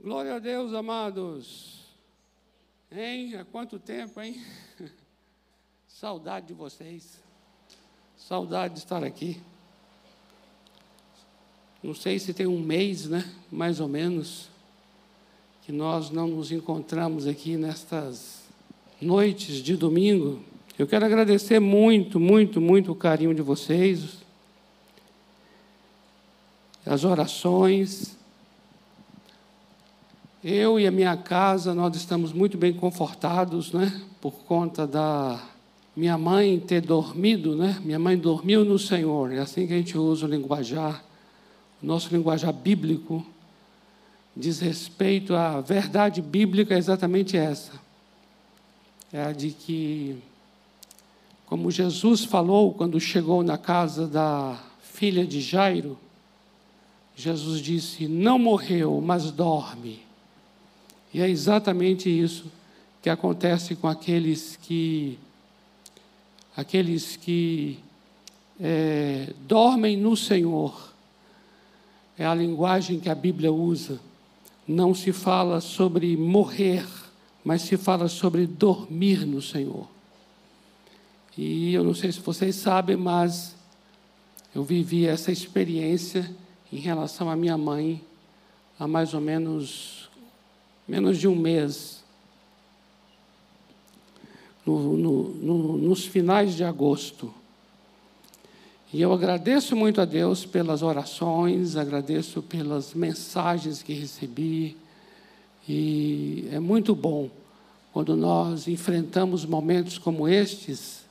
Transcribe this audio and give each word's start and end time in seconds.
Glória 0.00 0.36
a 0.36 0.38
Deus, 0.38 0.72
amados. 0.74 1.80
Hein? 2.88 3.34
Há 3.34 3.44
quanto 3.44 3.80
tempo, 3.80 4.20
hein? 4.20 4.40
Saudade 5.88 6.46
de 6.46 6.54
vocês. 6.54 7.18
Saudade 8.16 8.74
de 8.74 8.78
estar 8.78 9.02
aqui. 9.02 9.40
Não 11.82 11.94
sei 11.94 12.20
se 12.20 12.32
tem 12.32 12.46
um 12.46 12.60
mês, 12.60 13.06
né? 13.06 13.28
Mais 13.50 13.80
ou 13.80 13.88
menos, 13.88 14.48
que 15.62 15.72
nós 15.72 16.10
não 16.10 16.28
nos 16.28 16.52
encontramos 16.52 17.26
aqui 17.26 17.56
nestas 17.56 18.44
noites 19.00 19.56
de 19.56 19.76
domingo. 19.76 20.44
Eu 20.78 20.86
quero 20.86 21.04
agradecer 21.04 21.58
muito, 21.58 22.20
muito, 22.20 22.60
muito 22.60 22.92
o 22.92 22.96
carinho 22.96 23.34
de 23.34 23.42
vocês, 23.42 24.18
as 26.86 27.02
orações 27.02 28.17
eu 30.42 30.78
e 30.78 30.86
a 30.86 30.90
minha 30.90 31.16
casa, 31.16 31.74
nós 31.74 31.96
estamos 31.96 32.32
muito 32.32 32.56
bem 32.56 32.72
confortados, 32.72 33.72
né? 33.72 34.00
Por 34.20 34.32
conta 34.44 34.86
da 34.86 35.42
minha 35.96 36.16
mãe 36.16 36.60
ter 36.60 36.80
dormido, 36.80 37.56
né? 37.56 37.80
Minha 37.84 37.98
mãe 37.98 38.16
dormiu 38.16 38.64
no 38.64 38.78
Senhor. 38.78 39.32
É 39.32 39.38
assim 39.38 39.66
que 39.66 39.72
a 39.72 39.76
gente 39.76 39.98
usa 39.98 40.26
o 40.26 40.28
linguajar, 40.28 41.04
o 41.82 41.86
nosso 41.86 42.14
linguajar 42.14 42.52
bíblico 42.52 43.24
diz 44.36 44.60
respeito 44.60 45.34
à 45.34 45.60
verdade 45.60 46.22
bíblica 46.22 46.74
é 46.74 46.78
exatamente 46.78 47.36
essa. 47.36 47.72
É 49.12 49.22
a 49.22 49.32
de 49.32 49.50
que 49.50 50.16
como 51.46 51.70
Jesus 51.70 52.24
falou 52.24 52.72
quando 52.74 53.00
chegou 53.00 53.42
na 53.42 53.58
casa 53.58 54.06
da 54.06 54.56
filha 54.80 55.26
de 55.26 55.40
Jairo, 55.40 55.98
Jesus 57.16 57.60
disse: 57.60 58.06
"Não 58.06 58.38
morreu, 58.38 59.00
mas 59.00 59.32
dorme". 59.32 60.07
E 61.12 61.20
é 61.20 61.28
exatamente 61.28 62.08
isso 62.08 62.46
que 63.02 63.08
acontece 63.08 63.74
com 63.74 63.88
aqueles 63.88 64.56
que 64.56 65.18
aqueles 66.56 67.16
que 67.16 67.78
é, 68.60 69.32
dormem 69.46 69.96
no 69.96 70.16
Senhor. 70.16 70.92
É 72.18 72.26
a 72.26 72.34
linguagem 72.34 72.98
que 72.98 73.08
a 73.08 73.14
Bíblia 73.14 73.52
usa. 73.52 74.00
Não 74.66 74.92
se 74.92 75.12
fala 75.12 75.60
sobre 75.60 76.16
morrer, 76.16 76.84
mas 77.44 77.62
se 77.62 77.76
fala 77.76 78.08
sobre 78.08 78.46
dormir 78.46 79.24
no 79.24 79.40
Senhor. 79.40 79.88
E 81.36 81.72
eu 81.72 81.84
não 81.84 81.94
sei 81.94 82.10
se 82.10 82.18
vocês 82.18 82.56
sabem, 82.56 82.96
mas 82.96 83.54
eu 84.52 84.64
vivi 84.64 85.06
essa 85.06 85.30
experiência 85.30 86.28
em 86.72 86.78
relação 86.78 87.30
à 87.30 87.36
minha 87.36 87.56
mãe 87.56 88.02
há 88.78 88.88
mais 88.88 89.14
ou 89.14 89.20
menos 89.20 89.97
menos 90.88 91.18
de 91.18 91.28
um 91.28 91.36
mês, 91.36 92.02
no, 94.64 94.96
no, 94.96 95.22
no, 95.34 95.78
nos 95.78 96.06
finais 96.06 96.54
de 96.54 96.64
agosto. 96.64 97.32
E 98.92 99.02
eu 99.02 99.12
agradeço 99.12 99.76
muito 99.76 100.00
a 100.00 100.06
Deus 100.06 100.46
pelas 100.46 100.82
orações, 100.82 101.76
agradeço 101.76 102.40
pelas 102.40 102.94
mensagens 102.94 103.82
que 103.82 103.92
recebi. 103.92 104.76
E 105.68 106.48
é 106.50 106.58
muito 106.58 106.94
bom 106.94 107.28
quando 107.92 108.16
nós 108.16 108.66
enfrentamos 108.66 109.44
momentos 109.44 109.98
como 109.98 110.26
estes, 110.26 111.02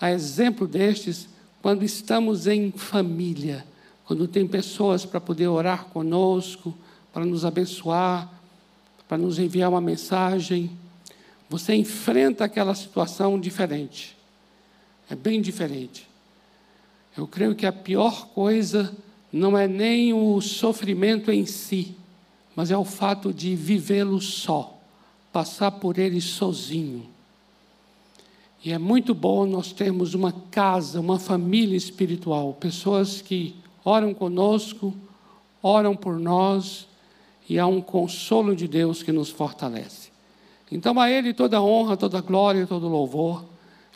a 0.00 0.12
exemplo 0.12 0.66
destes, 0.66 1.28
quando 1.60 1.84
estamos 1.84 2.46
em 2.46 2.70
família, 2.70 3.64
quando 4.04 4.28
tem 4.28 4.46
pessoas 4.46 5.04
para 5.04 5.20
poder 5.20 5.48
orar 5.48 5.86
conosco, 5.86 6.76
para 7.12 7.24
nos 7.24 7.44
abençoar, 7.44 8.41
para 9.12 9.18
nos 9.18 9.38
enviar 9.38 9.68
uma 9.68 9.78
mensagem. 9.78 10.70
Você 11.50 11.74
enfrenta 11.74 12.46
aquela 12.46 12.74
situação 12.74 13.38
diferente. 13.38 14.16
É 15.10 15.14
bem 15.14 15.42
diferente. 15.42 16.08
Eu 17.14 17.26
creio 17.26 17.54
que 17.54 17.66
a 17.66 17.72
pior 17.74 18.28
coisa 18.28 18.96
não 19.30 19.58
é 19.58 19.68
nem 19.68 20.14
o 20.14 20.40
sofrimento 20.40 21.30
em 21.30 21.44
si, 21.44 21.94
mas 22.56 22.70
é 22.70 22.76
o 22.78 22.86
fato 22.86 23.34
de 23.34 23.54
vivê-lo 23.54 24.18
só, 24.18 24.80
passar 25.30 25.72
por 25.72 25.98
ele 25.98 26.18
sozinho. 26.18 27.06
E 28.64 28.72
é 28.72 28.78
muito 28.78 29.12
bom 29.12 29.44
nós 29.44 29.72
termos 29.72 30.14
uma 30.14 30.32
casa, 30.50 30.98
uma 30.98 31.18
família 31.18 31.76
espiritual, 31.76 32.54
pessoas 32.54 33.20
que 33.20 33.54
oram 33.84 34.14
conosco, 34.14 34.96
oram 35.62 35.94
por 35.94 36.18
nós 36.18 36.88
e 37.48 37.58
há 37.58 37.66
um 37.66 37.80
consolo 37.80 38.54
de 38.54 38.66
Deus 38.66 39.02
que 39.02 39.12
nos 39.12 39.30
fortalece. 39.30 40.10
Então, 40.70 40.98
a 40.98 41.10
Ele 41.10 41.34
toda 41.34 41.60
honra, 41.62 41.96
toda 41.96 42.20
glória, 42.20 42.66
todo 42.66 42.88
louvor, 42.88 43.44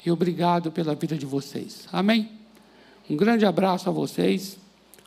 e 0.04 0.10
obrigado 0.10 0.70
pela 0.70 0.94
vida 0.94 1.16
de 1.16 1.26
vocês. 1.26 1.88
Amém? 1.92 2.30
Um 3.08 3.16
grande 3.16 3.46
abraço 3.46 3.88
a 3.88 3.92
vocês, 3.92 4.58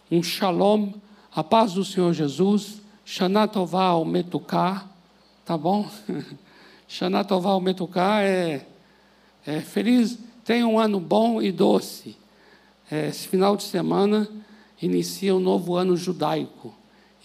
um 0.09 0.23
shalom, 0.23 0.91
a 1.33 1.43
paz 1.43 1.73
do 1.73 1.85
Senhor 1.85 2.13
Jesus, 2.13 2.81
Shanatová 3.05 3.85
ao 3.85 4.05
Metuká, 4.05 4.87
tá 5.45 5.57
bom? 5.57 5.89
Shanatová 6.87 7.51
ao 7.51 7.61
Metuká 7.61 8.23
é, 8.23 8.65
é 9.45 9.61
feliz, 9.61 10.17
tenha 10.43 10.67
um 10.67 10.79
ano 10.79 10.99
bom 10.99 11.41
e 11.41 11.51
doce. 11.51 12.17
É, 12.89 13.09
esse 13.09 13.27
final 13.27 13.55
de 13.55 13.63
semana 13.63 14.27
inicia 14.81 15.35
o 15.35 15.39
novo 15.39 15.75
ano 15.75 15.95
judaico. 15.95 16.73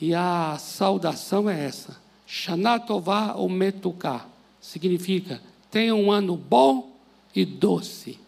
E 0.04 0.14
a 0.14 0.58
saudação 0.58 1.48
é 1.48 1.64
essa: 1.64 1.96
Shana 2.26 2.78
Tová 2.78 3.34
Metuká. 3.48 4.26
Significa, 4.60 5.40
tenha 5.70 5.94
um 5.94 6.12
ano 6.12 6.36
bom 6.36 6.94
e 7.34 7.42
doce. 7.42 8.18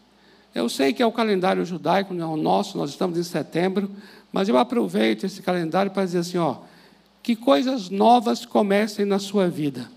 Eu 0.54 0.70
sei 0.70 0.94
que 0.94 1.02
é 1.02 1.06
o 1.06 1.12
calendário 1.12 1.66
judaico, 1.66 2.14
não 2.14 2.30
é 2.30 2.34
o 2.34 2.36
nosso, 2.38 2.78
nós 2.78 2.88
estamos 2.88 3.18
em 3.18 3.22
setembro, 3.22 3.90
mas 4.32 4.48
eu 4.48 4.56
aproveito 4.56 5.24
esse 5.24 5.42
calendário 5.42 5.90
para 5.90 6.06
dizer 6.06 6.20
assim: 6.20 6.38
ó, 6.38 6.56
que 7.22 7.36
coisas 7.36 7.90
novas 7.90 8.46
comecem 8.46 9.04
na 9.04 9.18
sua 9.18 9.46
vida. 9.46 9.90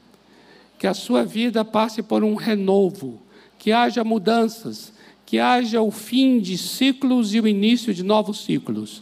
Que 0.78 0.85
a 0.85 0.94
sua 0.94 1.23
vida 1.23 1.63
passe 1.63 2.03
por 2.03 2.25
um 2.25 2.35
renovo, 2.35 3.22
que 3.57 3.72
haja 3.72 4.03
mudanças, 4.03 4.91
que 5.25 5.40
haja 5.40 5.81
o 5.81 5.91
fim 5.91 6.41
de 6.41 6.57
ciclos 6.57 7.34
e 7.34 7.40
o 7.40 7.47
início 7.47 7.94
de 7.94 8.03
novos 8.03 8.44
ciclos. 8.44 9.01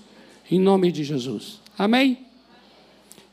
Em 0.51 0.59
nome 0.59 0.91
de 0.91 1.03
Jesus. 1.03 1.59
Amém? 1.75 2.26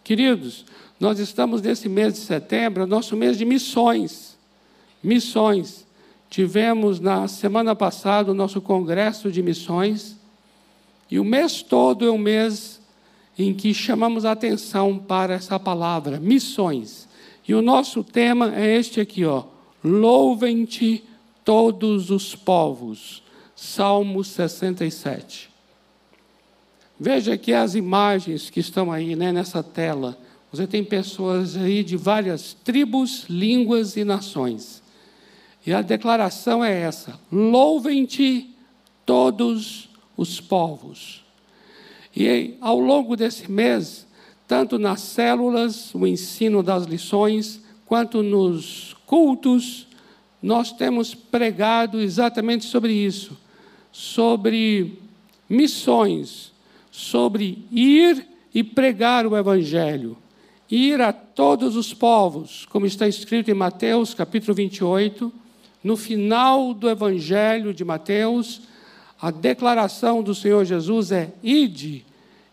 Queridos, 0.04 0.66
nós 1.00 1.18
estamos 1.18 1.62
nesse 1.62 1.88
mês 1.88 2.12
de 2.12 2.20
setembro, 2.20 2.86
nosso 2.86 3.16
mês 3.16 3.38
de 3.38 3.46
missões. 3.46 4.36
Missões. 5.02 5.86
Tivemos 6.28 7.00
na 7.00 7.26
semana 7.26 7.74
passada 7.74 8.30
o 8.30 8.34
nosso 8.34 8.60
congresso 8.60 9.32
de 9.32 9.42
missões, 9.42 10.16
e 11.10 11.18
o 11.18 11.24
mês 11.24 11.62
todo 11.62 12.04
é 12.04 12.10
um 12.10 12.18
mês 12.18 12.80
em 13.38 13.54
que 13.54 13.72
chamamos 13.72 14.24
a 14.24 14.32
atenção 14.32 14.98
para 14.98 15.34
essa 15.34 15.58
palavra, 15.58 16.20
missões. 16.20 17.08
E 17.46 17.54
o 17.54 17.62
nosso 17.62 18.04
tema 18.04 18.54
é 18.54 18.76
este 18.76 19.00
aqui, 19.00 19.24
ó. 19.24 19.44
Louvem-te 19.82 21.02
todos 21.44 22.10
os 22.10 22.34
povos. 22.34 23.22
Salmo 23.54 24.22
67. 24.22 25.53
Veja 26.98 27.34
aqui 27.34 27.52
as 27.52 27.74
imagens 27.74 28.50
que 28.50 28.60
estão 28.60 28.92
aí 28.92 29.16
né, 29.16 29.32
nessa 29.32 29.62
tela. 29.62 30.16
Você 30.52 30.66
tem 30.66 30.84
pessoas 30.84 31.56
aí 31.56 31.82
de 31.82 31.96
várias 31.96 32.54
tribos, 32.54 33.24
línguas 33.28 33.96
e 33.96 34.04
nações. 34.04 34.82
E 35.66 35.72
a 35.72 35.82
declaração 35.82 36.64
é 36.64 36.80
essa: 36.82 37.18
louvem-te 37.32 38.50
todos 39.04 39.88
os 40.16 40.40
povos. 40.40 41.24
E 42.16 42.54
ao 42.60 42.78
longo 42.78 43.16
desse 43.16 43.50
mês, 43.50 44.06
tanto 44.46 44.78
nas 44.78 45.00
células, 45.00 45.92
o 45.94 46.06
ensino 46.06 46.62
das 46.62 46.84
lições, 46.84 47.60
quanto 47.84 48.22
nos 48.22 48.94
cultos, 49.04 49.88
nós 50.40 50.70
temos 50.70 51.14
pregado 51.14 52.00
exatamente 52.00 52.64
sobre 52.66 52.92
isso, 52.92 53.36
sobre 53.90 54.98
missões, 55.48 56.53
sobre 56.96 57.66
ir 57.72 58.24
e 58.54 58.62
pregar 58.62 59.26
o 59.26 59.36
Evangelho, 59.36 60.16
ir 60.70 61.00
a 61.00 61.12
todos 61.12 61.74
os 61.74 61.92
povos, 61.92 62.68
como 62.70 62.86
está 62.86 63.08
escrito 63.08 63.50
em 63.50 63.54
Mateus 63.54 64.14
capítulo 64.14 64.54
28, 64.54 65.32
no 65.82 65.96
final 65.96 66.72
do 66.72 66.88
Evangelho 66.88 67.74
de 67.74 67.84
Mateus, 67.84 68.62
a 69.20 69.32
declaração 69.32 70.22
do 70.22 70.36
Senhor 70.36 70.64
Jesus 70.64 71.10
é: 71.10 71.32
ide, 71.42 72.06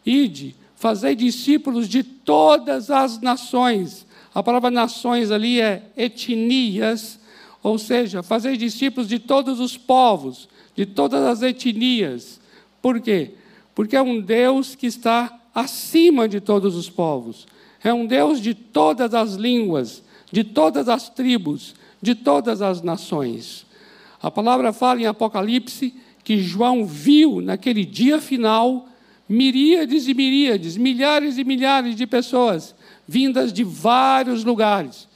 ide, 0.04 0.56
fazei 0.76 1.16
discípulos 1.16 1.88
de 1.88 2.02
todas 2.02 2.90
as 2.90 3.22
nações. 3.22 4.08
A 4.34 4.42
palavra 4.42 4.72
nações 4.72 5.30
ali 5.30 5.62
é 5.62 5.84
etnias, 5.96 7.20
ou 7.62 7.78
seja, 7.78 8.24
fazei 8.24 8.58
discípulos 8.58 9.08
de 9.08 9.20
todos 9.20 9.60
os 9.60 9.78
povos, 9.78 10.50
de 10.76 10.88
todas 10.88 11.24
as 11.26 11.44
etnias. 11.44 12.42
Por 12.82 13.00
quê? 13.00 13.36
Porque 13.82 13.96
é 13.96 14.02
um 14.04 14.22
Deus 14.22 14.76
que 14.76 14.86
está 14.86 15.40
acima 15.56 16.30
de 16.30 16.40
todos 16.40 16.76
os 16.76 16.88
povos. 16.88 17.48
É 17.84 17.92
um 17.92 18.06
Deus 18.06 18.40
de 18.40 18.54
todas 18.54 19.16
as 19.16 19.34
línguas, 19.34 20.04
de 20.32 20.44
todas 20.44 20.88
as 20.88 21.10
tribos, 21.10 21.74
de 22.00 22.14
todas 22.14 22.62
as 22.62 22.84
nações. 22.84 23.66
A 24.22 24.30
palavra 24.30 24.72
fala 24.72 25.02
em 25.02 25.08
Apocalipse 25.08 25.96
que 26.24 26.38
João 26.38 26.86
viu 26.86 27.42
naquele 27.42 27.84
dia 27.84 28.22
final 28.22 28.88
miríades 29.28 30.08
e 30.08 30.14
miríades, 30.14 30.78
milhares 30.78 31.40
e 31.40 31.44
milhares 31.44 31.96
de 31.96 32.06
pessoas 32.06 32.76
vindas 33.08 33.52
de 33.52 33.64
vários 33.64 34.44
lugares, 34.44 35.08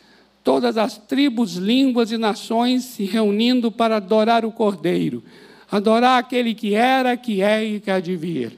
todas 0.43 0.75
as 0.75 0.97
tribos, 0.97 1.53
línguas 1.53 2.11
e 2.11 2.17
nações 2.17 2.83
se 2.83 3.03
reunindo 3.03 3.71
para 3.71 3.97
adorar 3.97 4.43
o 4.43 4.51
Cordeiro, 4.51 5.23
adorar 5.75 6.19
aquele 6.19 6.53
que 6.53 6.73
era, 6.73 7.17
que 7.17 7.41
é 7.41 7.63
e 7.63 7.79
que 7.79 7.91
há 7.91 7.99
de 7.99 8.15
vir. 8.15 8.57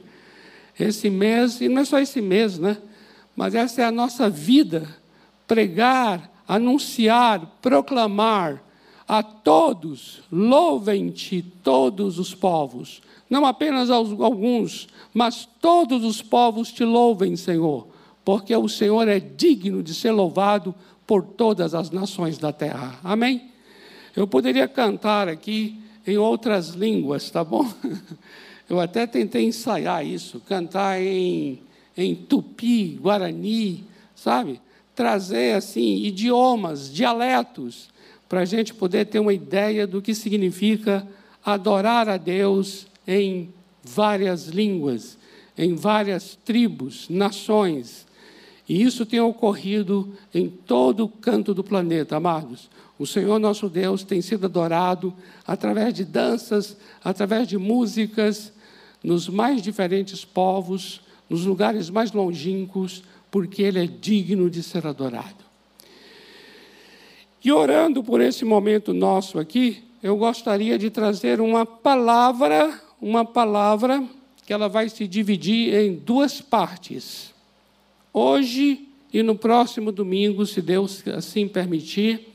Esse 0.78 1.10
mês, 1.10 1.60
e 1.60 1.68
não 1.68 1.82
é 1.82 1.84
só 1.84 1.98
esse 1.98 2.20
mês, 2.20 2.58
né? 2.58 2.78
Mas 3.34 3.54
essa 3.54 3.82
é 3.82 3.84
a 3.84 3.90
nossa 3.90 4.30
vida, 4.30 4.88
pregar, 5.46 6.30
anunciar, 6.46 7.58
proclamar 7.60 8.62
a 9.06 9.22
todos, 9.22 10.22
louvem-te 10.30 11.42
todos 11.62 12.18
os 12.18 12.34
povos, 12.34 13.00
não 13.28 13.46
apenas 13.46 13.90
alguns, 13.90 14.86
mas 15.12 15.48
todos 15.60 16.04
os 16.04 16.22
povos 16.22 16.70
te 16.70 16.84
louvem, 16.84 17.34
Senhor, 17.34 17.88
porque 18.24 18.54
o 18.54 18.68
Senhor 18.68 19.08
é 19.08 19.18
digno 19.18 19.82
de 19.82 19.94
ser 19.94 20.10
louvado 20.12 20.74
por 21.06 21.22
todas 21.22 21.74
as 21.74 21.90
nações 21.90 22.38
da 22.38 22.52
terra. 22.52 22.98
Amém? 23.02 23.50
Eu 24.14 24.26
poderia 24.26 24.68
cantar 24.68 25.28
aqui 25.28 25.80
em 26.08 26.16
outras 26.16 26.70
línguas, 26.70 27.30
tá 27.30 27.44
bom? 27.44 27.70
Eu 28.68 28.80
até 28.80 29.06
tentei 29.06 29.44
ensaiar 29.44 30.04
isso, 30.06 30.40
cantar 30.40 31.00
em, 31.00 31.60
em 31.96 32.14
tupi, 32.14 32.98
guarani, 33.00 33.84
sabe? 34.14 34.60
Trazer 34.94 35.54
assim 35.54 36.02
idiomas, 36.02 36.92
dialetos 36.92 37.88
para 38.28 38.40
a 38.40 38.44
gente 38.44 38.74
poder 38.74 39.06
ter 39.06 39.18
uma 39.18 39.32
ideia 39.32 39.86
do 39.86 40.02
que 40.02 40.14
significa 40.14 41.06
adorar 41.44 42.08
a 42.08 42.16
Deus 42.16 42.86
em 43.06 43.48
várias 43.82 44.48
línguas, 44.48 45.16
em 45.56 45.74
várias 45.74 46.38
tribos, 46.44 47.08
nações. 47.08 48.06
E 48.68 48.82
isso 48.82 49.06
tem 49.06 49.20
ocorrido 49.20 50.12
em 50.34 50.48
todo 50.48 51.04
o 51.04 51.08
canto 51.08 51.54
do 51.54 51.64
planeta, 51.64 52.16
amados. 52.16 52.68
O 52.98 53.06
Senhor 53.06 53.38
nosso 53.38 53.68
Deus 53.68 54.02
tem 54.02 54.20
sido 54.20 54.46
adorado 54.46 55.14
através 55.46 55.94
de 55.94 56.04
danças, 56.04 56.76
através 57.02 57.46
de 57.46 57.56
músicas, 57.56 58.52
nos 59.02 59.28
mais 59.28 59.62
diferentes 59.62 60.24
povos, 60.24 61.00
nos 61.30 61.44
lugares 61.44 61.88
mais 61.90 62.12
longínquos, 62.12 63.04
porque 63.30 63.62
Ele 63.62 63.84
é 63.84 63.86
digno 63.86 64.50
de 64.50 64.62
ser 64.62 64.86
adorado. 64.86 65.46
E 67.44 67.52
orando 67.52 68.02
por 68.02 68.20
esse 68.20 68.44
momento 68.44 68.92
nosso 68.92 69.38
aqui, 69.38 69.84
eu 70.02 70.16
gostaria 70.16 70.76
de 70.76 70.90
trazer 70.90 71.40
uma 71.40 71.64
palavra, 71.64 72.80
uma 73.00 73.24
palavra 73.24 74.04
que 74.44 74.52
ela 74.52 74.68
vai 74.68 74.88
se 74.88 75.06
dividir 75.06 75.74
em 75.74 75.94
duas 75.94 76.40
partes. 76.40 77.32
Hoje 78.12 78.88
e 79.12 79.22
no 79.22 79.36
próximo 79.36 79.92
domingo, 79.92 80.44
se 80.44 80.60
Deus 80.60 81.06
assim 81.08 81.46
permitir, 81.46 82.28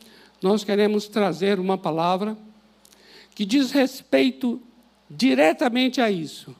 nós 0.43 0.63
queremos 0.63 1.07
trazer 1.07 1.59
uma 1.59 1.77
palavra 1.77 2.37
que 3.33 3.45
diz 3.45 3.71
respeito 3.71 4.61
diretamente 5.09 6.01
a 6.01 6.11
isso. 6.11 6.55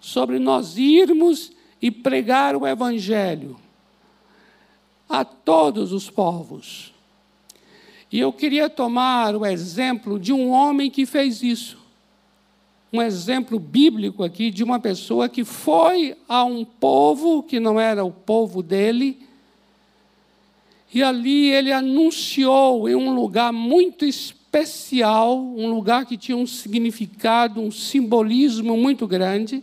Sobre 0.00 0.38
nós 0.38 0.76
irmos 0.76 1.52
e 1.80 1.90
pregar 1.90 2.56
o 2.56 2.66
Evangelho 2.66 3.56
a 5.08 5.24
todos 5.24 5.92
os 5.92 6.10
povos. 6.10 6.92
E 8.10 8.18
eu 8.18 8.32
queria 8.32 8.70
tomar 8.70 9.36
o 9.36 9.44
exemplo 9.44 10.18
de 10.18 10.32
um 10.32 10.50
homem 10.50 10.90
que 10.90 11.04
fez 11.04 11.42
isso. 11.42 11.78
Um 12.92 13.02
exemplo 13.02 13.58
bíblico 13.58 14.24
aqui 14.24 14.50
de 14.50 14.64
uma 14.64 14.80
pessoa 14.80 15.28
que 15.28 15.44
foi 15.44 16.16
a 16.28 16.44
um 16.44 16.64
povo 16.64 17.42
que 17.42 17.60
não 17.60 17.78
era 17.78 18.04
o 18.04 18.12
povo 18.12 18.62
dele, 18.62 19.25
e 20.92 21.02
ali 21.02 21.50
ele 21.50 21.72
anunciou 21.72 22.88
em 22.88 22.94
um 22.94 23.14
lugar 23.14 23.52
muito 23.52 24.04
especial, 24.04 25.36
um 25.38 25.68
lugar 25.68 26.06
que 26.06 26.16
tinha 26.16 26.36
um 26.36 26.46
significado, 26.46 27.60
um 27.60 27.70
simbolismo 27.70 28.76
muito 28.76 29.06
grande. 29.06 29.62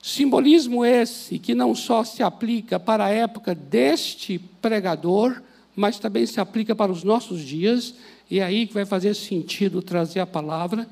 Simbolismo 0.00 0.84
esse 0.84 1.38
que 1.38 1.54
não 1.54 1.74
só 1.74 2.02
se 2.02 2.22
aplica 2.22 2.78
para 2.80 3.04
a 3.04 3.10
época 3.10 3.54
deste 3.54 4.38
pregador, 4.60 5.42
mas 5.76 5.98
também 5.98 6.26
se 6.26 6.40
aplica 6.40 6.74
para 6.74 6.92
os 6.92 7.04
nossos 7.04 7.40
dias, 7.40 7.94
e 8.30 8.40
é 8.40 8.44
aí 8.44 8.66
que 8.66 8.74
vai 8.74 8.84
fazer 8.84 9.14
sentido 9.14 9.82
trazer 9.82 10.20
a 10.20 10.26
palavra, 10.26 10.88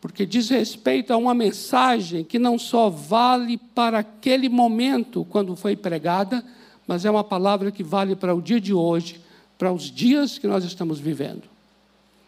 porque 0.00 0.24
diz 0.24 0.48
respeito 0.48 1.12
a 1.12 1.16
uma 1.16 1.34
mensagem 1.34 2.24
que 2.24 2.38
não 2.38 2.58
só 2.58 2.88
vale 2.88 3.58
para 3.74 3.98
aquele 3.98 4.48
momento 4.48 5.26
quando 5.28 5.54
foi 5.54 5.76
pregada, 5.76 6.44
mas 6.90 7.04
é 7.04 7.10
uma 7.10 7.22
palavra 7.22 7.70
que 7.70 7.84
vale 7.84 8.16
para 8.16 8.34
o 8.34 8.42
dia 8.42 8.60
de 8.60 8.74
hoje, 8.74 9.20
para 9.56 9.72
os 9.72 9.92
dias 9.92 10.38
que 10.38 10.48
nós 10.48 10.64
estamos 10.64 10.98
vivendo. 10.98 11.44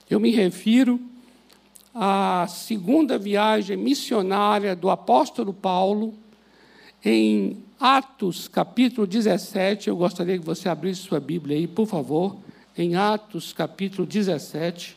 Eu 0.09 0.21
me 0.21 0.31
refiro 0.31 1.01
à 1.93 2.47
segunda 2.49 3.19
viagem 3.19 3.77
missionária 3.77 4.77
do 4.77 4.89
apóstolo 4.89 5.53
Paulo 5.53 6.15
em 7.05 7.65
Atos, 7.81 8.47
capítulo 8.47 9.05
17, 9.05 9.89
eu 9.89 9.97
gostaria 9.97 10.39
que 10.39 10.47
você 10.47 10.69
abrisse 10.69 11.01
sua 11.01 11.19
Bíblia 11.19 11.57
aí, 11.57 11.67
por 11.67 11.89
favor, 11.89 12.37
em 12.79 12.95
Atos, 12.95 13.53
capítulo 13.53 14.07
17. 14.07 14.97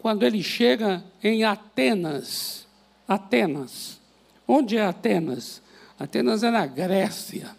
Quando 0.00 0.24
ele 0.24 0.42
chega 0.42 1.04
em 1.22 1.44
Atenas, 1.44 2.66
Atenas, 3.06 4.00
onde 4.48 4.76
é 4.76 4.84
Atenas? 4.84 5.62
Atenas 5.98 6.42
é 6.42 6.50
na 6.50 6.66
Grécia. 6.66 7.54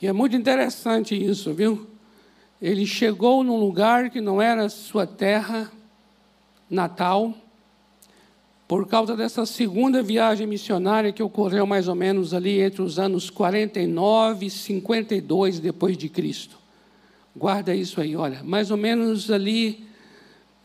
E 0.00 0.06
é 0.06 0.12
muito 0.12 0.34
interessante 0.34 1.14
isso, 1.14 1.52
viu? 1.52 1.88
ele 2.60 2.84
chegou 2.86 3.44
num 3.44 3.56
lugar 3.56 4.10
que 4.10 4.20
não 4.20 4.42
era 4.42 4.68
sua 4.68 5.06
terra 5.06 5.70
natal, 6.68 7.32
por 8.66 8.86
causa 8.86 9.16
dessa 9.16 9.46
segunda 9.46 10.02
viagem 10.02 10.46
missionária 10.46 11.12
que 11.12 11.22
ocorreu 11.22 11.66
mais 11.66 11.88
ou 11.88 11.94
menos 11.94 12.34
ali 12.34 12.60
entre 12.60 12.82
os 12.82 12.98
anos 12.98 13.30
49 13.30 14.44
e 14.44 14.50
52 14.50 15.58
depois 15.58 15.96
de 15.96 16.08
Cristo. 16.08 16.58
Guarda 17.34 17.74
isso 17.74 18.00
aí, 18.00 18.14
olha, 18.14 18.42
mais 18.42 18.70
ou 18.70 18.76
menos 18.76 19.30
ali 19.30 19.87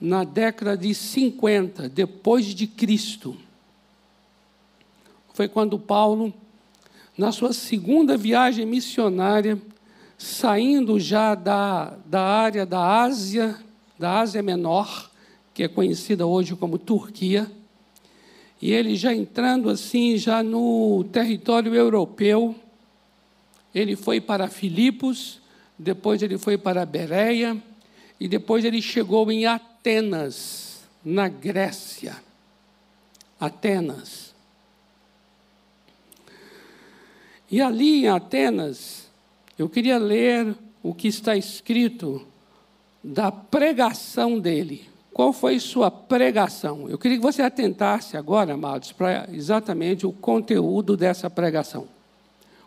na 0.03 0.25
década 0.25 0.75
de 0.75 0.93
50 0.93 1.87
depois 1.87 2.47
de 2.47 2.67
Cristo. 2.67 3.37
Foi 5.33 5.47
quando 5.47 5.79
Paulo, 5.79 6.33
na 7.17 7.31
sua 7.31 7.53
segunda 7.53 8.17
viagem 8.17 8.65
missionária, 8.65 9.57
saindo 10.17 10.99
já 10.99 11.35
da, 11.35 11.97
da 12.05 12.21
área 12.21 12.65
da 12.65 13.01
Ásia, 13.01 13.57
da 13.97 14.19
Ásia 14.19 14.43
Menor, 14.43 15.09
que 15.53 15.63
é 15.63 15.69
conhecida 15.69 16.27
hoje 16.27 16.53
como 16.53 16.77
Turquia, 16.77 17.49
e 18.61 18.73
ele 18.73 18.97
já 18.97 19.13
entrando 19.13 19.69
assim, 19.69 20.17
já 20.17 20.43
no 20.43 21.05
território 21.13 21.73
europeu, 21.73 22.53
ele 23.73 23.95
foi 23.95 24.19
para 24.19 24.49
Filipos, 24.49 25.39
depois 25.79 26.21
ele 26.21 26.37
foi 26.37 26.57
para 26.57 26.85
Bereia, 26.85 27.55
e 28.19 28.27
depois 28.27 28.65
ele 28.65 28.81
chegou 28.81 29.31
em 29.31 29.45
Atenas, 29.45 29.72
na 31.03 31.27
Grécia. 31.27 32.15
Atenas. 33.39 34.33
E 37.51 37.61
ali 37.61 38.05
em 38.05 38.07
Atenas, 38.07 39.09
eu 39.59 39.67
queria 39.67 39.97
ler 39.97 40.55
o 40.81 40.93
que 40.93 41.07
está 41.07 41.35
escrito 41.35 42.25
da 43.03 43.31
pregação 43.31 44.39
dele. 44.39 44.87
Qual 45.13 45.31
foi 45.31 45.59
sua 45.59 45.91
pregação? 45.91 46.89
Eu 46.89 46.97
queria 46.97 47.17
que 47.17 47.23
você 47.23 47.41
atentasse 47.41 48.17
agora, 48.17 48.53
amados, 48.53 48.91
para 48.91 49.27
exatamente 49.31 50.07
o 50.07 50.11
conteúdo 50.11 50.97
dessa 50.97 51.29
pregação. 51.29 51.87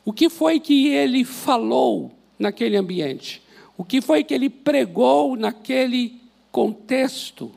O 0.05 0.13
que 0.13 0.29
foi 0.29 0.61
que 0.61 0.89
ele 0.89 1.25
falou 1.25 2.13
naquele 2.39 2.77
ambiente? 2.77 3.43
O 3.77 3.85
que 3.85 4.01
foi 4.01 4.23
que 4.23 4.33
ele 4.33 4.49
pregou 4.49 5.35
naquele 5.37 6.26
contexto? 6.57 7.53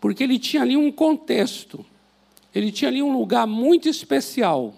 Porque 0.00 0.24
ele 0.24 0.38
tinha 0.38 0.62
ali 0.62 0.74
um 0.74 0.90
contexto, 0.90 1.84
ele 2.54 2.72
tinha 2.72 2.88
ali 2.88 3.02
um 3.02 3.12
lugar 3.12 3.46
muito 3.46 3.90
especial. 3.90 4.72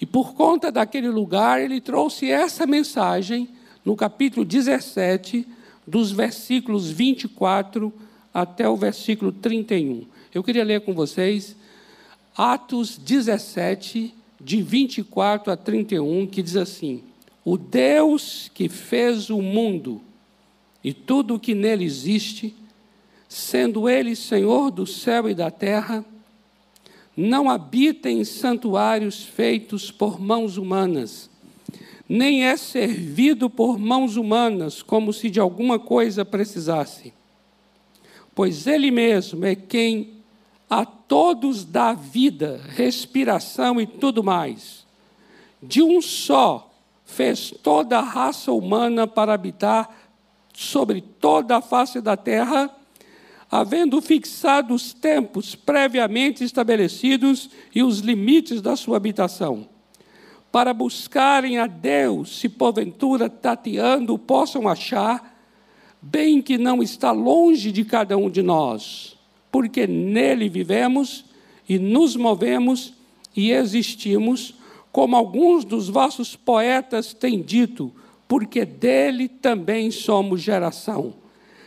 E 0.00 0.06
por 0.06 0.32
conta 0.32 0.70
daquele 0.70 1.08
lugar, 1.08 1.60
ele 1.60 1.80
trouxe 1.80 2.30
essa 2.30 2.68
mensagem 2.68 3.48
no 3.84 3.96
capítulo 3.96 4.46
17, 4.46 5.44
dos 5.84 6.12
versículos 6.12 6.88
24 6.88 7.92
até 8.32 8.68
o 8.68 8.76
versículo 8.76 9.32
31. 9.32 10.06
Eu 10.32 10.44
queria 10.44 10.62
ler 10.62 10.82
com 10.82 10.94
vocês 10.94 11.56
Atos 12.36 12.96
17, 12.96 14.14
de 14.40 14.62
24 14.62 15.50
a 15.50 15.56
31, 15.56 16.28
que 16.28 16.44
diz 16.44 16.54
assim: 16.54 17.02
O 17.44 17.58
Deus 17.58 18.48
que 18.54 18.68
fez 18.68 19.30
o 19.30 19.42
mundo 19.42 20.00
e 20.84 20.92
tudo 20.92 21.34
o 21.34 21.40
que 21.40 21.54
nele 21.54 21.84
existe, 21.84 22.54
sendo 23.26 23.88
ele 23.88 24.14
Senhor 24.14 24.70
do 24.70 24.86
céu 24.86 25.30
e 25.30 25.34
da 25.34 25.50
terra, 25.50 26.04
não 27.16 27.48
habita 27.48 28.10
em 28.10 28.22
santuários 28.24 29.24
feitos 29.24 29.90
por 29.90 30.20
mãos 30.20 30.58
humanas, 30.58 31.30
nem 32.06 32.44
é 32.44 32.54
servido 32.56 33.48
por 33.48 33.78
mãos 33.78 34.16
humanas, 34.16 34.82
como 34.82 35.10
se 35.12 35.30
de 35.30 35.40
alguma 35.40 35.78
coisa 35.78 36.24
precisasse. 36.24 37.14
Pois 38.34 38.66
Ele 38.66 38.90
mesmo 38.90 39.46
é 39.46 39.54
quem 39.54 40.10
a 40.68 40.84
todos 40.84 41.64
dá 41.64 41.94
vida, 41.94 42.60
respiração 42.68 43.80
e 43.80 43.86
tudo 43.86 44.22
mais. 44.22 44.84
De 45.62 45.82
um 45.82 46.02
só 46.02 46.70
fez 47.04 47.54
toda 47.62 47.98
a 47.98 48.02
raça 48.02 48.50
humana 48.52 49.06
para 49.06 49.32
habitar 49.32 50.03
sobre 50.54 51.02
toda 51.02 51.58
a 51.58 51.60
face 51.60 52.00
da 52.00 52.16
terra 52.16 52.74
havendo 53.54 54.02
fixado 54.02 54.74
os 54.74 54.92
tempos 54.92 55.54
previamente 55.54 56.42
estabelecidos 56.42 57.48
e 57.72 57.84
os 57.84 58.00
limites 58.00 58.60
da 58.60 58.74
sua 58.74 58.96
habitação, 58.96 59.68
para 60.50 60.74
buscarem 60.74 61.58
a 61.58 61.68
Deus, 61.68 62.40
se 62.40 62.48
porventura 62.48 63.30
tateando 63.30 64.18
possam 64.18 64.66
achar, 64.68 65.38
bem 66.02 66.42
que 66.42 66.58
não 66.58 66.82
está 66.82 67.12
longe 67.12 67.70
de 67.70 67.84
cada 67.84 68.16
um 68.16 68.28
de 68.28 68.42
nós, 68.42 69.16
porque 69.52 69.86
nele 69.86 70.48
vivemos 70.48 71.24
e 71.68 71.78
nos 71.78 72.16
movemos 72.16 72.92
e 73.36 73.52
existimos, 73.52 74.54
como 74.90 75.14
alguns 75.14 75.64
dos 75.64 75.88
vossos 75.88 76.34
poetas 76.34 77.14
têm 77.14 77.40
dito, 77.40 77.92
porque 78.26 78.64
dele 78.64 79.28
também 79.28 79.90
somos 79.90 80.40
geração. 80.40 81.14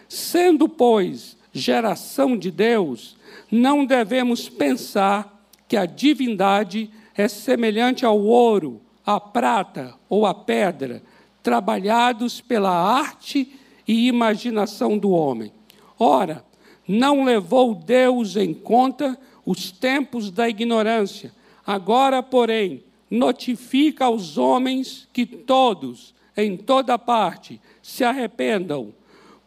Sendo, 0.10 0.68
pois, 0.68 1.38
geração 1.54 2.38
de 2.38 2.52
Deus, 2.52 3.18
não 3.52 3.86
devemos 3.86 4.50
pensar 4.50 5.46
que 5.68 5.76
a 5.76 5.86
divindade 5.86 6.90
é 7.16 7.28
semelhante 7.28 8.06
ao 8.06 8.20
ouro, 8.20 8.82
à 9.06 9.20
prata 9.20 9.96
ou 10.10 10.26
à 10.26 10.34
pedra, 10.34 11.02
trabalhados 11.42 12.42
pela 12.42 12.72
arte 12.72 13.54
e 13.88 14.08
imaginação 14.08 14.98
do 14.98 15.12
homem. 15.12 15.52
Ora, 15.98 16.46
não 16.88 17.24
levou 17.24 17.74
Deus 17.74 18.36
em 18.36 18.54
conta 18.54 19.18
os 19.46 19.72
tempos 19.72 20.30
da 20.30 20.48
ignorância. 20.48 21.34
Agora, 21.66 22.22
porém, 22.22 22.84
notifica 23.10 24.06
aos 24.06 24.38
homens 24.38 25.08
que 25.12 25.26
todos, 25.26 26.14
em 26.38 26.56
toda 26.56 26.98
parte, 26.98 27.60
se 27.82 28.04
arrependam 28.04 28.94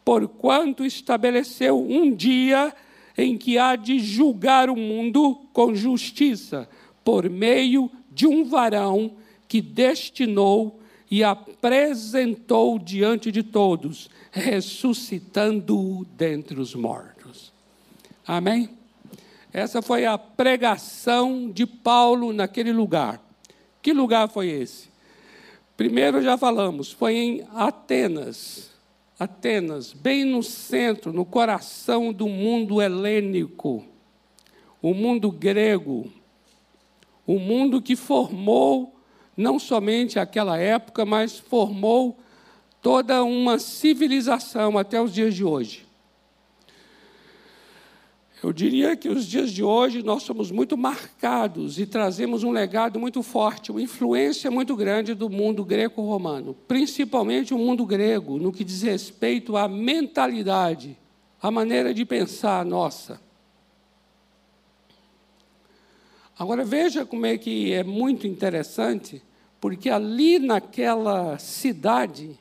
porquanto 0.03 0.85
estabeleceu 0.85 1.79
um 1.79 2.13
dia 2.13 2.73
em 3.17 3.37
que 3.37 3.57
há 3.57 3.75
de 3.75 3.99
julgar 3.99 4.69
o 4.69 4.75
mundo 4.75 5.47
com 5.53 5.75
justiça, 5.75 6.67
por 7.03 7.29
meio 7.29 7.89
de 8.11 8.27
um 8.27 8.43
varão 8.43 9.13
que 9.47 9.61
destinou 9.61 10.79
e 11.09 11.23
apresentou 11.23 12.77
diante 12.77 13.31
de 13.31 13.43
todos, 13.43 14.09
ressuscitando-o 14.31 16.05
dentre 16.17 16.59
os 16.59 16.75
mortos. 16.75 17.51
Amém? 18.27 18.69
Essa 19.53 19.81
foi 19.81 20.05
a 20.05 20.17
pregação 20.17 21.49
de 21.49 21.65
Paulo 21.65 22.31
naquele 22.31 22.71
lugar. 22.71 23.21
Que 23.81 23.91
lugar 23.91 24.29
foi 24.29 24.49
esse? 24.49 24.90
Primeiro 25.81 26.21
já 26.21 26.37
falamos, 26.37 26.91
foi 26.91 27.15
em 27.15 27.47
Atenas. 27.55 28.69
Atenas, 29.17 29.93
bem 29.93 30.23
no 30.23 30.43
centro, 30.43 31.11
no 31.11 31.25
coração 31.25 32.13
do 32.13 32.27
mundo 32.27 32.79
helênico, 32.79 33.83
o 34.79 34.93
mundo 34.93 35.31
grego, 35.31 36.05
o 37.25 37.39
mundo 37.39 37.81
que 37.81 37.95
formou 37.95 38.95
não 39.35 39.57
somente 39.57 40.19
aquela 40.19 40.55
época, 40.55 41.03
mas 41.03 41.39
formou 41.39 42.15
toda 42.79 43.23
uma 43.23 43.57
civilização 43.57 44.77
até 44.77 45.01
os 45.01 45.11
dias 45.11 45.33
de 45.33 45.43
hoje. 45.43 45.87
Eu 48.43 48.51
diria 48.51 48.95
que 48.95 49.07
os 49.07 49.27
dias 49.27 49.51
de 49.51 49.63
hoje 49.63 50.01
nós 50.01 50.23
somos 50.23 50.49
muito 50.49 50.75
marcados 50.75 51.77
e 51.77 51.85
trazemos 51.85 52.43
um 52.43 52.49
legado 52.49 52.99
muito 52.99 53.21
forte, 53.21 53.69
uma 53.69 53.81
influência 53.81 54.49
muito 54.49 54.75
grande 54.75 55.13
do 55.13 55.29
mundo 55.29 55.63
greco-romano, 55.63 56.55
principalmente 56.67 57.53
o 57.53 57.57
mundo 57.59 57.85
grego, 57.85 58.39
no 58.39 58.51
que 58.51 58.63
diz 58.63 58.81
respeito 58.81 59.55
à 59.55 59.67
mentalidade, 59.67 60.97
à 61.39 61.51
maneira 61.51 61.93
de 61.93 62.03
pensar 62.03 62.65
nossa. 62.65 63.21
Agora 66.37 66.65
veja 66.65 67.05
como 67.05 67.27
é 67.27 67.37
que 67.37 67.71
é 67.71 67.83
muito 67.83 68.25
interessante, 68.25 69.21
porque 69.59 69.87
ali 69.87 70.39
naquela 70.39 71.37
cidade 71.37 72.39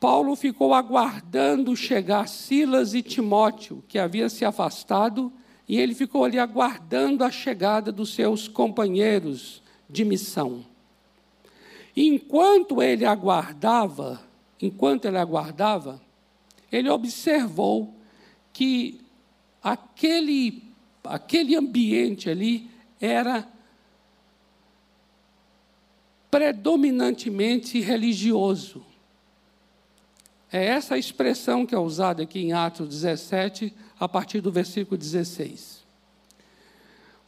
Paulo 0.00 0.34
ficou 0.34 0.72
aguardando 0.72 1.76
chegar 1.76 2.26
Silas 2.26 2.94
e 2.94 3.02
Timóteo, 3.02 3.84
que 3.86 3.98
havia 3.98 4.30
se 4.30 4.46
afastado, 4.46 5.30
e 5.68 5.78
ele 5.78 5.94
ficou 5.94 6.24
ali 6.24 6.38
aguardando 6.38 7.22
a 7.22 7.30
chegada 7.30 7.92
dos 7.92 8.14
seus 8.14 8.48
companheiros 8.48 9.62
de 9.88 10.02
missão. 10.02 10.64
Enquanto 11.94 12.82
ele 12.82 13.04
aguardava, 13.04 14.22
enquanto 14.60 15.04
ele 15.04 15.18
aguardava, 15.18 16.00
ele 16.72 16.88
observou 16.88 17.94
que 18.54 19.00
aquele, 19.62 20.62
aquele 21.04 21.54
ambiente 21.56 22.30
ali 22.30 22.70
era 22.98 23.46
predominantemente 26.30 27.80
religioso. 27.80 28.89
É 30.52 30.64
essa 30.66 30.98
expressão 30.98 31.64
que 31.64 31.74
é 31.74 31.78
usada 31.78 32.24
aqui 32.24 32.40
em 32.40 32.52
Atos 32.52 32.88
17, 32.88 33.72
a 33.98 34.08
partir 34.08 34.40
do 34.40 34.50
versículo 34.50 34.98
16. 34.98 35.84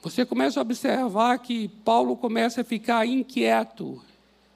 Você 0.02 0.26
começa 0.26 0.59
a 0.59 0.62
observar 0.62 1.38
que 1.38 1.69
Paulo 1.85 2.17
começa 2.17 2.62
a 2.62 2.64
ficar 2.64 3.07
inquieto. 3.07 4.02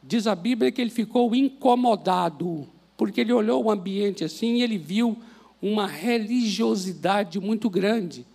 Diz 0.03 0.27
a 0.27 0.35
Bíblia 0.35 0.73
que 0.73 0.81
ele 0.81 0.91
ficou 0.91 1.33
incomodado, 1.33 2.69
porque 2.97 3.21
ele 3.21 3.33
olhou 3.33 3.63
o 3.63 3.71
ambiente 3.71 4.25
assim 4.25 4.57
e 4.57 4.63
ele 4.63 4.79
viu 4.79 5.17
uma 5.63 5.87
religiosidade 5.87 7.39
muito 7.39 7.71
grande 7.71 8.27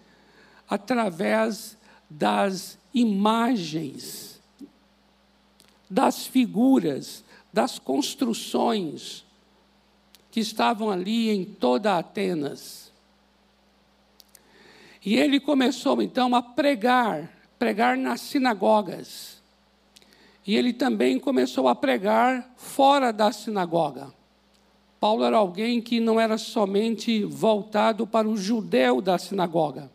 através 0.70 1.78
das 2.10 2.80
imagens, 2.94 4.40
das 5.90 6.26
figuras, 6.26 7.26
das 7.52 7.78
construções 7.78 9.26
que 10.32 10.40
estavam 10.40 10.90
ali 10.90 11.30
em 11.30 11.44
toda 11.44 11.98
Atenas. 11.98 12.92
E 15.06 15.16
ele 15.16 15.40
começou 15.40 16.02
então 16.02 16.34
a 16.34 16.42
pregar, 16.42 17.30
pregar 17.60 17.98
nas 17.98 18.22
sinagogas. 18.22 19.42
E 20.48 20.56
ele 20.56 20.74
também 20.74 21.20
começou 21.20 21.68
a 21.68 21.76
pregar 21.76 22.54
fora 22.56 23.12
da 23.12 23.32
sinagoga. 23.32 24.14
Paulo 25.00 25.24
era 25.24 25.38
alguém 25.38 25.82
que 25.82 26.00
não 26.00 26.20
era 26.20 26.38
somente 26.38 27.24
voltado 27.26 28.06
para 28.08 28.28
o 28.28 28.38
judeu 28.38 29.02
da 29.02 29.18
sinagoga, 29.18 29.92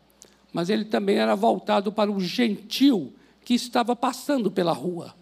mas 0.53 0.69
ele 0.69 0.85
também 0.85 1.17
era 1.17 1.35
voltado 1.37 1.93
para 1.93 2.11
o 2.11 2.21
gentil 2.21 3.15
que 3.45 3.55
estava 3.55 3.95
passando 3.95 4.51
pela 4.51 4.73
rua. 4.73 5.15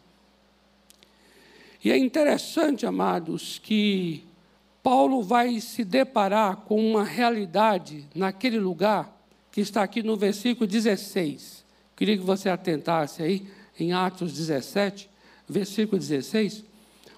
E 1.84 1.92
é 1.92 1.98
interessante, 1.98 2.86
amados, 2.86 3.58
que 3.58 4.24
Paulo 4.84 5.22
vai 5.22 5.60
se 5.60 5.82
deparar 5.82 6.56
com 6.56 6.78
uma 6.78 7.02
realidade 7.02 8.06
naquele 8.14 8.58
lugar 8.58 9.18
que 9.50 9.62
está 9.62 9.82
aqui 9.82 10.02
no 10.02 10.14
versículo 10.14 10.66
16. 10.66 11.64
Queria 11.96 12.18
que 12.18 12.22
você 12.22 12.50
atentasse 12.50 13.22
aí 13.22 13.48
em 13.80 13.94
Atos 13.94 14.34
17, 14.34 15.08
versículo 15.48 15.98
16, 15.98 16.64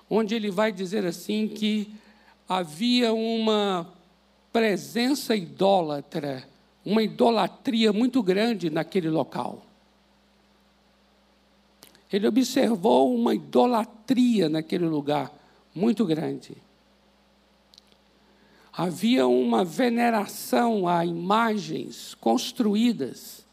onde 0.08 0.36
ele 0.36 0.48
vai 0.48 0.70
dizer 0.70 1.04
assim 1.04 1.48
que 1.48 1.92
havia 2.48 3.12
uma 3.12 3.92
presença 4.52 5.34
idólatra, 5.34 6.48
uma 6.84 7.02
idolatria 7.02 7.92
muito 7.92 8.22
grande 8.22 8.70
naquele 8.70 9.10
local. 9.10 9.66
Ele 12.12 12.28
observou 12.28 13.12
uma 13.12 13.34
idolatria 13.34 14.48
naquele 14.48 14.86
lugar 14.86 15.32
muito 15.74 16.06
grande. 16.06 16.64
Havia 18.76 19.26
uma 19.26 19.64
veneração 19.64 20.86
a 20.86 21.04
imagens 21.04 22.14
construídas. 22.20 23.46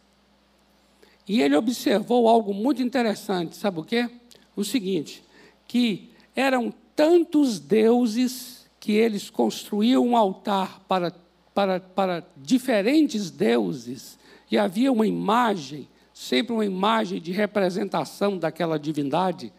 E 1.25 1.41
ele 1.41 1.55
observou 1.55 2.27
algo 2.27 2.53
muito 2.53 2.81
interessante, 2.81 3.55
sabe 3.55 3.79
o 3.79 3.83
quê? 3.85 4.09
O 4.53 4.65
seguinte, 4.65 5.23
que 5.65 6.09
eram 6.35 6.73
tantos 6.93 7.57
deuses 7.57 8.69
que 8.81 8.91
eles 8.91 9.29
construíam 9.29 10.05
um 10.05 10.17
altar 10.17 10.81
para, 10.89 11.15
para, 11.53 11.79
para 11.79 12.27
diferentes 12.35 13.31
deuses, 13.31 14.19
e 14.51 14.57
havia 14.57 14.91
uma 14.91 15.07
imagem, 15.07 15.87
sempre 16.13 16.51
uma 16.53 16.65
imagem 16.65 17.21
de 17.21 17.31
representação 17.31 18.37
daquela 18.37 18.77
divindade. 18.77 19.53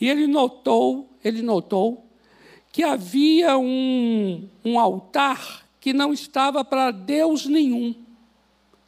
E 0.00 0.08
ele 0.08 0.28
notou, 0.28 1.10
ele 1.22 1.42
notou 1.42 2.06
que 2.72 2.82
havia 2.82 3.58
um, 3.58 4.48
um 4.64 4.80
altar 4.80 5.68
que 5.78 5.92
não 5.92 6.12
estava 6.12 6.64
para 6.64 6.90
Deus 6.90 7.44
nenhum. 7.44 7.94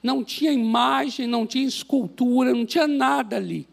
Não 0.02 0.24
tinha 0.24 0.50
imagem, 0.50 1.26
não 1.26 1.46
tinha 1.46 1.68
escultura, 1.68 2.54
não 2.54 2.64
tinha 2.64 2.88
nada 2.88 3.36
ali. 3.36 3.68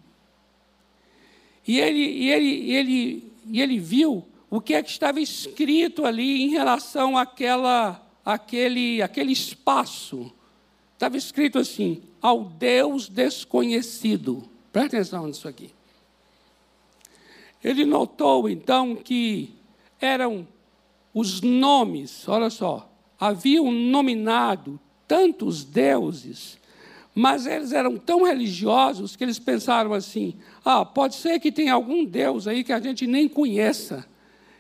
E 1.66 1.80
ele, 1.80 2.00
e 2.00 2.30
ele, 2.30 2.72
ele, 2.72 3.34
ele 3.54 3.80
viu 3.80 4.26
o 4.50 4.60
que 4.60 4.74
é 4.74 4.84
que 4.84 4.90
estava 4.90 5.22
escrito 5.22 6.06
ali 6.06 6.44
em 6.44 6.50
relação 6.50 7.18
àquela, 7.18 8.06
àquele, 8.26 9.02
àquele 9.02 9.32
espaço. 9.32 10.32
Estava 10.94 11.16
escrito 11.16 11.58
assim: 11.58 12.02
ao 12.22 12.44
Deus 12.44 13.08
desconhecido. 13.08 14.44
Presta 14.74 14.98
atenção 14.98 15.28
nisso 15.28 15.48
aqui. 15.48 15.72
Ele 17.64 17.86
notou 17.86 18.50
então 18.50 18.96
que 18.96 19.61
eram 20.02 20.48
os 21.14 21.42
nomes, 21.42 22.28
olha 22.28 22.50
só, 22.50 22.90
haviam 23.20 23.72
nominado 23.72 24.80
tantos 25.08 25.64
deuses, 25.64 26.58
mas 27.14 27.46
eles 27.46 27.72
eram 27.72 27.98
tão 27.98 28.24
religiosos 28.24 29.16
que 29.16 29.24
eles 29.24 29.38
pensaram 29.38 29.94
assim: 29.94 30.36
ah, 30.64 30.84
pode 30.84 31.16
ser 31.16 31.40
que 31.40 31.52
tenha 31.52 31.74
algum 31.74 32.04
deus 32.06 32.48
aí 32.48 32.64
que 32.64 32.74
a 32.74 32.80
gente 32.80 33.06
nem 33.06 33.28
conheça. 33.28 34.06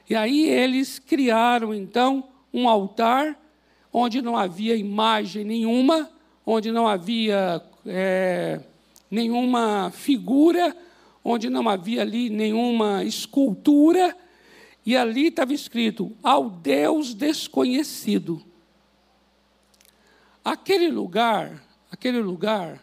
E 0.09 0.15
aí 0.15 0.49
eles 0.49 0.99
criaram 0.99 1.73
então 1.73 2.25
um 2.53 2.67
altar 2.67 3.39
onde 3.93 4.21
não 4.21 4.37
havia 4.37 4.75
imagem 4.75 5.45
nenhuma, 5.45 6.09
onde 6.45 6.71
não 6.71 6.87
havia 6.87 7.61
é, 7.85 8.59
nenhuma 9.09 9.89
figura, 9.91 10.75
onde 11.23 11.49
não 11.49 11.69
havia 11.69 12.01
ali 12.01 12.29
nenhuma 12.29 13.03
escultura, 13.03 14.15
e 14.85 14.95
ali 14.95 15.27
estava 15.27 15.53
escrito: 15.53 16.11
ao 16.21 16.49
Deus 16.49 17.13
desconhecido. 17.13 18.41
Aquele 20.43 20.89
lugar, 20.89 21.63
aquele 21.91 22.19
lugar 22.19 22.81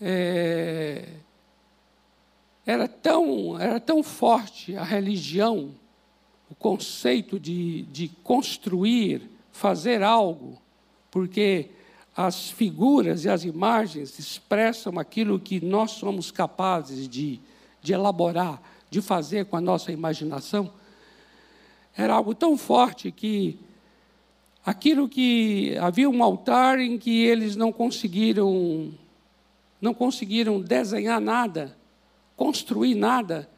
é, 0.00 1.08
era 2.64 2.86
tão 2.86 3.58
era 3.58 3.80
tão 3.80 4.02
forte 4.02 4.76
a 4.76 4.84
religião, 4.84 5.74
o 6.48 6.54
conceito 6.54 7.40
de, 7.40 7.82
de 7.82 8.08
construir, 8.22 9.28
fazer 9.50 10.02
algo, 10.02 10.62
porque 11.10 11.70
as 12.16 12.48
figuras 12.50 13.24
e 13.24 13.28
as 13.28 13.44
imagens 13.44 14.18
expressam 14.18 14.98
aquilo 14.98 15.40
que 15.40 15.60
nós 15.60 15.90
somos 15.92 16.30
capazes 16.30 17.08
de, 17.08 17.40
de 17.82 17.92
elaborar, 17.92 18.62
de 18.88 19.02
fazer 19.02 19.46
com 19.46 19.56
a 19.56 19.60
nossa 19.60 19.90
imaginação 19.90 20.72
era 21.96 22.14
algo 22.14 22.34
tão 22.34 22.56
forte 22.58 23.10
que 23.10 23.58
aquilo 24.64 25.08
que 25.08 25.76
havia 25.80 26.10
um 26.10 26.22
altar 26.22 26.78
em 26.78 26.98
que 26.98 27.24
eles 27.24 27.56
não 27.56 27.72
conseguiram 27.72 28.92
não 29.80 29.92
conseguiram 29.92 30.60
desenhar 30.60 31.20
nada, 31.20 31.76
construir 32.34 32.94
nada, 32.94 33.48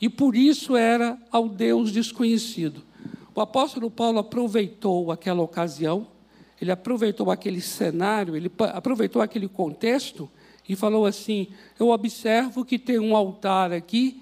e 0.00 0.08
por 0.08 0.34
isso 0.34 0.74
era 0.74 1.18
ao 1.30 1.48
Deus 1.48 1.92
desconhecido. 1.92 2.82
O 3.34 3.40
apóstolo 3.40 3.90
Paulo 3.90 4.18
aproveitou 4.18 5.12
aquela 5.12 5.42
ocasião, 5.42 6.08
ele 6.60 6.72
aproveitou 6.72 7.30
aquele 7.30 7.60
cenário, 7.60 8.34
ele 8.34 8.50
aproveitou 8.72 9.20
aquele 9.22 9.48
contexto 9.48 10.30
e 10.68 10.74
falou 10.74 11.06
assim: 11.06 11.48
Eu 11.78 11.90
observo 11.90 12.64
que 12.64 12.78
tem 12.78 12.98
um 12.98 13.14
altar 13.14 13.70
aqui 13.70 14.21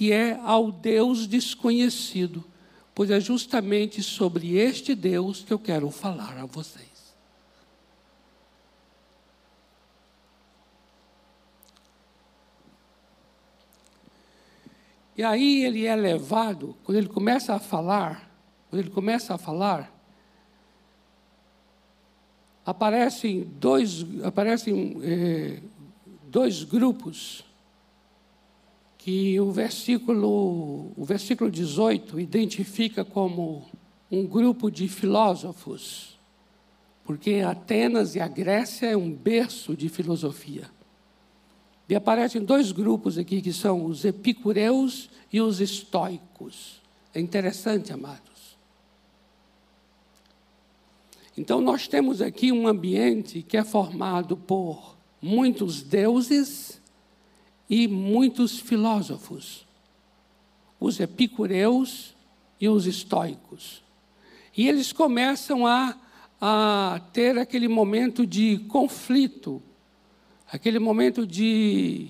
que 0.00 0.12
é 0.12 0.40
ao 0.42 0.72
Deus 0.72 1.26
desconhecido 1.26 2.42
pois 2.94 3.10
é 3.10 3.20
justamente 3.20 4.02
sobre 4.02 4.56
este 4.56 4.94
Deus 4.94 5.42
que 5.42 5.52
eu 5.52 5.58
quero 5.58 5.90
falar 5.90 6.38
a 6.38 6.46
vocês. 6.46 7.14
E 15.16 15.22
aí 15.22 15.64
ele 15.64 15.84
é 15.84 15.94
levado, 15.94 16.74
quando 16.82 16.96
ele 16.96 17.08
começa 17.08 17.54
a 17.54 17.58
falar, 17.58 18.30
quando 18.70 18.80
ele 18.80 18.90
começa 18.90 19.34
a 19.34 19.38
falar, 19.38 19.90
aparecem 22.64 23.44
dois, 23.58 24.04
aparecem, 24.24 24.98
eh, 25.02 25.60
dois 26.24 26.64
grupos 26.64 27.49
que 29.10 29.40
o 29.40 29.50
versículo, 29.50 30.92
o 30.96 31.04
versículo 31.04 31.50
18 31.50 32.20
identifica 32.20 33.04
como 33.04 33.66
um 34.08 34.24
grupo 34.24 34.70
de 34.70 34.86
filósofos, 34.86 36.16
porque 37.02 37.42
Atenas 37.44 38.14
e 38.14 38.20
a 38.20 38.28
Grécia 38.28 38.86
é 38.86 38.96
um 38.96 39.12
berço 39.12 39.76
de 39.76 39.88
filosofia. 39.88 40.70
E 41.88 41.94
aparecem 41.96 42.44
dois 42.44 42.70
grupos 42.70 43.18
aqui 43.18 43.42
que 43.42 43.52
são 43.52 43.84
os 43.84 44.04
epicureus 44.04 45.10
e 45.32 45.40
os 45.40 45.60
estoicos. 45.60 46.80
É 47.12 47.18
interessante, 47.18 47.92
amados. 47.92 48.56
Então, 51.36 51.60
nós 51.60 51.88
temos 51.88 52.22
aqui 52.22 52.52
um 52.52 52.68
ambiente 52.68 53.42
que 53.42 53.56
é 53.56 53.64
formado 53.64 54.36
por 54.36 54.96
muitos 55.20 55.82
deuses 55.82 56.79
e 57.70 57.86
muitos 57.86 58.58
filósofos, 58.58 59.64
os 60.80 60.98
epicureus 60.98 62.16
e 62.60 62.68
os 62.68 62.84
estoicos. 62.84 63.80
E 64.56 64.68
eles 64.68 64.92
começam 64.92 65.64
a, 65.64 65.94
a 66.40 67.00
ter 67.12 67.38
aquele 67.38 67.68
momento 67.68 68.26
de 68.26 68.58
conflito, 68.68 69.62
aquele 70.50 70.80
momento 70.80 71.24
de. 71.24 72.08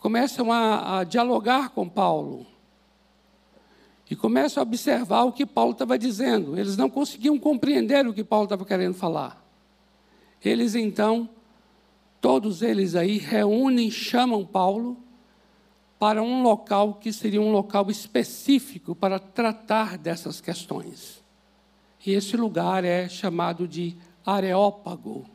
começam 0.00 0.50
a, 0.50 0.98
a 0.98 1.04
dialogar 1.04 1.68
com 1.68 1.88
Paulo. 1.88 2.44
E 4.10 4.16
começam 4.16 4.60
a 4.60 4.66
observar 4.66 5.22
o 5.22 5.32
que 5.32 5.46
Paulo 5.46 5.72
estava 5.72 5.96
dizendo. 5.96 6.58
Eles 6.58 6.76
não 6.76 6.90
conseguiam 6.90 7.38
compreender 7.38 8.06
o 8.06 8.12
que 8.12 8.24
Paulo 8.24 8.44
estava 8.44 8.64
querendo 8.64 8.94
falar. 8.94 9.42
Eles 10.44 10.74
então 10.74 11.30
todos 12.24 12.62
eles 12.62 12.94
aí 12.94 13.18
reúnem, 13.18 13.90
chamam 13.90 14.46
Paulo 14.46 14.96
para 15.98 16.22
um 16.22 16.42
local 16.42 16.94
que 16.94 17.12
seria 17.12 17.42
um 17.42 17.52
local 17.52 17.90
específico 17.90 18.94
para 18.94 19.18
tratar 19.18 19.98
dessas 19.98 20.40
questões. 20.40 21.22
E 22.06 22.12
esse 22.12 22.34
lugar 22.34 22.82
é 22.82 23.10
chamado 23.10 23.68
de 23.68 23.94
Areópago. 24.24 25.26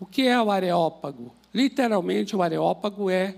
O 0.00 0.04
que 0.04 0.26
é 0.26 0.42
o 0.42 0.50
Areópago? 0.50 1.32
Literalmente, 1.54 2.34
o 2.34 2.42
Areópago 2.42 3.08
é 3.08 3.36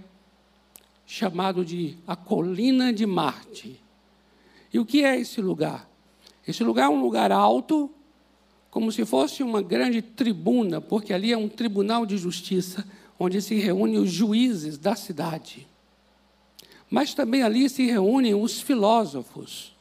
chamado 1.04 1.66
de 1.66 1.98
a 2.06 2.16
colina 2.16 2.94
de 2.94 3.04
Marte. 3.04 3.78
E 4.72 4.78
o 4.78 4.86
que 4.86 5.04
é 5.04 5.20
esse 5.20 5.42
lugar? 5.42 5.86
Esse 6.48 6.64
lugar 6.64 6.86
é 6.86 6.88
um 6.88 7.02
lugar 7.02 7.30
alto, 7.30 7.90
como 8.74 8.90
se 8.90 9.04
fosse 9.04 9.40
uma 9.40 9.62
grande 9.62 10.02
tribuna, 10.02 10.80
porque 10.80 11.12
ali 11.12 11.32
é 11.32 11.38
um 11.38 11.48
tribunal 11.48 12.04
de 12.04 12.18
justiça, 12.18 12.84
onde 13.16 13.40
se 13.40 13.54
reúnem 13.54 13.98
os 13.98 14.10
juízes 14.10 14.76
da 14.76 14.96
cidade. 14.96 15.64
Mas 16.90 17.14
também 17.14 17.44
ali 17.44 17.68
se 17.68 17.86
reúnem 17.86 18.34
os 18.34 18.60
filósofos. 18.60 19.76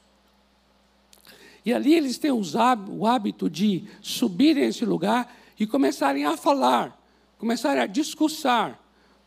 E 1.65 1.73
ali 1.73 1.95
eles 1.95 2.19
têm 2.19 2.31
o 2.31 3.07
hábito 3.07 3.49
de 3.49 3.83
subirem 3.99 4.65
a 4.65 4.67
esse 4.67 4.85
lugar 4.85 5.35
e 5.59 5.65
começarem 5.65 6.25
a 6.25 6.37
falar, 6.37 6.95
começarem 7.39 7.81
a 7.81 7.87
discursar, 7.87 8.79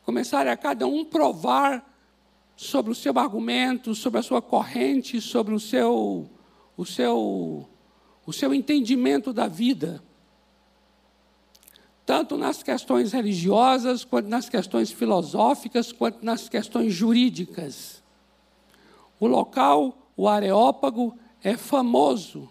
começarem 0.05 0.53
a 0.53 0.57
cada 0.57 0.87
um 0.87 1.05
provar 1.05 1.85
sobre 2.55 2.93
o 2.93 2.95
seu 2.95 3.19
argumento, 3.19 3.97
sobre 3.97 4.21
a 4.21 4.23
sua 4.23 4.41
corrente, 4.41 5.21
sobre 5.21 5.53
o 5.53 5.59
seu, 5.59 6.31
o 6.77 6.87
seu 6.87 7.69
o 8.27 8.33
seu 8.33 8.53
entendimento 8.53 9.33
da 9.33 9.47
vida, 9.47 10.03
tanto 12.05 12.37
nas 12.37 12.63
questões 12.63 13.13
religiosas, 13.13 14.05
quanto 14.05 14.29
nas 14.29 14.49
questões 14.49 14.93
filosóficas, 14.93 15.93
quanto 15.93 16.25
nas 16.25 16.49
questões 16.49 16.93
jurídicas. 16.93 18.03
O 19.19 19.27
local, 19.27 19.97
o 20.17 20.29
Areópago, 20.29 21.17
é 21.43 21.57
famoso 21.57 22.49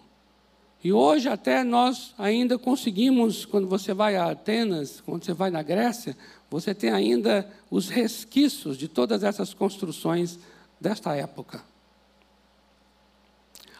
E 0.82 0.92
hoje 0.92 1.28
até 1.28 1.64
nós 1.64 2.14
ainda 2.16 2.58
conseguimos, 2.58 3.44
quando 3.44 3.66
você 3.66 3.92
vai 3.92 4.14
a 4.14 4.30
Atenas, 4.30 5.00
quando 5.00 5.24
você 5.24 5.32
vai 5.32 5.50
na 5.50 5.62
Grécia, 5.62 6.16
você 6.48 6.74
tem 6.74 6.90
ainda 6.90 7.50
os 7.70 7.88
resquícios 7.88 8.78
de 8.78 8.86
todas 8.86 9.24
essas 9.24 9.52
construções 9.52 10.38
desta 10.80 11.14
época. 11.16 11.62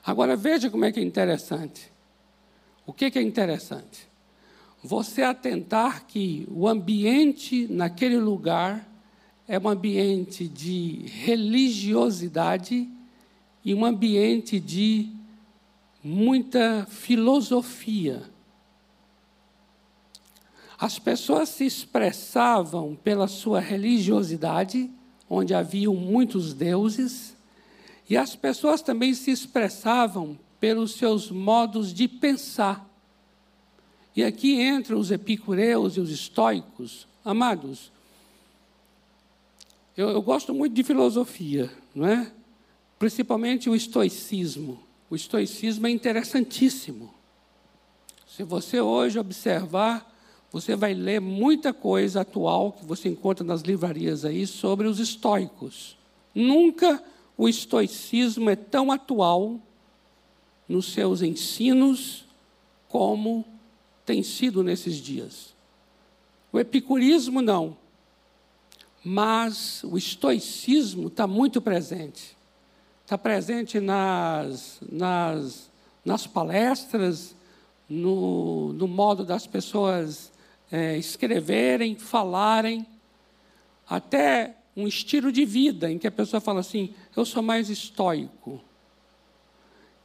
Agora 0.06 0.36
veja 0.36 0.70
como 0.70 0.84
é 0.84 0.92
que 0.92 1.00
é 1.00 1.02
interessante. 1.02 1.90
O 2.86 2.92
que, 2.92 3.06
é 3.06 3.22
interessante? 3.22 4.06
Você 4.80 5.22
atentar 5.22 6.06
que 6.06 6.46
o 6.48 6.68
ambiente 6.68 7.66
naquele 7.68 8.16
lugar 8.16 8.88
é 9.48 9.58
um 9.58 9.68
ambiente 9.68 10.46
de 10.46 11.06
religiosidade 11.06 12.88
e 13.64 13.74
um 13.74 13.84
ambiente 13.84 14.60
de 14.60 15.08
muita 16.04 16.86
filosofia. 16.88 18.22
As 20.78 21.00
pessoas 21.00 21.48
se 21.48 21.66
expressavam 21.66 22.94
pela 22.94 23.26
sua 23.26 23.58
religiosidade, 23.58 24.88
onde 25.28 25.52
haviam 25.52 25.94
muitos 25.94 26.54
deuses, 26.54 27.35
e 28.08 28.16
as 28.16 28.36
pessoas 28.36 28.82
também 28.82 29.14
se 29.14 29.30
expressavam 29.30 30.38
pelos 30.60 30.92
seus 30.94 31.30
modos 31.30 31.92
de 31.92 32.06
pensar. 32.06 32.88
E 34.14 34.24
aqui 34.24 34.60
entram 34.62 34.98
os 34.98 35.10
epicureus 35.10 35.96
e 35.96 36.00
os 36.00 36.10
estoicos. 36.10 37.06
Amados, 37.24 37.90
eu, 39.96 40.08
eu 40.10 40.22
gosto 40.22 40.54
muito 40.54 40.72
de 40.72 40.82
filosofia, 40.82 41.70
não 41.94 42.06
é? 42.06 42.30
Principalmente 42.98 43.68
o 43.68 43.74
estoicismo. 43.74 44.80
O 45.10 45.16
estoicismo 45.16 45.86
é 45.86 45.90
interessantíssimo. 45.90 47.12
Se 48.26 48.42
você 48.42 48.80
hoje 48.80 49.18
observar, 49.18 50.14
você 50.50 50.76
vai 50.76 50.94
ler 50.94 51.20
muita 51.20 51.72
coisa 51.72 52.20
atual 52.20 52.72
que 52.72 52.84
você 52.84 53.08
encontra 53.08 53.44
nas 53.44 53.62
livrarias 53.62 54.24
aí 54.24 54.46
sobre 54.46 54.86
os 54.86 54.98
estoicos. 54.98 55.96
Nunca 56.34 57.02
o 57.36 57.48
estoicismo 57.48 58.48
é 58.48 58.56
tão 58.56 58.90
atual 58.90 59.60
nos 60.68 60.92
seus 60.92 61.22
ensinos 61.22 62.24
como 62.88 63.44
tem 64.04 64.22
sido 64.22 64.62
nesses 64.62 64.96
dias. 64.96 65.54
O 66.52 66.58
epicurismo 66.58 67.42
não, 67.42 67.76
mas 69.04 69.84
o 69.84 69.98
estoicismo 69.98 71.08
está 71.08 71.26
muito 71.26 71.60
presente. 71.60 72.36
Está 73.04 73.18
presente 73.18 73.78
nas, 73.78 74.80
nas, 74.90 75.70
nas 76.04 76.26
palestras, 76.26 77.36
no, 77.88 78.72
no 78.72 78.88
modo 78.88 79.24
das 79.24 79.46
pessoas 79.46 80.32
é, 80.72 80.96
escreverem, 80.96 81.96
falarem, 81.96 82.86
até 83.88 84.56
um 84.76 84.86
estilo 84.86 85.32
de 85.32 85.44
vida 85.44 85.90
em 85.90 85.98
que 85.98 86.06
a 86.06 86.12
pessoa 86.12 86.40
fala 86.40 86.60
assim: 86.60 86.94
eu 87.16 87.24
sou 87.24 87.42
mais 87.42 87.70
estoico, 87.70 88.60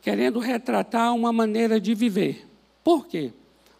querendo 0.02 0.40
retratar 0.40 1.14
uma 1.14 1.34
maneira 1.34 1.80
de 1.80 1.94
viver. 1.94 2.48
Por 2.84 3.06
quê? 3.06 3.34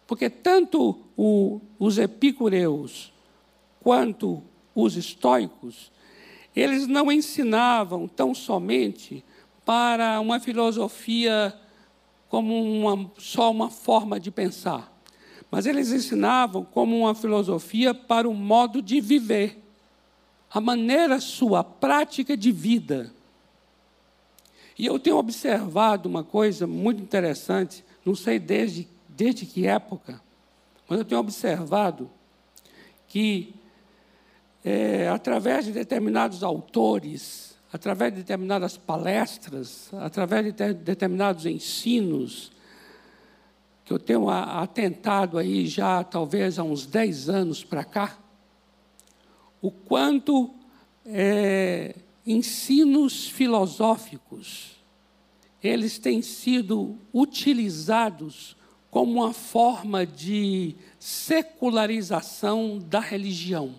Porque 0.06 0.28
tanto 0.28 0.98
o, 1.16 1.60
os 1.78 1.96
epicureus 1.96 3.12
quanto 3.80 4.42
os 4.74 4.96
estoicos, 4.96 5.90
eles 6.54 6.86
não 6.86 7.10
ensinavam 7.10 8.06
tão 8.06 8.34
somente 8.34 9.24
para 9.64 10.20
uma 10.20 10.38
filosofia 10.38 11.58
como 12.28 12.62
uma, 12.62 13.10
só 13.18 13.50
uma 13.50 13.70
forma 13.70 14.20
de 14.20 14.30
pensar, 14.30 14.92
mas 15.50 15.66
eles 15.66 15.92
ensinavam 15.92 16.64
como 16.64 16.98
uma 16.98 17.14
filosofia 17.14 17.92
para 17.94 18.28
o 18.28 18.34
modo 18.34 18.80
de 18.80 19.00
viver 19.00 19.61
a 20.52 20.60
maneira 20.60 21.18
sua, 21.20 21.64
prática 21.64 22.36
de 22.36 22.52
vida. 22.52 23.10
E 24.78 24.86
eu 24.86 24.98
tenho 24.98 25.16
observado 25.16 26.08
uma 26.08 26.22
coisa 26.22 26.66
muito 26.66 27.02
interessante, 27.02 27.84
não 28.04 28.14
sei 28.14 28.38
desde, 28.38 28.86
desde 29.08 29.46
que 29.46 29.66
época, 29.66 30.20
mas 30.88 30.98
eu 30.98 31.04
tenho 31.04 31.20
observado 31.20 32.10
que, 33.08 33.54
é, 34.64 35.08
através 35.08 35.64
de 35.64 35.72
determinados 35.72 36.42
autores, 36.42 37.56
através 37.72 38.12
de 38.12 38.18
determinadas 38.18 38.76
palestras, 38.76 39.88
através 39.94 40.52
de 40.52 40.74
determinados 40.74 41.46
ensinos, 41.46 42.52
que 43.84 43.92
eu 43.92 43.98
tenho 43.98 44.28
atentado 44.28 45.38
aí 45.38 45.66
já 45.66 46.04
talvez 46.04 46.58
há 46.58 46.62
uns 46.62 46.84
10 46.86 47.28
anos 47.28 47.64
para 47.64 47.84
cá, 47.84 48.18
o 49.62 49.70
quanto 49.70 50.50
é, 51.06 51.94
ensinos 52.26 53.28
filosóficos 53.28 54.72
eles 55.62 55.96
têm 55.96 56.20
sido 56.20 56.98
utilizados 57.14 58.56
como 58.90 59.12
uma 59.12 59.32
forma 59.32 60.04
de 60.04 60.74
secularização 60.98 62.78
da 62.78 62.98
religião. 62.98 63.74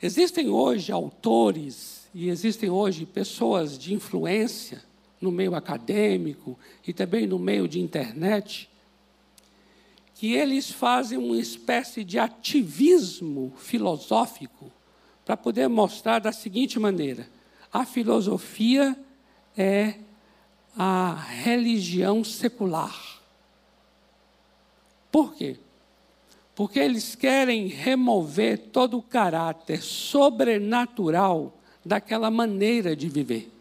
Existem 0.00 0.48
hoje 0.48 0.90
autores 0.90 2.08
e 2.14 2.28
existem 2.28 2.70
hoje 2.70 3.04
pessoas 3.04 3.78
de 3.78 3.92
influência 3.92 4.82
no 5.20 5.30
meio 5.30 5.54
acadêmico 5.54 6.58
e 6.86 6.92
também 6.92 7.26
no 7.26 7.38
meio 7.38 7.68
de 7.68 7.78
internet 7.78 8.70
que 10.18 10.34
eles 10.34 10.68
fazem 10.68 11.16
uma 11.16 11.38
espécie 11.38 12.02
de 12.02 12.18
ativismo 12.18 13.54
filosófico 13.56 14.68
para 15.24 15.36
poder 15.36 15.68
mostrar 15.68 16.18
da 16.18 16.32
seguinte 16.32 16.76
maneira: 16.76 17.28
a 17.72 17.86
filosofia 17.86 18.98
é 19.56 19.94
a 20.76 21.14
religião 21.14 22.24
secular. 22.24 23.20
Por 25.12 25.36
quê? 25.36 25.56
Porque 26.52 26.80
eles 26.80 27.14
querem 27.14 27.68
remover 27.68 28.58
todo 28.72 28.98
o 28.98 29.02
caráter 29.02 29.80
sobrenatural 29.80 31.56
daquela 31.84 32.28
maneira 32.28 32.96
de 32.96 33.08
viver. 33.08 33.52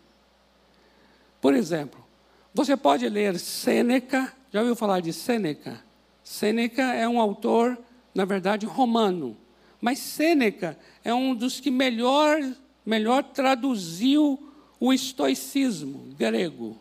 Por 1.39 1.53
exemplo, 1.53 2.03
você 2.51 2.75
pode 2.75 3.07
ler 3.07 3.37
Sêneca, 3.37 4.33
já 4.51 4.61
ouviu 4.61 4.75
falar 4.75 5.01
de 5.01 5.13
Sêneca? 5.13 5.85
Sêneca 6.27 6.83
é 6.93 7.07
um 7.07 7.21
autor, 7.21 7.79
na 8.13 8.25
verdade, 8.25 8.65
romano. 8.65 9.37
Mas 9.79 9.97
Sêneca 9.97 10.77
é 11.01 11.13
um 11.13 11.33
dos 11.33 11.61
que 11.61 11.71
melhor, 11.71 12.37
melhor 12.85 13.23
traduziu 13.23 14.37
o 14.77 14.91
estoicismo 14.91 16.13
grego. 16.17 16.77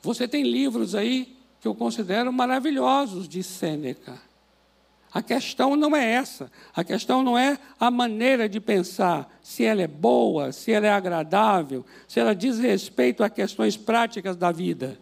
Você 0.00 0.26
tem 0.26 0.42
livros 0.42 0.94
aí 0.94 1.36
que 1.60 1.68
eu 1.68 1.74
considero 1.74 2.32
maravilhosos 2.32 3.28
de 3.28 3.42
Sêneca. 3.42 4.18
A 5.12 5.20
questão 5.20 5.76
não 5.76 5.94
é 5.94 6.12
essa. 6.12 6.50
A 6.74 6.82
questão 6.82 7.22
não 7.22 7.36
é 7.36 7.58
a 7.78 7.90
maneira 7.90 8.48
de 8.48 8.58
pensar, 8.58 9.30
se 9.42 9.62
ela 9.62 9.82
é 9.82 9.86
boa, 9.86 10.52
se 10.52 10.72
ela 10.72 10.86
é 10.86 10.90
agradável, 10.90 11.84
se 12.08 12.18
ela 12.18 12.34
diz 12.34 12.58
respeito 12.58 13.22
a 13.22 13.28
questões 13.28 13.76
práticas 13.76 14.36
da 14.36 14.50
vida 14.50 14.98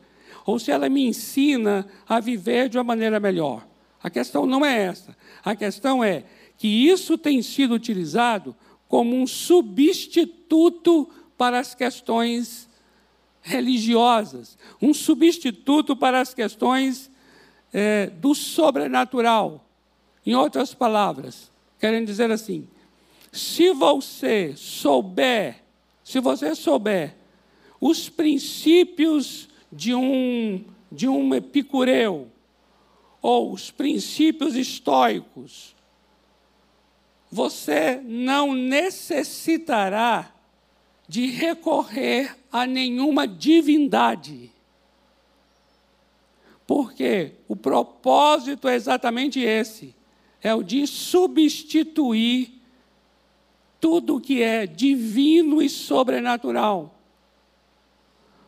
ou 0.49 0.59
se 0.59 0.71
ela 0.71 0.89
me 0.89 1.05
ensina 1.05 1.87
a 2.09 2.19
viver 2.21 2.71
de 2.71 2.79
uma 2.79 2.85
maneira 2.85 3.21
melhor. 3.21 3.69
A 4.03 4.09
questão 4.09 4.47
não 4.47 4.65
é 4.65 4.85
essa. 4.85 5.15
A 5.45 5.55
questão 5.55 6.03
é 6.03 6.25
que 6.57 6.67
isso 6.67 7.19
tem 7.19 7.43
sido 7.43 7.75
utilizado 7.75 8.57
como 8.89 9.15
um 9.15 9.27
substituto 9.27 11.07
para 11.37 11.59
as 11.59 11.75
questões 11.75 12.67
religiosas, 13.43 14.57
um 14.81 14.95
substituto 14.95 15.95
para 15.95 16.19
as 16.19 16.33
questões 16.33 17.11
é, 17.71 18.07
do 18.07 18.35
sobrenatural. 18.35 19.63
Em 20.25 20.35
outras 20.35 20.73
palavras, 20.73 21.53
querem 21.79 22.07
dizer 22.07 22.31
assim: 22.31 22.67
se 23.31 23.71
você 23.75 24.55
souber, 24.57 25.63
se 26.03 26.21
você 26.21 26.55
souber 26.55 27.17
os 27.79 28.09
princípios 28.09 29.48
de 29.71 29.95
um, 29.95 30.65
de 30.91 31.09
um 31.09 31.35
epicureu, 31.35 32.31
ou 33.21 33.53
os 33.53 33.71
princípios 33.71 34.55
estoicos, 34.55 35.75
você 37.31 38.01
não 38.05 38.55
necessitará 38.55 40.33
de 41.07 41.27
recorrer 41.27 42.37
a 42.51 42.67
nenhuma 42.67 43.27
divindade. 43.27 44.53
Porque 46.67 47.33
o 47.47 47.57
propósito 47.57 48.69
é 48.69 48.75
exatamente 48.75 49.41
esse: 49.41 49.95
é 50.43 50.55
o 50.55 50.63
de 50.63 50.87
substituir 50.87 52.61
tudo 53.81 54.21
que 54.21 54.43
é 54.43 54.67
divino 54.67 55.63
e 55.63 55.69
sobrenatural. 55.69 56.95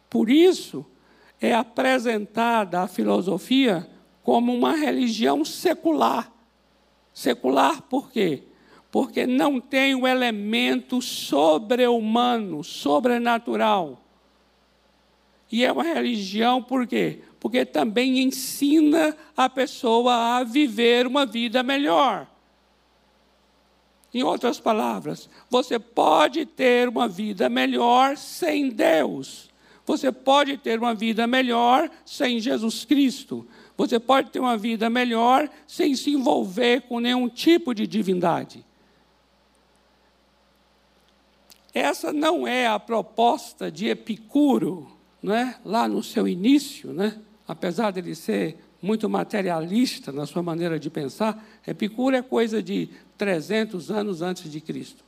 Por 0.08 0.28
isso, 0.28 0.84
é 1.40 1.54
apresentada 1.54 2.82
a 2.82 2.88
filosofia 2.88 3.88
como 4.22 4.54
uma 4.54 4.76
religião 4.76 5.44
secular. 5.44 6.30
Secular 7.12 7.82
por 7.82 8.10
quê? 8.10 8.44
Porque 8.90 9.26
não 9.26 9.60
tem 9.60 9.94
o 9.94 10.06
elemento 10.06 11.00
sobre-humano, 11.00 12.62
sobrenatural. 12.62 14.04
E 15.50 15.64
é 15.64 15.72
uma 15.72 15.82
religião 15.82 16.62
por 16.62 16.86
quê? 16.86 17.20
Porque 17.40 17.64
também 17.64 18.20
ensina 18.20 19.16
a 19.36 19.48
pessoa 19.48 20.38
a 20.38 20.44
viver 20.44 21.06
uma 21.06 21.24
vida 21.24 21.62
melhor. 21.62 22.28
Em 24.12 24.22
outras 24.22 24.60
palavras, 24.60 25.28
você 25.48 25.78
pode 25.78 26.44
ter 26.44 26.88
uma 26.88 27.08
vida 27.08 27.48
melhor 27.48 28.16
sem 28.16 28.68
Deus. 28.68 29.49
Você 29.90 30.12
pode 30.12 30.56
ter 30.56 30.78
uma 30.78 30.94
vida 30.94 31.26
melhor 31.26 31.90
sem 32.04 32.38
Jesus 32.38 32.84
Cristo. 32.84 33.44
Você 33.76 33.98
pode 33.98 34.30
ter 34.30 34.38
uma 34.38 34.56
vida 34.56 34.88
melhor 34.88 35.50
sem 35.66 35.96
se 35.96 36.12
envolver 36.12 36.82
com 36.82 37.00
nenhum 37.00 37.28
tipo 37.28 37.74
de 37.74 37.88
divindade. 37.88 38.64
Essa 41.74 42.12
não 42.12 42.46
é 42.46 42.68
a 42.68 42.78
proposta 42.78 43.68
de 43.68 43.88
Epicuro, 43.88 44.96
né? 45.20 45.56
lá 45.64 45.88
no 45.88 46.04
seu 46.04 46.28
início, 46.28 46.92
né? 46.92 47.18
apesar 47.48 47.90
de 47.90 47.98
ele 47.98 48.14
ser 48.14 48.58
muito 48.80 49.08
materialista 49.08 50.12
na 50.12 50.24
sua 50.24 50.40
maneira 50.40 50.78
de 50.78 50.88
pensar, 50.88 51.44
Epicuro 51.66 52.14
é 52.14 52.22
coisa 52.22 52.62
de 52.62 52.90
300 53.18 53.90
anos 53.90 54.22
antes 54.22 54.48
de 54.48 54.60
Cristo. 54.60 55.04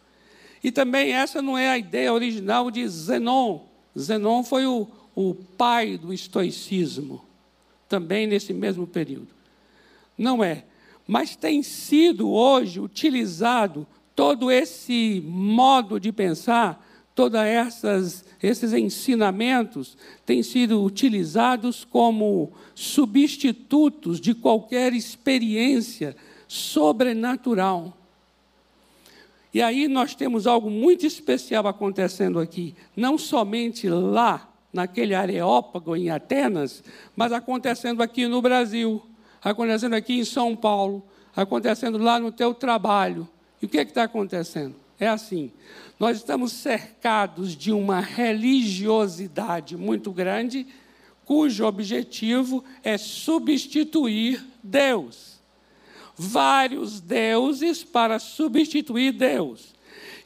E 0.61 0.73
também 0.73 1.13
essa 1.13 1.41
não 1.41 1.57
é 1.57 1.69
a 1.69 1.79
ideia 1.79 2.13
original 2.13 2.69
de 2.69 2.89
Zenon. 2.89 3.71
Zenon 3.99 4.43
foi 4.43 4.67
o, 4.67 4.87
o 5.15 5.35
pai 5.35 5.97
do 5.97 6.13
estoicismo, 6.13 7.23
também 7.89 8.27
nesse 8.27 8.53
mesmo 8.53 8.87
período. 8.87 9.29
Não 10.17 10.43
é. 10.43 10.65
Mas 11.07 11.37
tem 11.37 11.63
sido 11.63 12.31
hoje 12.31 12.81
utilizado 12.81 13.87
todo 14.15 14.51
esse 14.51 15.23
modo 15.27 15.99
de 15.99 16.13
pensar, 16.13 16.87
todos 17.15 17.41
esses 18.43 18.73
ensinamentos 18.73 19.97
têm 20.25 20.43
sido 20.43 20.83
utilizados 20.83 21.85
como 21.85 22.53
substitutos 22.75 24.21
de 24.21 24.35
qualquer 24.35 24.95
experiência 24.95 26.17
sobrenatural. 26.49 27.97
E 29.53 29.61
aí 29.61 29.87
nós 29.87 30.15
temos 30.15 30.47
algo 30.47 30.71
muito 30.71 31.07
especial 31.07 31.67
acontecendo 31.67 32.39
aqui, 32.39 32.75
não 32.97 33.19
somente 33.19 33.89
lá, 33.89 34.49
naquele 34.73 35.15
Areópago 35.15 35.95
em 35.95 36.09
Atenas, 36.09 36.83
mas 37.15 37.31
acontecendo 37.31 38.03
aqui 38.03 38.27
no 38.27 38.41
Brasil, 38.41 39.03
acontecendo 39.43 39.95
aqui 39.95 40.15
em 40.15 40.25
São 40.25 40.57
Paulo, 40.57 41.05
acontecendo 41.37 41.99
lá 41.99 42.19
no 42.19 42.33
teu 42.33 42.55
trabalho. 42.55 43.29
E 43.61 43.67
o 43.67 43.69
que 43.69 43.79
é 43.79 43.83
está 43.83 44.05
acontecendo? 44.05 44.75
É 44.99 45.09
assim: 45.09 45.53
nós 46.01 46.17
estamos 46.17 46.53
cercados 46.53 47.55
de 47.55 47.71
uma 47.71 48.01
religiosidade 48.01 49.77
muito 49.77 50.11
grande, 50.11 50.67
cujo 51.27 51.67
objetivo 51.67 52.65
é 52.83 52.97
substituir 52.97 54.43
Deus 54.63 55.32
vários 56.17 57.01
deuses 57.01 57.83
para 57.85 58.19
substituir 58.19 59.13
Deus. 59.13 59.75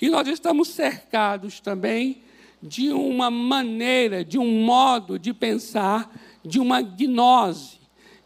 E 0.00 0.08
nós 0.08 0.28
estamos 0.28 0.68
cercados 0.68 1.60
também 1.60 2.22
de 2.62 2.90
uma 2.90 3.30
maneira, 3.30 4.24
de 4.24 4.38
um 4.38 4.64
modo 4.64 5.18
de 5.18 5.32
pensar, 5.32 6.10
de 6.44 6.58
uma 6.58 6.82
gnose, 6.82 7.78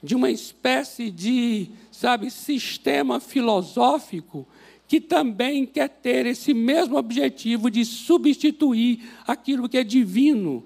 de 0.03 0.15
uma 0.15 0.31
espécie 0.31 1.11
de, 1.11 1.69
sabe, 1.91 2.31
sistema 2.31 3.21
filosófico 3.21 4.47
que 4.89 5.01
também 5.01 5.65
quer 5.65 5.89
ter 5.89 6.27
esse 6.27 6.53
mesmo 6.53 6.97
objetivo 6.97 7.71
de 7.71 7.85
substituir 7.85 9.09
aquilo 9.25 9.69
que 9.69 9.79
é 9.79 9.85
divino, 9.85 10.65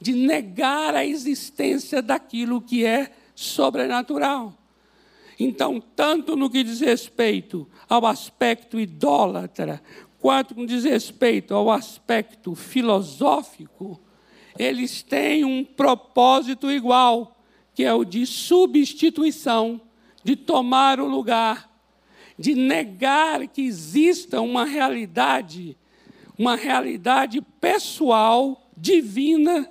de 0.00 0.14
negar 0.14 0.94
a 0.94 1.04
existência 1.04 2.00
daquilo 2.00 2.62
que 2.62 2.86
é 2.86 3.12
sobrenatural. 3.34 4.56
Então, 5.38 5.80
tanto 5.94 6.34
no 6.34 6.48
que 6.48 6.64
diz 6.64 6.80
respeito 6.80 7.68
ao 7.88 8.06
aspecto 8.06 8.80
idólatra, 8.80 9.82
quanto 10.18 10.54
no 10.54 10.62
que 10.62 10.74
diz 10.74 10.84
respeito 10.84 11.54
ao 11.54 11.70
aspecto 11.70 12.54
filosófico, 12.54 14.00
eles 14.58 15.02
têm 15.02 15.44
um 15.44 15.62
propósito 15.64 16.70
igual, 16.70 17.36
que 17.74 17.84
é 17.84 17.92
o 17.92 18.04
de 18.04 18.24
substituição, 18.24 19.80
de 20.24 20.34
tomar 20.34 20.98
o 20.98 21.06
lugar, 21.06 21.70
de 22.38 22.54
negar 22.54 23.46
que 23.46 23.62
exista 23.62 24.40
uma 24.40 24.64
realidade, 24.64 25.76
uma 26.38 26.56
realidade 26.56 27.40
pessoal, 27.60 28.70
divina. 28.76 29.70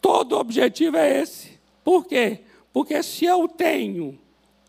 Todo 0.00 0.38
objetivo 0.38 0.96
é 0.98 1.22
esse. 1.22 1.58
Por 1.82 2.06
quê? 2.06 2.45
Porque 2.76 3.02
se 3.02 3.24
eu 3.24 3.48
tenho, 3.48 4.18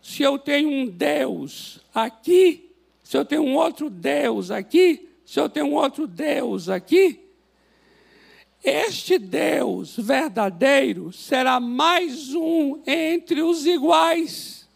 se 0.02 0.22
eu 0.22 0.38
tenho 0.38 0.70
um 0.70 0.86
Deus 0.86 1.78
aqui, 1.94 2.74
se 3.04 3.18
eu 3.18 3.22
tenho 3.22 3.42
um 3.42 3.54
outro 3.54 3.90
Deus 3.90 4.50
aqui, 4.50 5.10
se 5.26 5.38
eu 5.38 5.46
tenho 5.46 5.66
um 5.66 5.74
outro 5.74 6.06
Deus 6.06 6.70
aqui, 6.70 7.20
este 8.64 9.18
Deus 9.18 9.94
verdadeiro 9.98 11.12
será 11.12 11.60
mais 11.60 12.32
um 12.32 12.80
entre 12.86 13.42
os 13.42 13.66
iguais. 13.66 14.66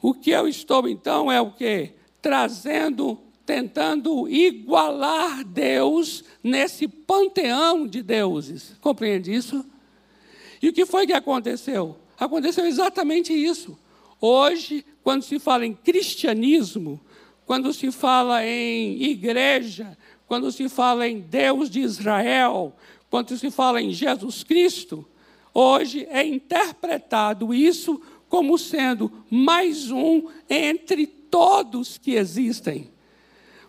O 0.00 0.14
que 0.14 0.30
eu 0.30 0.48
estou 0.48 0.88
então 0.88 1.30
é 1.30 1.42
o 1.42 1.50
que? 1.50 1.92
Trazendo, 2.22 3.18
tentando 3.44 4.26
igualar 4.30 5.44
Deus 5.44 6.24
nesse 6.42 6.88
panteão 6.88 7.86
de 7.86 8.02
deuses. 8.02 8.74
Compreende 8.80 9.30
isso? 9.30 9.62
E 10.62 10.70
o 10.70 10.72
que 10.72 10.86
foi 10.86 11.06
que 11.06 11.12
aconteceu? 11.12 11.98
Aconteceu 12.18 12.66
exatamente 12.66 13.32
isso. 13.32 13.78
Hoje, 14.20 14.84
quando 15.02 15.22
se 15.22 15.38
fala 15.38 15.66
em 15.66 15.74
cristianismo, 15.74 17.00
quando 17.44 17.72
se 17.72 17.90
fala 17.90 18.44
em 18.44 19.02
igreja, 19.02 19.96
quando 20.26 20.50
se 20.50 20.68
fala 20.68 21.06
em 21.06 21.20
Deus 21.20 21.68
de 21.68 21.80
Israel, 21.80 22.74
quando 23.10 23.36
se 23.36 23.50
fala 23.50 23.82
em 23.82 23.90
Jesus 23.90 24.42
Cristo, 24.42 25.06
hoje 25.52 26.06
é 26.10 26.24
interpretado 26.24 27.52
isso 27.52 28.00
como 28.28 28.58
sendo 28.58 29.12
mais 29.30 29.90
um 29.90 30.28
entre 30.48 31.06
todos 31.06 31.98
que 31.98 32.12
existem. 32.12 32.93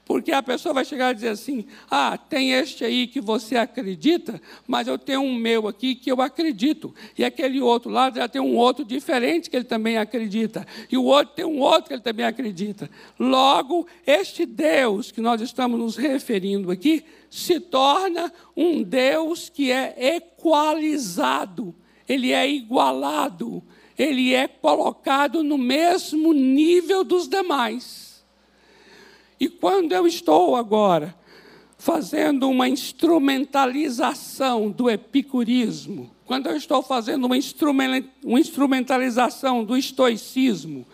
Porque 0.06 0.32
a 0.32 0.44
pessoa 0.44 0.72
vai 0.72 0.86
chegar 0.86 1.12
e 1.12 1.16
dizer 1.16 1.30
assim: 1.30 1.66
ah, 1.90 2.16
tem 2.16 2.52
este 2.52 2.86
aí 2.86 3.08
que 3.08 3.20
você 3.20 3.58
acredita, 3.58 4.40
mas 4.68 4.88
eu 4.88 5.00
tenho 5.00 5.22
um 5.22 5.34
meu 5.34 5.68
aqui 5.68 5.96
que 5.96 6.12
eu 6.12 6.22
acredito. 6.22 6.94
E 7.18 7.26
aquele 7.26 7.60
outro 7.60 7.90
lá 7.90 8.12
já 8.12 8.28
tem 8.30 8.40
um 8.40 8.56
outro 8.56 8.86
diferente 8.86 9.50
que 9.50 9.56
ele 9.56 9.66
também 9.66 9.98
acredita. 9.98 10.66
E 10.92 10.98
o 10.98 11.04
outro 11.04 11.34
tem 11.36 11.44
um 11.44 11.60
outro 11.60 11.86
que 11.86 11.94
ele 11.94 12.04
também 12.04 12.24
acredita. 12.24 12.88
Logo, 13.20 13.88
este 14.06 14.46
Deus 14.46 15.12
que 15.12 15.20
nós 15.20 15.42
estamos 15.42 15.80
nos 15.80 15.98
referindo 15.98 16.70
aqui 16.70 17.04
se 17.28 17.60
torna 17.60 18.32
um 18.56 18.84
Deus 18.84 19.50
que 19.50 19.72
é 19.72 20.18
equalizado, 20.18 21.74
ele 22.08 22.32
é 22.32 22.48
igualado, 22.48 23.64
ele 23.98 24.36
é 24.36 24.48
colocado 24.48 25.44
no 25.44 25.58
mesmo 25.58 26.32
nível 26.32 27.04
dos 27.04 27.28
demais. 27.28 28.15
E 29.40 29.48
quando 29.50 29.94
eu 29.94 30.06
estou 30.08 30.56
agora 30.56 31.14
fazendo 31.78 32.50
uma 32.50 32.70
instrumentalização 32.70 34.72
do 34.72 34.90
epicurismo, 34.90 36.10
quando 36.26 36.48
eu 36.48 36.56
estou 36.56 36.82
fazendo 36.82 37.26
uma 37.26 37.38
instrumentalização 38.40 39.64
do 39.64 39.78
estoicismo, 39.78 40.88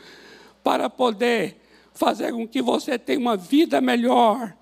para 0.63 0.89
poder 0.89 1.62
fazer 1.93 2.34
com 2.34 2.47
que 2.47 2.62
você 2.62 2.97
tenha 2.97 3.19
uma 3.19 3.38
vida 3.38 3.82
melhor, 3.82 4.56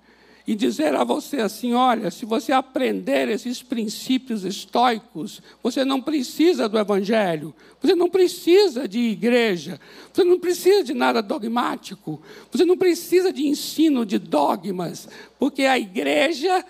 e 0.50 0.56
dizer 0.56 0.96
a 0.96 1.04
você 1.04 1.36
assim: 1.36 1.74
olha, 1.74 2.10
se 2.10 2.26
você 2.26 2.50
aprender 2.50 3.28
esses 3.28 3.62
princípios 3.62 4.44
estoicos, 4.44 5.40
você 5.62 5.84
não 5.84 6.02
precisa 6.02 6.68
do 6.68 6.76
Evangelho, 6.76 7.54
você 7.80 7.94
não 7.94 8.10
precisa 8.10 8.88
de 8.88 8.98
igreja, 8.98 9.78
você 10.12 10.24
não 10.24 10.40
precisa 10.40 10.82
de 10.82 10.92
nada 10.92 11.22
dogmático, 11.22 12.20
você 12.50 12.64
não 12.64 12.76
precisa 12.76 13.32
de 13.32 13.46
ensino 13.46 14.04
de 14.04 14.18
dogmas, 14.18 15.08
porque 15.38 15.62
a 15.62 15.78
igreja 15.78 16.64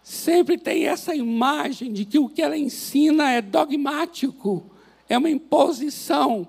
sempre 0.00 0.56
tem 0.56 0.86
essa 0.86 1.12
imagem 1.12 1.92
de 1.92 2.04
que 2.04 2.20
o 2.20 2.28
que 2.28 2.40
ela 2.40 2.56
ensina 2.56 3.32
é 3.32 3.42
dogmático, 3.42 4.64
é 5.08 5.18
uma 5.18 5.28
imposição. 5.28 6.46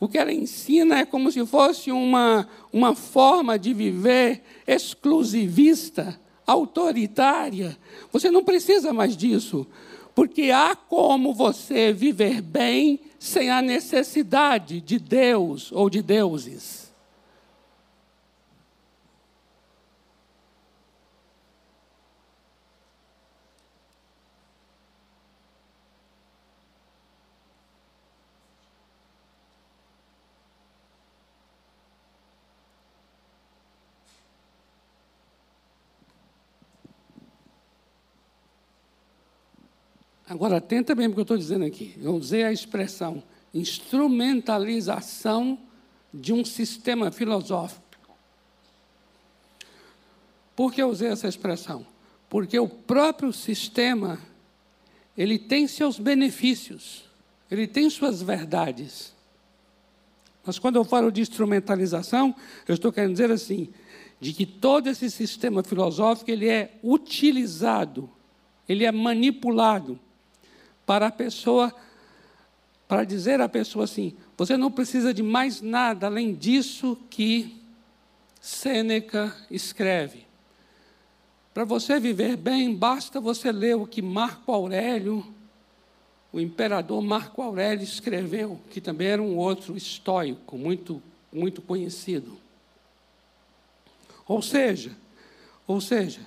O 0.00 0.08
que 0.08 0.18
ela 0.18 0.32
ensina 0.32 1.00
é 1.00 1.04
como 1.04 1.30
se 1.32 1.44
fosse 1.44 1.90
uma, 1.90 2.48
uma 2.72 2.94
forma 2.94 3.58
de 3.58 3.74
viver 3.74 4.42
exclusivista, 4.66 6.18
autoritária. 6.46 7.76
Você 8.12 8.30
não 8.30 8.44
precisa 8.44 8.92
mais 8.92 9.16
disso, 9.16 9.66
porque 10.14 10.50
há 10.50 10.76
como 10.76 11.34
você 11.34 11.92
viver 11.92 12.40
bem 12.40 13.00
sem 13.18 13.50
a 13.50 13.60
necessidade 13.60 14.80
de 14.80 14.98
Deus 14.98 15.72
ou 15.72 15.90
de 15.90 16.00
deuses. 16.00 16.87
Agora, 40.28 40.58
atenta 40.58 40.94
bem 40.94 41.06
o 41.06 41.12
que 41.12 41.18
eu 41.18 41.22
estou 41.22 41.38
dizendo 41.38 41.64
aqui. 41.64 41.94
Eu 42.02 42.14
usei 42.14 42.44
a 42.44 42.52
expressão 42.52 43.22
instrumentalização 43.52 45.58
de 46.12 46.32
um 46.32 46.44
sistema 46.44 47.10
filosófico. 47.10 47.82
Por 50.54 50.72
que 50.72 50.82
eu 50.82 50.88
usei 50.88 51.08
essa 51.08 51.28
expressão? 51.28 51.86
Porque 52.28 52.58
o 52.58 52.68
próprio 52.68 53.32
sistema, 53.32 54.18
ele 55.16 55.38
tem 55.38 55.66
seus 55.66 55.98
benefícios, 55.98 57.04
ele 57.50 57.66
tem 57.66 57.88
suas 57.88 58.20
verdades. 58.20 59.14
Mas 60.44 60.58
quando 60.58 60.76
eu 60.76 60.84
falo 60.84 61.10
de 61.10 61.20
instrumentalização, 61.20 62.34
eu 62.66 62.74
estou 62.74 62.92
querendo 62.92 63.12
dizer 63.12 63.30
assim, 63.30 63.68
de 64.20 64.32
que 64.32 64.44
todo 64.44 64.88
esse 64.88 65.10
sistema 65.10 65.62
filosófico, 65.62 66.30
ele 66.30 66.48
é 66.48 66.74
utilizado, 66.82 68.10
ele 68.68 68.84
é 68.84 68.92
manipulado 68.92 69.98
para 70.88 71.08
a 71.08 71.12
pessoa, 71.12 71.70
para 72.88 73.04
dizer 73.04 73.42
à 73.42 73.48
pessoa 73.48 73.84
assim: 73.84 74.16
você 74.38 74.56
não 74.56 74.70
precisa 74.70 75.12
de 75.12 75.22
mais 75.22 75.60
nada 75.60 76.06
além 76.06 76.34
disso 76.34 76.96
que 77.10 77.60
Sêneca 78.40 79.36
escreve. 79.50 80.26
Para 81.52 81.64
você 81.64 82.00
viver 82.00 82.38
bem, 82.38 82.74
basta 82.74 83.20
você 83.20 83.52
ler 83.52 83.76
o 83.76 83.86
que 83.86 84.00
Marco 84.00 84.50
Aurélio, 84.50 85.26
o 86.32 86.40
imperador 86.40 87.02
Marco 87.02 87.42
Aurélio, 87.42 87.84
escreveu, 87.84 88.58
que 88.70 88.80
também 88.80 89.08
era 89.08 89.22
um 89.22 89.36
outro 89.36 89.76
estoico, 89.76 90.56
muito, 90.56 91.02
muito 91.30 91.60
conhecido. 91.60 92.38
Ou 94.26 94.40
seja, 94.40 94.96
ou 95.66 95.82
seja, 95.82 96.20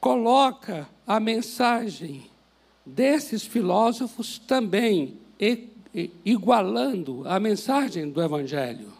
coloca 0.00 0.88
a 1.06 1.20
mensagem 1.20 2.30
desses 2.86 3.42
filósofos 3.42 4.38
também 4.38 5.18
igualando 6.24 7.22
a 7.26 7.40
mensagem 7.40 8.08
do 8.08 8.22
Evangelho. 8.22 8.92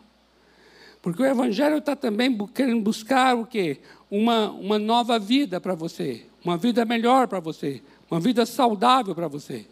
Porque 1.00 1.22
o 1.22 1.26
Evangelho 1.26 1.78
está 1.78 1.94
também 1.94 2.36
querendo 2.48 2.82
buscar 2.82 3.36
o 3.36 3.46
quê? 3.46 3.78
Uma, 4.10 4.50
uma 4.50 4.78
nova 4.78 5.18
vida 5.20 5.60
para 5.60 5.74
você, 5.74 6.26
uma 6.44 6.56
vida 6.56 6.84
melhor 6.84 7.28
para 7.28 7.38
você, 7.38 7.80
uma 8.10 8.18
vida 8.18 8.44
saudável 8.44 9.14
para 9.14 9.28
você. 9.28 9.66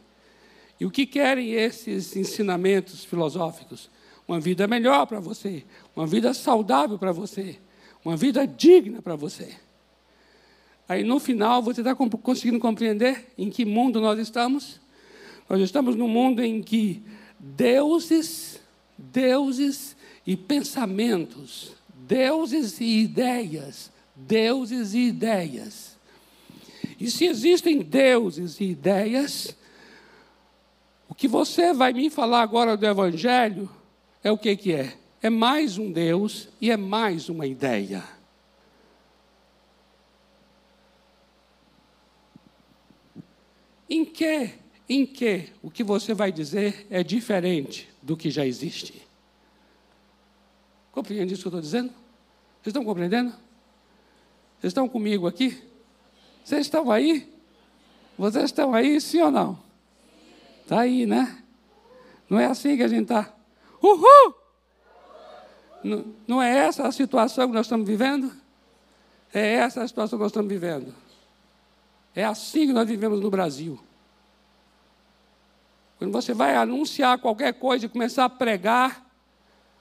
E 0.79 0.87
o 0.87 0.91
que 0.91 1.07
querem 1.07 1.53
esses 1.53 2.15
ensinamentos 2.15 3.05
filosóficos? 3.05 3.91
Uma 4.29 4.39
vida 4.39 4.67
melhor 4.67 5.07
para 5.07 5.19
você, 5.19 5.65
uma 5.95 6.07
vida 6.07 6.33
saudável 6.33 6.99
para 6.99 7.13
você, 7.13 7.59
uma 8.05 8.17
vida 8.17 8.47
digna 8.47 9.03
para 9.03 9.17
você. 9.17 9.55
Aí 10.89 11.03
no 11.03 11.19
final 11.19 11.63
você 11.63 11.81
está 11.81 11.95
conseguindo 11.95 12.59
compreender 12.59 13.33
em 13.39 13.49
que 13.49 13.65
mundo 13.65 14.01
nós 14.01 14.19
estamos? 14.19 14.81
Nós 15.49 15.61
estamos 15.61 15.97
num 15.97 16.09
mundo 16.09 16.43
em 16.43 16.63
que 16.63 17.03
deuses, 17.39 18.61
deuses 18.97 19.97
e 20.27 20.37
pensamentos, 20.37 21.73
deuses 21.95 22.81
e 22.81 23.01
ideias, 23.01 23.91
deuses 24.15 24.95
e 24.95 25.09
ideias. 25.09 25.97
E 27.01 27.11
se 27.11 27.27
existem 27.27 27.81
deuses 27.81 28.61
e 28.61 28.65
ideias, 28.65 29.57
o 31.09 31.15
que 31.15 31.29
você 31.29 31.73
vai 31.73 31.93
me 31.93 32.11
falar 32.11 32.43
agora 32.43 32.77
do 32.77 32.87
Evangelho 32.87 33.69
é 34.23 34.31
o 34.31 34.39
que, 34.39 34.57
que 34.57 34.73
é? 34.73 34.95
É 35.23 35.31
mais 35.31 35.79
um 35.79 35.91
Deus 35.91 36.49
e 36.61 36.71
é 36.71 36.77
mais 36.77 37.29
uma 37.29 37.47
ideia. 37.47 38.05
Em 43.89 44.05
que, 44.05 44.51
em 44.89 45.05
que 45.05 45.53
o 45.63 45.71
que 45.71 45.85
você 45.85 46.15
vai 46.15 46.33
dizer 46.33 46.87
é 46.91 47.03
diferente 47.03 47.89
do 48.03 48.17
que 48.17 48.31
já 48.31 48.47
existe? 48.47 49.07
Compreende 50.93 51.35
isso 51.35 51.43
que 51.43 51.49
eu 51.49 51.51
estou 51.51 51.61
dizendo? 51.61 51.89
Vocês 51.89 52.69
estão 52.69 52.85
compreendendo? 52.85 53.31
Vocês 54.59 54.71
estão 54.71 54.89
comigo 54.89 55.27
aqui? 55.27 55.63
Vocês 56.45 56.63
estão 56.63 56.91
aí? 56.91 57.31
Vocês 58.17 58.47
estão 58.47 58.73
aí, 58.73 59.01
sim 59.01 59.21
ou 59.21 59.31
não? 59.31 59.59
Está 60.63 60.81
aí, 60.81 61.05
né? 61.05 61.43
Não 62.31 62.39
é 62.39 62.47
assim 62.47 62.77
que 62.77 62.83
a 62.83 62.89
gente 62.89 63.03
está. 63.03 63.35
Uhul! 63.83 64.35
Não, 65.83 66.05
não 66.27 66.43
é 66.43 66.57
essa 66.57 66.87
a 66.87 66.93
situação 66.93 67.49
que 67.49 67.55
nós 67.55 67.67
estamos 67.67 67.87
vivendo? 67.87 68.33
É 69.33 69.55
essa 69.55 69.83
a 69.83 69.89
situação 69.89 70.19
que 70.19 70.23
nós 70.23 70.31
estamos 70.31 70.49
vivendo. 70.49 70.95
É 72.15 72.25
assim 72.25 72.67
que 72.67 72.73
nós 72.73 72.89
vivemos 72.89 73.21
no 73.21 73.31
Brasil. 73.31 73.79
Quando 75.99 76.13
você 76.13 76.35
vai 76.35 76.55
anunciar 76.57 77.19
qualquer 77.19 77.55
coisa 77.55 77.87
e 77.87 77.89
começar 77.89 78.25
a 78.25 78.29
pregar, 78.29 79.05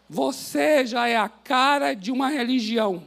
você 0.10 0.86
já 0.86 1.08
é 1.08 1.18
a 1.18 1.30
cara 1.30 1.94
de 1.94 2.12
uma 2.12 2.30
religião. 2.30 3.04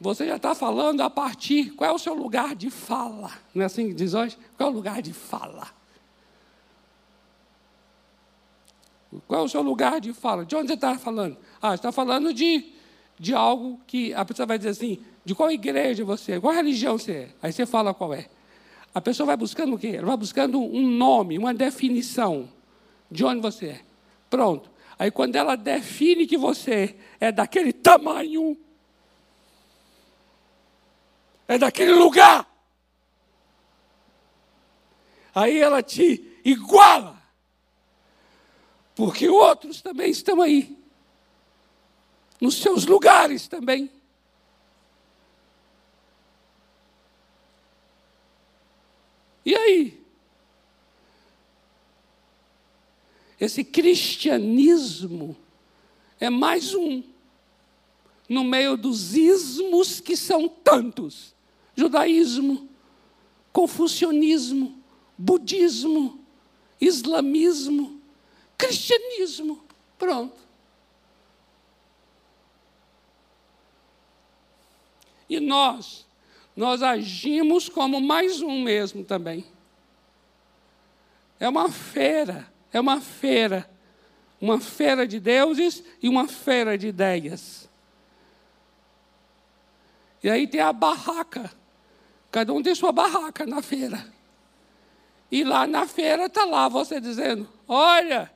Você 0.00 0.26
já 0.26 0.36
está 0.36 0.54
falando 0.54 1.00
a 1.00 1.08
partir. 1.08 1.70
Qual 1.70 1.90
é 1.90 1.92
o 1.92 1.98
seu 1.98 2.14
lugar 2.14 2.54
de 2.54 2.70
fala? 2.70 3.30
Não 3.54 3.62
é 3.62 3.66
assim 3.66 3.88
que 3.88 3.94
diz 3.94 4.14
hoje? 4.14 4.36
Qual 4.56 4.68
é 4.68 4.72
o 4.72 4.74
lugar 4.74 5.00
de 5.00 5.12
fala? 5.12 5.68
Qual 9.26 9.40
é 9.40 9.44
o 9.44 9.48
seu 9.48 9.62
lugar 9.62 10.00
de 10.00 10.12
fala? 10.12 10.44
De 10.44 10.54
onde 10.56 10.68
você 10.68 10.74
está 10.74 10.98
falando? 10.98 11.36
Ah, 11.62 11.74
está 11.74 11.92
falando 11.92 12.34
de, 12.34 12.72
de 13.18 13.32
algo 13.32 13.80
que 13.86 14.12
a 14.12 14.24
pessoa 14.24 14.46
vai 14.46 14.58
dizer 14.58 14.70
assim: 14.70 15.02
de 15.24 15.34
qual 15.34 15.50
igreja 15.50 16.04
você 16.04 16.32
é, 16.32 16.40
qual 16.40 16.52
religião 16.52 16.98
você 16.98 17.12
é. 17.12 17.28
Aí 17.42 17.52
você 17.52 17.64
fala 17.64 17.94
qual 17.94 18.12
é. 18.12 18.28
A 18.94 19.00
pessoa 19.00 19.26
vai 19.26 19.36
buscando 19.36 19.74
o 19.74 19.78
quê? 19.78 19.94
Ela 19.96 20.06
vai 20.06 20.16
buscando 20.16 20.60
um 20.60 20.86
nome, 20.86 21.38
uma 21.38 21.52
definição 21.52 22.48
de 23.10 23.24
onde 23.24 23.40
você 23.40 23.66
é. 23.66 23.80
Pronto. 24.28 24.70
Aí 24.98 25.10
quando 25.10 25.36
ela 25.36 25.56
define 25.56 26.26
que 26.26 26.36
você 26.36 26.96
é 27.18 27.32
daquele 27.32 27.72
tamanho, 27.72 28.56
é 31.48 31.58
daquele 31.58 31.92
lugar, 31.92 32.48
aí 35.34 35.58
ela 35.58 35.82
te 35.82 36.40
iguala. 36.44 37.22
Porque 38.94 39.28
outros 39.28 39.82
também 39.82 40.10
estão 40.10 40.40
aí. 40.40 40.78
Nos 42.40 42.56
seus 42.56 42.86
lugares 42.86 43.48
também. 43.48 43.90
E 49.44 49.54
aí? 49.54 50.04
Esse 53.38 53.62
cristianismo 53.62 55.36
é 56.18 56.30
mais 56.30 56.74
um 56.74 57.02
no 58.28 58.42
meio 58.42 58.76
dos 58.76 59.14
ismos 59.14 60.00
que 60.00 60.16
são 60.16 60.48
tantos: 60.48 61.34
judaísmo, 61.76 62.68
confucionismo, 63.52 64.82
budismo, 65.18 66.18
islamismo, 66.80 68.00
cristianismo. 68.56 69.62
Pronto. 69.98 70.42
E 75.28 75.40
nós 75.40 76.06
nós 76.56 76.82
agimos 76.82 77.68
como 77.68 78.00
mais 78.00 78.40
um 78.40 78.62
mesmo 78.62 79.04
também. 79.04 79.44
É 81.40 81.48
uma 81.48 81.68
feira, 81.68 82.46
é 82.72 82.80
uma 82.80 83.00
feira. 83.00 83.68
Uma 84.40 84.60
feira 84.60 85.06
de 85.06 85.18
deuses 85.18 85.82
e 86.02 86.08
uma 86.08 86.28
feira 86.28 86.76
de 86.76 86.88
ideias. 86.88 87.68
E 90.22 90.30
aí 90.30 90.46
tem 90.46 90.60
a 90.60 90.72
barraca. 90.72 91.50
Cada 92.30 92.52
um 92.52 92.62
tem 92.62 92.74
sua 92.74 92.92
barraca 92.92 93.46
na 93.46 93.62
feira. 93.62 94.04
E 95.30 95.44
lá 95.44 95.66
na 95.66 95.86
feira 95.86 96.26
está 96.26 96.44
lá 96.44 96.68
você 96.68 97.00
dizendo: 97.00 97.48
Olha, 97.66 98.30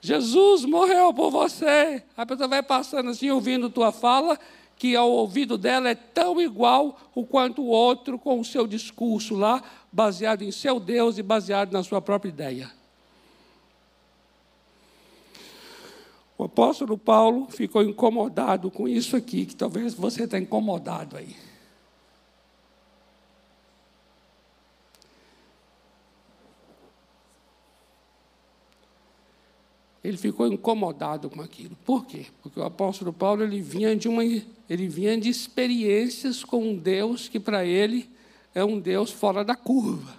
Jesus 0.00 0.64
morreu 0.64 1.12
por 1.12 1.30
você. 1.30 2.02
A 2.16 2.24
pessoa 2.24 2.48
vai 2.48 2.62
passando 2.62 3.10
assim, 3.10 3.30
ouvindo 3.30 3.70
tua 3.70 3.90
fala, 3.90 4.38
que 4.78 4.94
ao 4.94 5.10
ouvido 5.10 5.58
dela 5.58 5.90
é 5.90 5.94
tão 5.94 6.40
igual 6.40 6.98
o 7.14 7.26
quanto 7.26 7.62
o 7.62 7.66
outro 7.66 8.18
com 8.18 8.38
o 8.38 8.44
seu 8.44 8.66
discurso 8.66 9.34
lá, 9.34 9.62
baseado 9.90 10.42
em 10.42 10.52
seu 10.52 10.78
Deus 10.78 11.18
e 11.18 11.22
baseado 11.22 11.72
na 11.72 11.82
sua 11.82 12.00
própria 12.00 12.28
ideia. 12.28 12.70
O 16.38 16.44
apóstolo 16.44 16.96
Paulo 16.96 17.48
ficou 17.50 17.82
incomodado 17.82 18.70
com 18.70 18.86
isso 18.86 19.16
aqui, 19.16 19.44
que 19.44 19.56
talvez 19.56 19.92
você 19.92 20.22
está 20.22 20.38
incomodado 20.38 21.16
aí. 21.16 21.47
Ele 30.02 30.16
ficou 30.16 30.46
incomodado 30.46 31.28
com 31.28 31.42
aquilo. 31.42 31.76
Por 31.84 32.06
quê? 32.06 32.26
Porque 32.42 32.58
o 32.60 32.64
apóstolo 32.64 33.12
Paulo 33.12 33.42
ele 33.42 33.60
vinha 33.60 33.96
de 33.96 34.08
uma 34.08 34.22
ele 34.24 34.86
vinha 34.86 35.18
de 35.18 35.28
experiências 35.28 36.44
com 36.44 36.62
um 36.62 36.76
Deus 36.76 37.28
que 37.28 37.40
para 37.40 37.64
ele 37.64 38.08
é 38.54 38.64
um 38.64 38.78
Deus 38.78 39.10
fora 39.10 39.44
da 39.44 39.56
curva. 39.56 40.14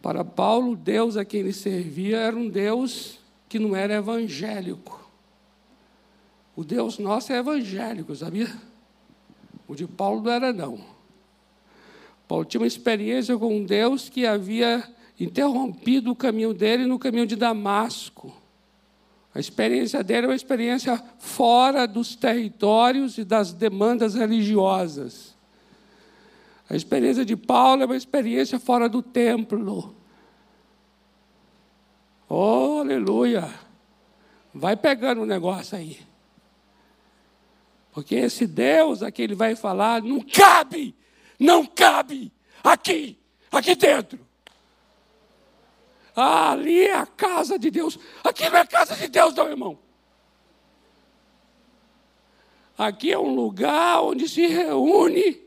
Para 0.00 0.24
Paulo, 0.24 0.76
Deus 0.76 1.16
a 1.16 1.24
quem 1.24 1.40
ele 1.40 1.52
servia 1.52 2.18
era 2.18 2.36
um 2.36 2.48
Deus 2.48 3.18
que 3.48 3.58
não 3.58 3.74
era 3.74 3.94
evangélico. 3.94 5.10
O 6.56 6.62
Deus 6.62 6.98
nosso 6.98 7.32
é 7.32 7.38
evangélico, 7.38 8.14
sabia? 8.14 8.50
O 9.66 9.74
de 9.74 9.86
Paulo 9.86 10.22
não 10.22 10.30
era 10.30 10.52
não. 10.52 10.78
Paulo 12.28 12.44
tinha 12.44 12.60
uma 12.60 12.66
experiência 12.66 13.36
com 13.36 13.56
um 13.56 13.64
Deus 13.64 14.08
que 14.08 14.26
havia 14.26 14.84
interrompido 15.18 16.10
o 16.10 16.16
caminho 16.16 16.52
dele 16.52 16.86
no 16.86 16.98
caminho 16.98 17.26
de 17.26 17.36
Damasco. 17.36 18.34
A 19.34 19.40
experiência 19.40 20.02
dele 20.02 20.26
é 20.26 20.28
uma 20.30 20.36
experiência 20.36 21.02
fora 21.18 21.86
dos 21.86 22.14
territórios 22.14 23.18
e 23.18 23.24
das 23.24 23.52
demandas 23.52 24.14
religiosas. 24.14 25.34
A 26.68 26.76
experiência 26.76 27.24
de 27.24 27.36
Paulo 27.36 27.82
é 27.82 27.86
uma 27.86 27.96
experiência 27.96 28.58
fora 28.58 28.88
do 28.88 29.02
templo. 29.02 29.94
Oh, 32.28 32.78
aleluia! 32.80 33.52
Vai 34.52 34.76
pegando 34.76 35.22
o 35.22 35.26
negócio 35.26 35.76
aí. 35.76 35.98
Porque 37.92 38.14
esse 38.14 38.46
Deus 38.46 39.02
a 39.02 39.10
que 39.10 39.22
ele 39.22 39.34
vai 39.34 39.54
falar 39.54 40.02
não 40.02 40.20
cabe, 40.20 40.94
não 41.38 41.66
cabe 41.66 42.32
aqui, 42.62 43.18
aqui 43.52 43.74
dentro. 43.74 44.18
Ali 46.14 46.82
é 46.82 46.94
a 46.94 47.06
casa 47.06 47.58
de 47.58 47.70
Deus. 47.70 47.98
Aqui 48.22 48.48
não 48.48 48.58
é 48.58 48.66
casa 48.66 48.94
de 48.94 49.08
Deus, 49.08 49.34
não, 49.34 49.48
irmão. 49.48 49.78
Aqui 52.76 53.12
é 53.12 53.18
um 53.18 53.34
lugar 53.34 54.02
onde 54.02 54.28
se 54.28 54.46
reúne 54.46 55.40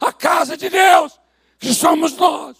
a 0.00 0.12
casa 0.12 0.56
de 0.56 0.68
Deus, 0.68 1.18
que 1.58 1.74
somos 1.74 2.16
nós. 2.16 2.56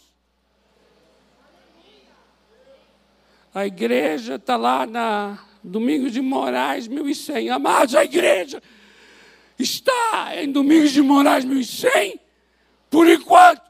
A 3.54 3.66
igreja 3.66 4.34
está 4.34 4.56
lá 4.56 4.86
na 4.86 5.38
Domingos 5.62 6.12
de 6.12 6.20
Moraes, 6.20 6.86
1100. 6.86 7.50
Amados, 7.50 7.94
a 7.94 8.04
igreja 8.04 8.62
está 9.58 10.32
em 10.36 10.52
Domingos 10.52 10.92
de 10.92 11.02
Moraes, 11.02 11.44
1100, 11.44 12.20
por 12.90 13.08
enquanto. 13.08 13.67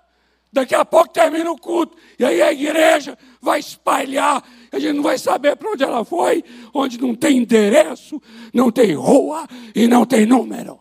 Daqui 0.53 0.75
a 0.75 0.85
pouco 0.85 1.11
termina 1.11 1.51
o 1.51 1.59
culto. 1.59 1.97
E 2.19 2.25
aí 2.25 2.41
a 2.41 2.53
igreja 2.53 3.19
vai 3.41 3.61
espalhar. 3.61 4.43
A 4.73 4.79
gente 4.79 4.97
não 4.97 5.03
vai 5.03 5.19
saber 5.19 5.57
para 5.57 5.71
onde 5.71 5.85
ela 5.85 6.05
foi, 6.05 6.43
onde 6.73 7.01
não 7.01 7.15
tem 7.15 7.39
endereço, 7.39 8.21
não 8.53 8.71
tem 8.71 8.95
rua 8.95 9.47
e 9.75 9.87
não 9.87 10.07
tem 10.07 10.27
número. 10.27 10.81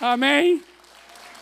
Amém? 0.00 0.62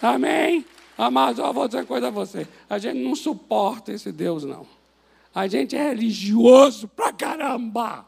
Amém? 0.00 0.64
Amados, 0.96 1.38
eu 1.38 1.52
vou 1.52 1.68
dizer 1.68 1.80
uma 1.80 1.86
coisa 1.86 2.08
a 2.08 2.10
você. 2.10 2.48
A 2.70 2.78
gente 2.78 2.98
não 2.98 3.14
suporta 3.14 3.92
esse 3.92 4.10
Deus, 4.10 4.44
não. 4.44 4.66
A 5.34 5.46
gente 5.46 5.76
é 5.76 5.88
religioso 5.88 6.88
pra 6.88 7.12
caramba. 7.12 8.06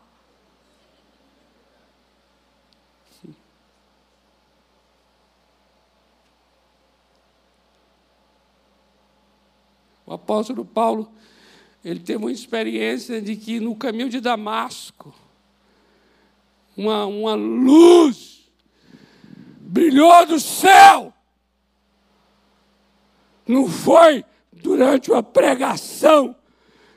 O 10.09 10.15
apóstolo 10.15 10.65
Paulo, 10.65 11.13
ele 11.85 12.01
teve 12.01 12.25
uma 12.25 12.33
experiência 12.33 13.21
de 13.21 13.37
que 13.37 13.61
no 13.61 13.77
caminho 13.77 14.09
de 14.09 14.23
Damasco, 14.23 15.15
uma, 16.75 17.05
uma 17.05 17.35
luz 17.35 18.51
brilhou 19.61 20.25
do 20.25 20.41
céu. 20.41 21.13
Não 23.47 23.69
foi 23.69 24.25
durante 24.51 25.11
uma 25.11 25.23
pregação 25.23 26.35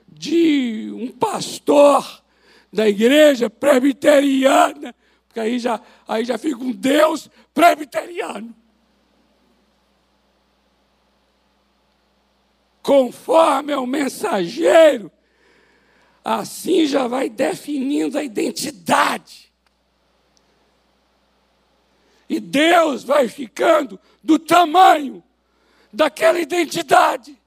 de 0.08 0.90
um 0.94 1.12
pastor 1.12 2.24
da 2.72 2.88
igreja 2.88 3.50
presbiteriana, 3.50 4.96
porque 5.28 5.40
aí 5.42 5.60
já, 5.60 5.82
aí 6.08 6.24
já 6.24 6.38
fica 6.38 6.64
um 6.64 6.72
Deus 6.72 7.30
presbiteriano. 7.54 8.56
Conforme 12.82 13.72
é 13.72 13.78
o 13.78 13.86
mensageiro, 13.86 15.12
assim 16.24 16.86
já 16.86 17.08
vai 17.08 17.30
definindo 17.30 18.18
a 18.18 18.24
identidade. 18.24 19.52
E 22.28 22.40
Deus 22.40 23.04
vai 23.04 23.28
ficando 23.28 24.00
do 24.24 24.40
tamanho 24.40 25.24
daquela 25.92 26.40
identidade. 26.40 27.38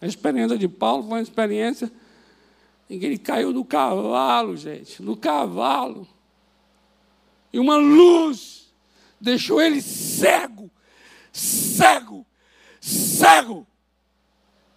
A 0.00 0.06
experiência 0.06 0.58
de 0.58 0.68
Paulo 0.68 1.02
foi 1.02 1.12
uma 1.12 1.22
experiência 1.22 1.90
em 2.88 2.98
que 2.98 3.06
ele 3.06 3.18
caiu 3.18 3.52
do 3.52 3.64
cavalo, 3.64 4.56
gente, 4.56 5.02
no 5.02 5.16
cavalo. 5.16 6.06
E 7.52 7.58
uma 7.58 7.76
luz 7.76 8.63
deixou 9.24 9.60
ele 9.60 9.80
cego, 9.80 10.70
cego, 11.32 12.24
cego. 12.80 13.66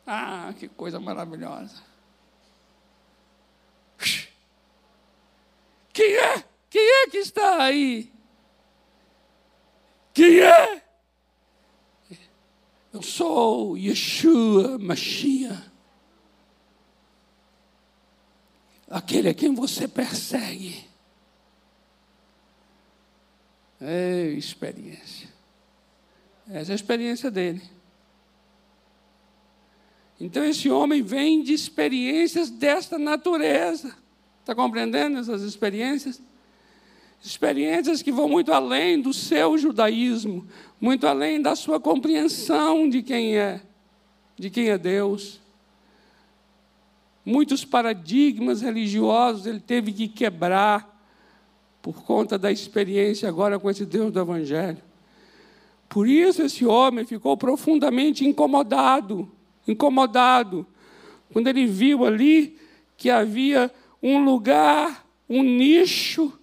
Ah, 0.06 0.54
que 0.58 0.68
coisa 0.70 1.00
maravilhosa. 1.00 1.84
Quem 5.94 6.16
é? 6.16 6.44
Quem 6.70 6.82
é 6.82 7.08
que 7.10 7.18
está 7.18 7.64
aí? 7.64 8.12
Quem 10.14 10.40
é? 10.40 10.84
Eu 12.94 13.02
sou 13.02 13.78
Yeshua 13.78 14.80
Mashiach. 14.80 15.72
Aquele 18.90 19.30
a 19.30 19.34
quem 19.34 19.54
você 19.54 19.88
persegue. 19.88 20.87
É 23.80 24.34
experiência. 24.38 25.30
Essa 26.50 26.72
é 26.72 26.74
a 26.74 26.76
experiência 26.76 27.30
dele. 27.30 27.62
Então, 30.20 30.44
esse 30.44 30.70
homem 30.70 31.04
vem 31.04 31.44
de 31.44 31.54
experiências 31.54 32.50
desta 32.50 32.98
natureza. 32.98 33.96
Está 34.40 34.56
compreendendo 34.56 35.20
essas 35.20 35.44
experiências? 35.44 36.22
Experiências 37.22 38.02
que 38.02 38.12
vão 38.12 38.28
muito 38.28 38.52
além 38.52 39.00
do 39.00 39.14
seu 39.14 39.58
judaísmo, 39.58 40.48
muito 40.80 41.06
além 41.06 41.42
da 41.42 41.56
sua 41.56 41.80
compreensão 41.80 42.90
de 42.90 43.04
quem 43.04 43.38
é, 43.38 43.62
de 44.38 44.50
quem 44.50 44.70
é 44.70 44.78
Deus. 44.78 45.40
Muitos 47.26 47.66
paradigmas 47.66 48.62
religiosos 48.62 49.46
ele 49.46 49.60
teve 49.60 49.92
que 49.92 50.08
quebrar 50.08 50.97
por 51.88 52.04
conta 52.04 52.38
da 52.38 52.52
experiência 52.52 53.30
agora 53.30 53.58
com 53.58 53.70
esse 53.70 53.86
Deus 53.86 54.12
do 54.12 54.20
Evangelho. 54.20 54.80
Por 55.88 56.06
isso 56.06 56.44
esse 56.44 56.66
homem 56.66 57.06
ficou 57.06 57.38
profundamente 57.38 58.26
incomodado, 58.26 59.32
incomodado, 59.66 60.68
quando 61.32 61.48
ele 61.48 61.66
viu 61.66 62.04
ali 62.04 62.60
que 62.98 63.10
havia 63.10 63.72
um 64.04 64.22
lugar, 64.22 65.08
um 65.30 65.42
nicho 65.42 66.38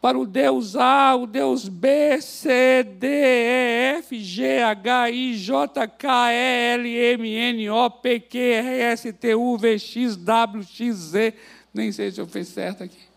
para 0.00 0.18
o 0.18 0.24
Deus 0.24 0.74
A, 0.74 1.14
o 1.14 1.26
Deus 1.26 1.68
B, 1.68 2.18
C, 2.22 2.82
D, 2.82 3.06
E, 3.06 3.98
F, 3.98 4.18
G, 4.18 4.62
H, 4.62 5.10
I, 5.10 5.34
J, 5.34 5.86
K, 5.86 6.32
E, 6.32 6.74
L, 6.76 6.88
M, 6.88 7.28
N, 7.28 7.68
O, 7.68 7.90
P, 7.90 8.20
Q, 8.20 8.38
R, 8.38 8.80
S, 8.84 9.12
T, 9.12 9.34
U, 9.34 9.58
V, 9.58 9.78
X, 9.78 10.16
W, 10.16 10.64
X, 10.64 10.96
Z. 10.96 11.34
Nem 11.74 11.92
sei 11.92 12.10
se 12.10 12.18
eu 12.22 12.26
fiz 12.26 12.48
certo 12.48 12.84
aqui. 12.84 13.11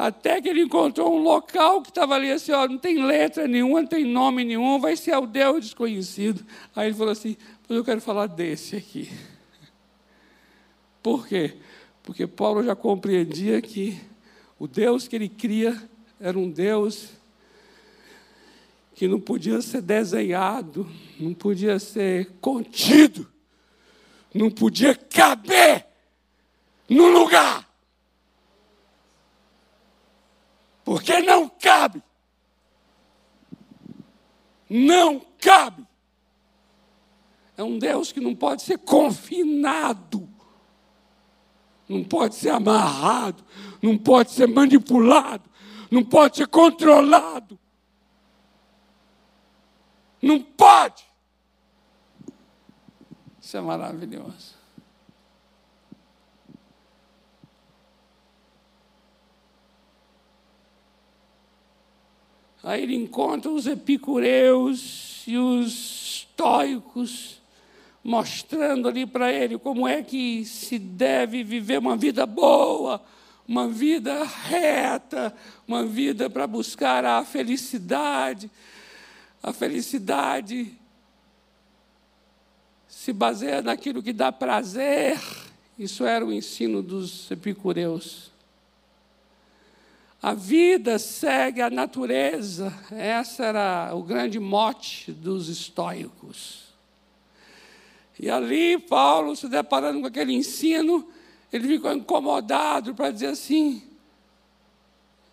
Até 0.00 0.40
que 0.40 0.48
ele 0.48 0.62
encontrou 0.62 1.14
um 1.14 1.22
local 1.22 1.82
que 1.82 1.90
estava 1.90 2.14
ali 2.14 2.32
assim, 2.32 2.52
ó, 2.52 2.66
não 2.66 2.78
tem 2.78 3.04
letra 3.04 3.46
nenhuma, 3.46 3.82
não 3.82 3.86
tem 3.86 4.02
nome 4.02 4.42
nenhum, 4.44 4.80
vai 4.80 4.96
ser 4.96 5.14
o 5.14 5.26
Deus 5.26 5.66
desconhecido. 5.66 6.42
Aí 6.74 6.88
ele 6.88 6.96
falou 6.96 7.12
assim, 7.12 7.36
eu 7.68 7.84
quero 7.84 8.00
falar 8.00 8.26
desse 8.26 8.76
aqui. 8.76 9.10
Por 11.02 11.28
quê? 11.28 11.58
Porque 12.02 12.26
Paulo 12.26 12.64
já 12.64 12.74
compreendia 12.74 13.60
que 13.60 14.00
o 14.58 14.66
Deus 14.66 15.06
que 15.06 15.16
ele 15.16 15.28
cria 15.28 15.76
era 16.18 16.38
um 16.38 16.50
Deus 16.50 17.10
que 18.94 19.06
não 19.06 19.20
podia 19.20 19.60
ser 19.60 19.82
desenhado, 19.82 20.88
não 21.18 21.34
podia 21.34 21.78
ser 21.78 22.38
contido, 22.40 23.30
não 24.34 24.50
podia 24.50 24.94
caber 24.94 25.84
no 26.88 27.06
lugar. 27.08 27.69
Porque 30.90 31.20
não 31.20 31.48
cabe. 31.48 32.02
Não 34.68 35.20
cabe. 35.40 35.86
É 37.56 37.62
um 37.62 37.78
Deus 37.78 38.10
que 38.10 38.18
não 38.18 38.34
pode 38.34 38.62
ser 38.62 38.76
confinado, 38.78 40.28
não 41.88 42.02
pode 42.02 42.34
ser 42.34 42.48
amarrado, 42.48 43.44
não 43.80 43.96
pode 43.96 44.32
ser 44.32 44.48
manipulado, 44.48 45.48
não 45.92 46.04
pode 46.04 46.38
ser 46.38 46.48
controlado. 46.48 47.56
Não 50.20 50.42
pode. 50.42 51.04
Isso 53.40 53.56
é 53.56 53.60
maravilhoso. 53.60 54.59
Aí 62.62 62.82
ele 62.82 62.94
encontra 62.94 63.50
os 63.50 63.66
epicureus 63.66 65.22
e 65.26 65.36
os 65.36 66.10
estoicos, 66.40 67.40
mostrando 68.02 68.88
ali 68.88 69.06
para 69.06 69.32
ele 69.32 69.58
como 69.58 69.86
é 69.86 70.02
que 70.02 70.44
se 70.44 70.78
deve 70.78 71.42
viver 71.44 71.78
uma 71.78 71.96
vida 71.96 72.24
boa, 72.24 73.02
uma 73.46 73.68
vida 73.68 74.24
reta, 74.24 75.34
uma 75.66 75.84
vida 75.84 76.30
para 76.30 76.46
buscar 76.46 77.04
a 77.04 77.24
felicidade. 77.24 78.50
A 79.42 79.52
felicidade 79.52 80.72
se 82.86 83.12
baseia 83.12 83.62
naquilo 83.62 84.02
que 84.02 84.12
dá 84.12 84.30
prazer. 84.30 85.18
Isso 85.78 86.04
era 86.04 86.24
o 86.24 86.32
ensino 86.32 86.82
dos 86.82 87.30
epicureus. 87.30 88.29
A 90.22 90.34
vida 90.34 90.98
segue 90.98 91.62
a 91.62 91.70
natureza. 91.70 92.72
Esse 92.92 93.42
era 93.42 93.90
o 93.94 94.02
grande 94.02 94.38
mote 94.38 95.10
dos 95.12 95.48
estoicos. 95.48 96.64
E 98.18 98.28
ali, 98.28 98.78
Paulo, 98.78 99.34
se 99.34 99.48
deparando 99.48 100.00
com 100.00 100.06
aquele 100.06 100.34
ensino, 100.34 101.08
ele 101.50 101.66
ficou 101.66 101.90
incomodado 101.94 102.94
para 102.94 103.10
dizer 103.10 103.28
assim: 103.28 103.82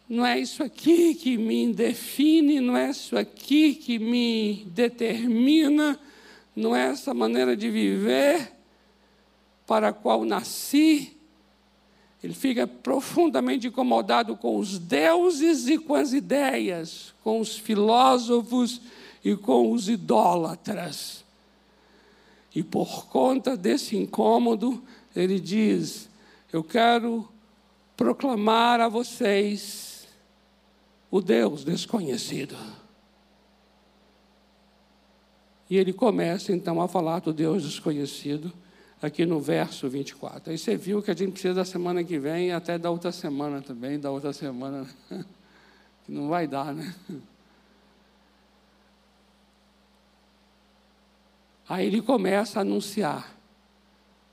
não 0.08 0.26
é 0.26 0.40
isso 0.40 0.64
aqui 0.64 1.14
que 1.14 1.38
me 1.38 1.74
define, 1.74 2.62
não 2.62 2.78
é 2.78 2.90
isso 2.90 3.18
aqui 3.18 3.76
que 3.76 4.00
me 4.00 4.66
determina, 4.68 6.00
não 6.56 6.74
é 6.74 6.88
essa 6.88 7.14
maneira 7.14 7.58
de 7.58 7.70
viver 7.70 8.54
para 9.66 9.90
a 9.90 9.94
qual 9.94 10.24
nasci. 10.24 11.17
Ele 12.24 12.34
fica 12.34 12.66
profundamente 12.66 13.68
incomodado 13.68 14.36
com 14.36 14.58
os 14.58 14.80
deuses 14.80 15.68
e 15.68 15.78
com 15.78 15.94
as 15.94 16.14
ideias, 16.14 17.14
com 17.24 17.40
os 17.40 17.58
filósofos 17.58 18.82
e 19.24 19.36
com 19.36 19.72
os 19.72 19.88
idólatras. 19.88 21.24
E 22.56 22.64
por 22.64 23.06
conta 23.08 23.56
desse 23.56 23.96
incômodo, 23.96 24.84
ele 25.16 25.40
diz: 25.40 26.10
Eu 26.52 26.64
quero 26.64 27.28
proclamar 27.96 28.80
a 28.80 28.90
vocês 28.90 30.08
o 31.12 31.22
Deus 31.22 31.64
desconhecido. 31.64 32.56
E 35.70 35.78
ele 35.78 35.94
começa 35.94 36.52
então 36.52 36.82
a 36.82 36.88
falar 36.88 37.20
do 37.20 37.34
Deus 37.34 37.64
desconhecido 37.64 38.52
aqui 39.02 39.26
no 39.26 39.40
verso 39.40 39.90
24. 39.90 40.52
Aí 40.52 40.58
você 40.58 40.76
viu 40.76 41.02
que 41.02 41.12
a 41.12 41.14
gente 41.14 41.32
precisa 41.32 41.54
da 41.54 41.66
semana 41.66 42.04
que 42.04 42.18
vem 42.18 42.48
e 42.48 42.52
até 42.52 42.78
da 42.78 42.90
outra 42.90 43.12
semana 43.12 43.62
também, 43.62 44.00
da 44.00 44.12
outra 44.12 44.34
semana. 44.34 44.88
que 46.06 46.12
não 46.12 46.30
vai 46.30 46.48
dar, 46.48 46.74
né? 46.74 46.96
Aí 51.70 51.86
ele 51.86 52.02
começa 52.02 52.60
a 52.60 52.62
anunciar 52.62 53.36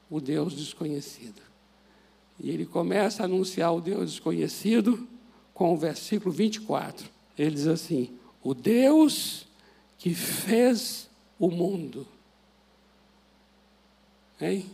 o 0.08 0.20
Deus 0.20 0.54
desconhecido. 0.54 1.42
E 2.38 2.50
ele 2.50 2.64
começa 2.64 3.22
a 3.22 3.26
anunciar 3.26 3.74
o 3.74 3.80
Deus 3.80 4.12
desconhecido 4.12 5.08
com 5.52 5.74
o 5.74 5.76
versículo 5.76 6.32
24. 6.32 7.08
Ele 7.36 7.50
diz 7.50 7.66
assim: 7.66 8.16
O 8.42 8.54
Deus 8.54 9.46
que 9.98 10.14
fez 10.14 11.10
o 11.38 11.50
mundo 11.50 12.06
Hein? 14.40 14.70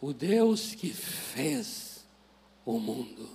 O 0.00 0.12
Deus 0.12 0.74
que 0.74 0.90
fez 0.90 2.06
o 2.64 2.78
mundo. 2.78 3.28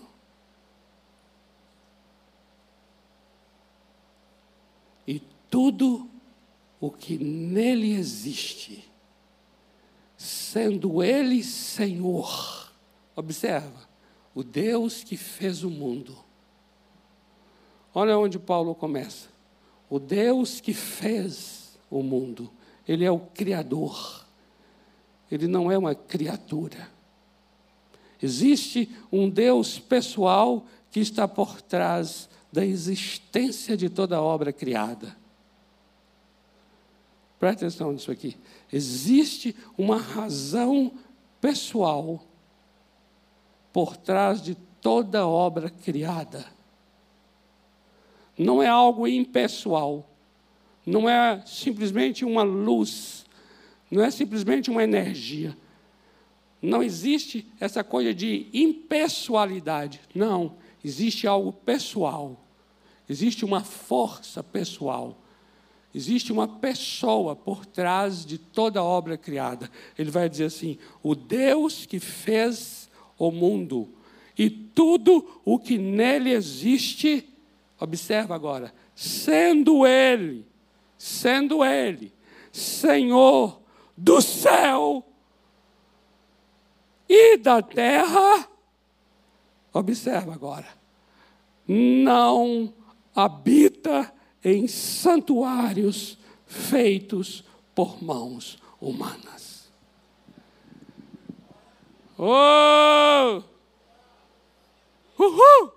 E 5.07 5.19
tudo 5.49 6.09
o 6.79 6.91
que 6.91 7.17
nele 7.17 7.93
existe, 7.93 8.89
sendo 10.17 11.03
Ele 11.03 11.43
Senhor. 11.43 12.71
Observa, 13.15 13.87
o 14.33 14.43
Deus 14.43 15.03
que 15.03 15.17
fez 15.17 15.63
o 15.63 15.69
mundo. 15.69 16.17
Olha 17.93 18.17
onde 18.17 18.39
Paulo 18.39 18.73
começa. 18.73 19.29
O 19.89 19.99
Deus 19.99 20.59
que 20.59 20.73
fez 20.73 21.77
o 21.89 22.01
mundo, 22.01 22.51
Ele 22.87 23.05
é 23.05 23.11
o 23.11 23.19
Criador. 23.19 24.22
Ele 25.33 25.47
não 25.47 25.71
é 25.71 25.77
uma 25.77 25.95
criatura. 25.95 26.89
Existe 28.21 28.89
um 29.11 29.29
Deus 29.29 29.79
pessoal 29.79 30.65
que 30.91 30.99
está 30.99 31.27
por 31.27 31.61
trás 31.61 32.29
da 32.51 32.63
existência 32.63 33.75
de 33.75 33.89
toda 33.89 34.21
obra 34.21 34.53
criada. 34.53 35.17
Presta 37.39 37.65
atenção 37.65 37.91
nisso 37.91 38.11
aqui. 38.11 38.37
Existe 38.71 39.55
uma 39.77 39.97
razão 39.97 40.93
pessoal 41.41 42.23
por 43.73 43.97
trás 43.97 44.41
de 44.41 44.55
toda 44.79 45.27
obra 45.27 45.69
criada. 45.69 46.45
Não 48.37 48.61
é 48.61 48.67
algo 48.67 49.07
impessoal. 49.07 50.07
Não 50.85 51.09
é 51.09 51.41
simplesmente 51.45 52.23
uma 52.23 52.43
luz 52.43 53.22
não 53.93 54.03
é 54.03 54.09
simplesmente 54.09 54.71
uma 54.71 54.83
energia. 54.83 55.55
Não 56.59 56.81
existe 56.81 57.47
essa 57.59 57.83
coisa 57.83 58.11
de 58.11 58.47
impessoalidade. 58.51 60.01
Não, 60.15 60.55
existe 60.83 61.27
algo 61.27 61.53
pessoal. 61.53 62.43
Existe 63.07 63.45
uma 63.45 63.63
força 63.63 64.41
pessoal. 64.41 65.15
Existe 65.93 66.31
uma 66.31 66.47
pessoa 66.47 67.35
por 67.35 67.67
trás 67.67 68.25
de 68.25 68.39
toda 68.39 68.79
a 68.79 68.83
obra 68.83 69.15
criada. 69.15 69.69
Ele 69.95 70.09
vai 70.09 70.27
dizer 70.27 70.45
assim: 70.45 70.79
o 71.03 71.13
Deus 71.13 71.85
que 71.85 71.99
fez 71.99 72.89
o 73.15 73.29
mundo 73.29 73.89
e 74.35 74.49
tudo 74.49 75.39
o 75.45 75.59
que 75.59 75.77
nele 75.77 76.31
existe, 76.31 77.29
observa 77.79 78.33
agora, 78.33 78.73
sendo 78.95 79.85
Ele, 79.85 80.43
sendo 80.97 81.63
Ele, 81.63 82.11
Senhor 82.51 83.61
do 83.95 84.21
céu 84.21 85.03
e 87.07 87.37
da 87.37 87.61
terra. 87.61 88.47
Observa 89.71 90.33
agora. 90.33 90.67
Não 91.67 92.73
habita 93.15 94.13
em 94.43 94.67
santuários 94.67 96.17
feitos 96.45 97.43
por 97.73 98.03
mãos 98.03 98.59
humanas. 98.79 99.71
Oh! 102.17 103.41
Uhul! 105.17 105.71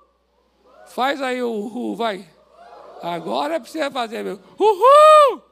Faz 0.86 1.20
aí 1.20 1.42
o 1.42 1.50
uhul, 1.50 1.96
vai. 1.96 2.28
Agora 3.02 3.56
é 3.56 3.58
para 3.60 3.68
você 3.68 3.90
fazer, 3.90 4.24
meu. 4.24 4.40
Uhul! 4.58 5.42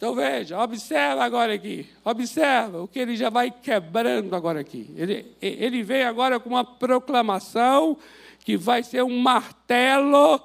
Então 0.00 0.14
veja, 0.14 0.58
observa 0.58 1.22
agora 1.22 1.52
aqui, 1.52 1.86
observa 2.02 2.80
o 2.80 2.88
que 2.88 2.98
ele 2.98 3.14
já 3.14 3.28
vai 3.28 3.50
quebrando 3.50 4.34
agora 4.34 4.58
aqui. 4.58 4.90
Ele, 4.96 5.36
ele 5.42 5.82
vem 5.82 6.04
agora 6.04 6.40
com 6.40 6.48
uma 6.48 6.64
proclamação 6.64 7.98
que 8.38 8.56
vai 8.56 8.82
ser 8.82 9.02
um 9.02 9.18
martelo. 9.20 10.40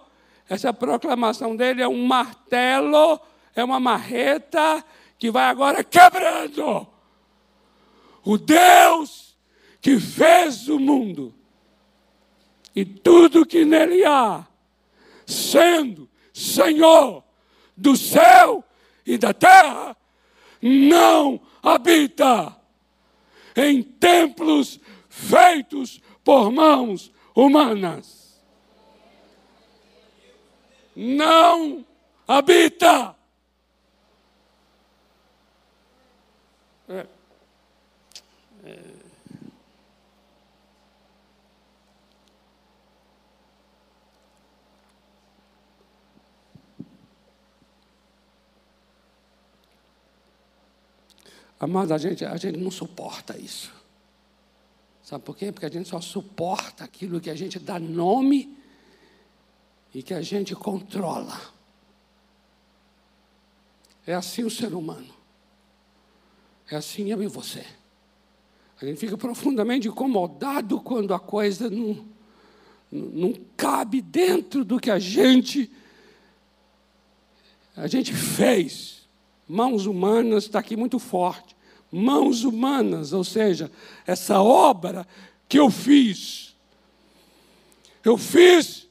Essa 0.49 0.73
proclamação 0.73 1.55
dele 1.55 1.81
é 1.81 1.87
um 1.87 2.05
martelo, 2.05 3.17
é 3.55 3.63
uma 3.63 3.79
marreta 3.79 4.83
que 5.17 5.31
vai 5.31 5.45
agora 5.45 5.85
quebrando. 5.85 6.85
O 8.25 8.37
Deus 8.37 9.37
que 9.79 9.97
fez 10.01 10.67
o 10.67 10.77
mundo 10.77 11.33
e 12.75 12.83
tudo 12.83 13.45
que 13.45 13.63
nele 13.63 14.03
há, 14.03 14.45
sendo 15.25 16.09
Senhor 16.33 17.23
do 17.77 17.95
céu 17.95 18.61
e 19.05 19.17
da 19.17 19.33
terra, 19.33 19.95
não 20.61 21.39
habita 21.61 22.55
em 23.55 23.81
templos 23.83 24.79
feitos 25.09 26.01
por 26.23 26.51
mãos 26.51 27.11
humanas. 27.35 28.41
Não 30.95 31.85
habita. 32.27 33.15
Amado, 51.59 51.93
a 51.93 51.97
gente, 51.97 52.25
a 52.25 52.35
gente 52.37 52.57
não 52.57 52.71
suporta 52.71 53.37
isso. 53.37 53.73
Sabe 55.03 55.23
por 55.23 55.37
quê? 55.37 55.51
Porque 55.51 55.65
a 55.65 55.69
gente 55.69 55.87
só 55.87 56.01
suporta 56.01 56.83
aquilo 56.83 57.21
que 57.21 57.29
a 57.29 57.35
gente 57.35 57.59
dá 57.59 57.79
nome 57.79 58.57
e 59.93 60.01
que 60.01 60.13
a 60.13 60.21
gente 60.21 60.55
controla. 60.55 61.39
É 64.05 64.13
assim 64.13 64.43
o 64.43 64.49
ser 64.49 64.73
humano. 64.73 65.13
É 66.69 66.75
assim 66.75 67.11
eu 67.11 67.21
e 67.21 67.27
você. 67.27 67.65
A 68.81 68.85
gente 68.85 68.99
fica 68.99 69.17
profundamente 69.17 69.87
incomodado 69.87 70.81
quando 70.81 71.13
a 71.13 71.19
coisa 71.19 71.69
não, 71.69 72.05
não 72.91 73.33
cabe 73.55 74.01
dentro 74.01 74.65
do 74.65 74.79
que 74.79 74.91
a 74.91 74.99
gente 74.99 75.71
a 77.75 77.87
gente 77.87 78.13
fez. 78.13 79.04
Mãos 79.47 79.85
humanas 79.85 80.45
está 80.45 80.59
aqui 80.59 80.75
muito 80.75 80.99
forte. 80.99 81.55
Mãos 81.91 82.43
humanas, 82.43 83.13
ou 83.13 83.23
seja, 83.23 83.71
essa 84.05 84.41
obra 84.41 85.07
que 85.47 85.59
eu 85.59 85.69
fiz. 85.69 86.55
Eu 88.03 88.17
fiz 88.17 88.85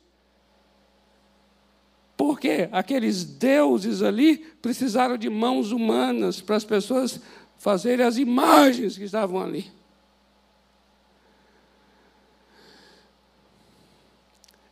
porque 2.17 2.69
aqueles 2.71 3.25
deuses 3.25 4.03
ali 4.03 4.39
precisaram 4.39 5.17
de 5.17 5.29
mãos 5.29 5.73
humanas 5.73 6.41
para 6.41 6.57
as 6.57 6.65
pessoas 6.65 7.21
fazerem 7.59 8.07
as 8.07 8.17
imagens 8.17 8.97
que 8.97 9.05
estavam 9.05 9.41
ali. 9.41 9.71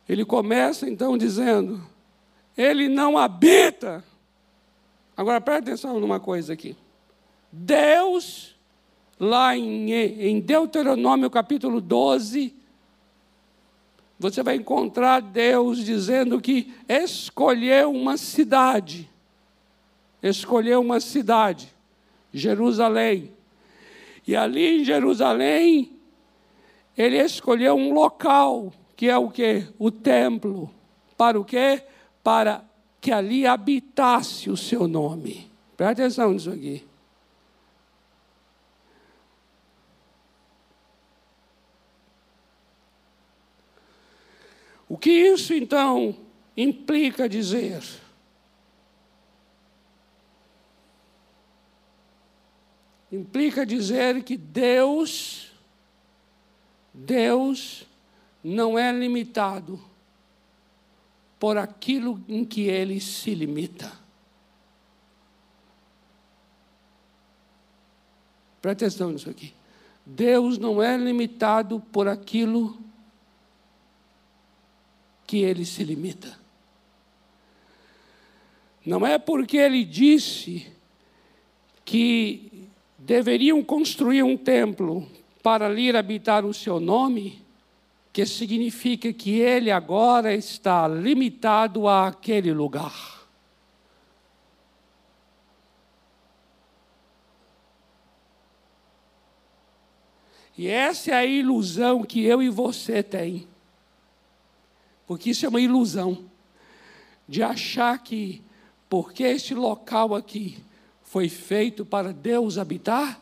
Ele 0.07 0.25
começa 0.25 0.89
então 0.89 1.17
dizendo: 1.17 1.85
Ele 2.57 2.87
não 2.87 3.17
habita 3.17 4.03
Agora 5.15 5.39
preste 5.39 5.69
atenção 5.69 5.99
numa 5.99 6.19
coisa 6.19 6.53
aqui. 6.53 6.75
Deus, 7.51 8.55
lá 9.19 9.55
em, 9.55 9.91
em 9.91 10.39
Deuteronômio 10.39 11.29
capítulo 11.29 11.79
12, 11.79 12.55
você 14.17 14.41
vai 14.41 14.55
encontrar 14.55 15.21
Deus 15.21 15.83
dizendo 15.83 16.41
que 16.41 16.73
escolheu 16.87 17.91
uma 17.91 18.17
cidade. 18.17 19.09
Escolheu 20.21 20.81
uma 20.81 20.99
cidade, 20.99 21.71
Jerusalém. 22.33 23.31
E 24.25 24.35
ali 24.35 24.79
em 24.79 24.85
Jerusalém, 24.85 25.91
ele 26.97 27.17
escolheu 27.17 27.75
um 27.75 27.93
local, 27.93 28.71
que 28.95 29.09
é 29.09 29.17
o 29.17 29.29
que? 29.29 29.67
O 29.77 29.91
templo. 29.91 30.73
Para 31.17 31.39
o 31.39 31.43
quê? 31.43 31.83
Para 32.23 32.63
que 33.03 33.11
ali 33.11 33.45
habitasse 33.45 34.49
o 34.49 34.55
seu 34.55 34.87
nome. 34.87 35.51
Presta 35.75 36.03
atenção 36.03 36.31
nisso 36.31 36.49
aqui. 36.49 36.87
O 44.87 44.97
que 44.97 45.11
isso 45.11 45.53
então 45.53 46.15
implica 46.55 47.27
dizer? 47.27 47.83
Implica 53.11 53.65
dizer 53.65 54.23
que 54.23 54.37
Deus, 54.37 55.51
Deus 56.93 57.85
não 58.41 58.79
é 58.79 58.93
limitado 58.93 59.91
por 61.43 61.57
aquilo 61.57 62.23
em 62.25 62.45
que 62.45 62.69
ele 62.69 63.01
se 63.01 63.35
limita. 63.35 63.91
Presta 68.61 68.85
atenção 68.85 69.11
nisso 69.11 69.29
aqui. 69.29 69.53
Deus 70.05 70.57
não 70.57 70.81
é 70.81 70.95
limitado 70.95 71.81
por 71.91 72.07
aquilo 72.07 72.79
que 75.27 75.39
ele 75.39 75.65
se 75.65 75.83
limita. 75.83 76.39
Não 78.85 79.05
é 79.05 79.19
porque 79.19 79.57
ele 79.57 79.83
disse 79.83 80.71
que 81.83 82.69
deveriam 82.97 83.61
construir 83.61 84.23
um 84.23 84.37
templo 84.37 85.05
para 85.43 85.65
ali 85.65 85.93
habitar 85.93 86.45
o 86.45 86.53
seu 86.53 86.79
nome, 86.79 87.42
que 88.13 88.27
significa 88.27 89.11
que 89.11 89.39
ele 89.39 89.71
agora 89.71 90.35
está 90.35 90.87
limitado 90.87 91.87
àquele 91.87 92.53
lugar. 92.53 93.27
E 100.55 100.67
essa 100.67 101.09
é 101.09 101.13
a 101.15 101.25
ilusão 101.25 102.03
que 102.03 102.23
eu 102.23 102.43
e 102.43 102.49
você 102.49 103.01
tem. 103.01 103.47
Porque 105.07 105.31
isso 105.31 105.47
é 105.47 105.49
uma 105.49 105.59
ilusão 105.59 106.25
de 107.27 107.41
achar 107.41 107.97
que 107.97 108.43
porque 108.87 109.23
este 109.23 109.55
local 109.55 110.13
aqui 110.13 110.63
foi 111.01 111.27
feito 111.27 111.83
para 111.83 112.13
Deus 112.13 112.59
habitar, 112.59 113.19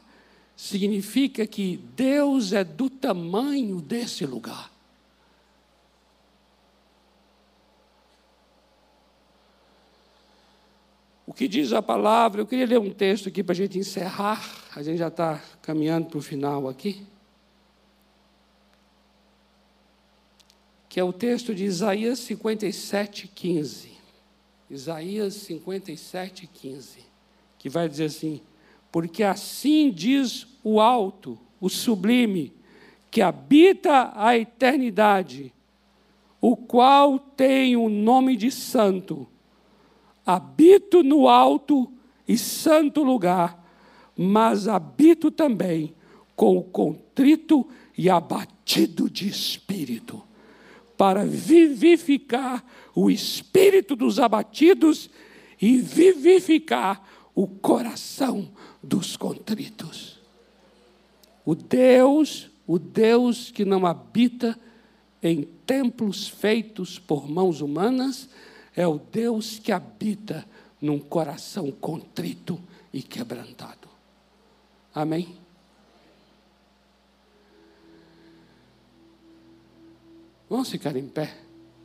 significa 0.54 1.48
que 1.48 1.78
Deus 1.96 2.52
é 2.52 2.62
do 2.62 2.90
tamanho 2.90 3.80
desse 3.80 4.26
lugar. 4.26 4.71
O 11.26 11.34
que 11.34 11.48
diz 11.48 11.72
a 11.72 11.82
palavra, 11.82 12.42
eu 12.42 12.48
queria 12.48 12.66
ler 12.66 12.80
um 12.80 12.92
texto 12.92 13.30
aqui 13.30 13.44
para 13.44 13.54
a 13.54 13.56
gente 13.56 13.78
encerrar, 13.78 14.42
a 14.76 14.82
gente 14.82 14.98
já 14.98 15.08
está 15.08 15.42
caminhando 15.62 16.08
para 16.08 16.18
o 16.18 16.22
final 16.22 16.68
aqui. 16.68 17.06
Que 20.90 21.00
é 21.00 21.04
o 21.04 21.14
texto 21.14 21.56
de 21.56 21.64
Isaías 21.64 22.20
57, 22.20 23.28
15. 23.28 23.92
Isaías 24.70 25.36
57, 25.36 26.48
15. 26.48 27.00
Que 27.58 27.70
vai 27.70 27.88
dizer 27.88 28.06
assim: 28.06 28.42
Porque 28.92 29.24
assim 29.24 29.90
diz 29.92 30.48
o 30.64 30.82
alto, 30.82 31.40
o 31.62 31.70
sublime, 31.70 32.52
que 33.10 33.22
habita 33.22 34.12
a 34.16 34.38
eternidade, 34.38 35.54
o 36.42 36.58
qual 36.58 37.20
tem 37.20 37.78
o 37.78 37.88
nome 37.88 38.36
de 38.36 38.52
santo 38.52 39.31
habito 40.26 41.04
no 41.04 41.28
alto 41.28 41.92
e 42.28 42.38
santo 42.38 43.04
lugar, 43.04 43.62
mas 44.18 44.68
habito 44.68 45.32
também 45.32 45.94
com 46.36 46.58
o 46.58 46.64
contrito 46.64 47.68
e 47.98 48.10
abatido 48.10 49.10
de 49.10 49.28
espírito, 49.28 50.22
para 50.98 51.26
vivificar 51.26 52.64
o 52.96 53.10
espírito 53.10 53.96
dos 53.96 54.20
abatidos 54.20 55.10
e 55.62 55.78
vivificar 55.78 57.02
o 57.34 57.48
coração 57.48 58.50
dos 58.82 59.16
contritos. 59.16 60.20
O 61.46 61.56
Deus, 61.56 62.50
o 62.68 62.78
Deus 62.78 63.52
que 63.52 63.66
não 63.66 63.86
habita 63.86 64.60
em 65.22 65.44
templos 65.66 66.28
feitos 66.28 66.98
por 66.98 67.30
mãos 67.30 67.62
humanas, 67.62 68.30
é 68.76 68.88
o 68.88 69.00
Deus 69.00 69.60
que 69.60 69.72
habita 69.72 70.46
num 70.82 71.00
coração 71.00 71.72
contrito 71.72 72.60
e 72.94 73.02
quebrantado. 73.02 73.90
Amém? 74.94 75.38
Vamos 80.50 80.70
ficar 80.70 80.96
em 80.96 81.08
pé 81.08 81.34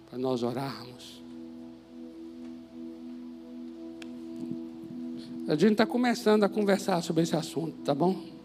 para 0.09 0.19
nós 0.19 0.43
orarmos. 0.43 1.23
A 5.49 5.55
gente 5.55 5.73
está 5.73 5.87
começando 5.87 6.43
a 6.43 6.49
conversar 6.49 7.01
sobre 7.03 7.23
esse 7.23 7.37
assunto, 7.37 7.85
tá 7.85 7.95
bom? 7.95 8.36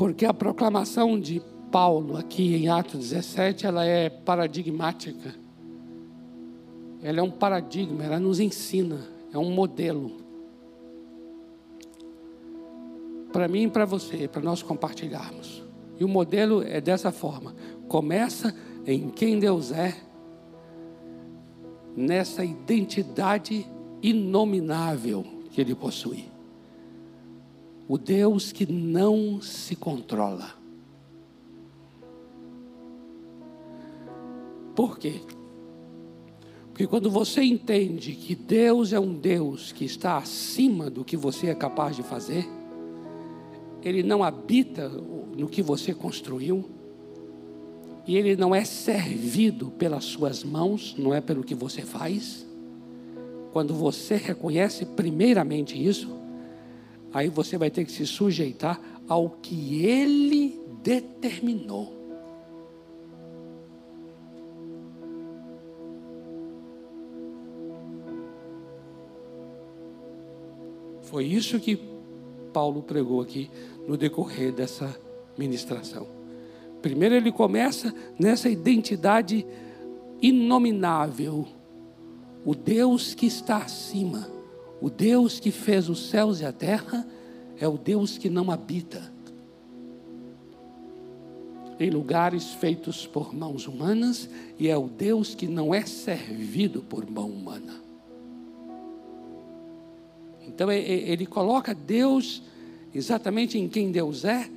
Porque 0.00 0.24
a 0.24 0.32
proclamação 0.32 1.20
de 1.20 1.42
Paulo 1.70 2.16
aqui 2.16 2.56
em 2.56 2.70
Atos 2.70 3.10
17, 3.10 3.66
ela 3.66 3.84
é 3.84 4.08
paradigmática. 4.08 5.34
Ela 7.02 7.20
é 7.20 7.22
um 7.22 7.30
paradigma, 7.30 8.02
ela 8.02 8.18
nos 8.18 8.40
ensina, 8.40 9.06
é 9.30 9.36
um 9.36 9.50
modelo. 9.50 10.12
Para 13.30 13.46
mim 13.46 13.64
e 13.64 13.68
para 13.68 13.84
você, 13.84 14.26
para 14.26 14.40
nós 14.40 14.62
compartilharmos. 14.62 15.62
E 15.98 16.02
o 16.02 16.08
modelo 16.08 16.62
é 16.62 16.80
dessa 16.80 17.12
forma: 17.12 17.54
começa 17.86 18.56
em 18.86 19.10
quem 19.10 19.38
Deus 19.38 19.70
é, 19.70 19.94
nessa 21.94 22.42
identidade 22.42 23.66
inominável 24.02 25.26
que 25.50 25.60
Ele 25.60 25.74
possui 25.74 26.29
o 27.90 27.98
Deus 27.98 28.52
que 28.52 28.72
não 28.72 29.42
se 29.42 29.74
controla. 29.74 30.54
Por 34.76 34.96
quê? 34.96 35.14
Porque 36.68 36.86
quando 36.86 37.10
você 37.10 37.42
entende 37.42 38.12
que 38.12 38.36
Deus 38.36 38.92
é 38.92 39.00
um 39.00 39.12
Deus 39.12 39.72
que 39.72 39.84
está 39.84 40.18
acima 40.18 40.88
do 40.88 41.04
que 41.04 41.16
você 41.16 41.48
é 41.48 41.54
capaz 41.56 41.96
de 41.96 42.04
fazer, 42.04 42.48
Ele 43.82 44.04
não 44.04 44.22
habita 44.22 44.88
no 44.88 45.48
que 45.48 45.60
você 45.60 45.92
construiu, 45.92 46.70
e 48.06 48.16
Ele 48.16 48.36
não 48.36 48.54
é 48.54 48.64
servido 48.64 49.68
pelas 49.68 50.04
suas 50.04 50.44
mãos, 50.44 50.94
não 50.96 51.12
é 51.12 51.20
pelo 51.20 51.42
que 51.42 51.56
você 51.56 51.82
faz. 51.82 52.46
Quando 53.52 53.74
você 53.74 54.14
reconhece 54.14 54.86
primeiramente 54.86 55.76
isso, 55.76 56.19
aí 57.12 57.28
você 57.28 57.58
vai 57.58 57.70
ter 57.70 57.84
que 57.84 57.92
se 57.92 58.06
sujeitar 58.06 58.80
ao 59.08 59.30
que 59.30 59.84
ele 59.84 60.60
determinou. 60.82 61.98
Foi 71.02 71.24
isso 71.24 71.58
que 71.58 71.76
Paulo 72.52 72.82
pregou 72.82 73.20
aqui 73.20 73.50
no 73.86 73.96
decorrer 73.96 74.52
dessa 74.52 74.96
ministração. 75.36 76.06
Primeiro 76.80 77.16
ele 77.16 77.32
começa 77.32 77.92
nessa 78.18 78.48
identidade 78.48 79.44
inominável, 80.22 81.46
o 82.44 82.54
Deus 82.54 83.12
que 83.12 83.26
está 83.26 83.58
acima 83.58 84.39
o 84.80 84.88
Deus 84.88 85.38
que 85.38 85.50
fez 85.50 85.88
os 85.88 86.08
céus 86.08 86.40
e 86.40 86.44
a 86.44 86.52
terra 86.52 87.06
é 87.58 87.68
o 87.68 87.76
Deus 87.76 88.16
que 88.16 88.30
não 88.30 88.50
habita 88.50 89.10
em 91.80 91.88
lugares 91.88 92.52
feitos 92.52 93.06
por 93.06 93.34
mãos 93.34 93.66
humanas 93.66 94.28
e 94.58 94.68
é 94.68 94.76
o 94.76 94.86
Deus 94.86 95.34
que 95.34 95.46
não 95.46 95.74
é 95.74 95.86
servido 95.86 96.82
por 96.82 97.10
mão 97.10 97.30
humana. 97.30 97.80
Então 100.46 100.70
ele 100.70 101.24
coloca 101.24 101.74
Deus 101.74 102.42
exatamente 102.94 103.56
em 103.56 103.66
quem 103.66 103.90
Deus 103.90 104.26
é, 104.26 104.50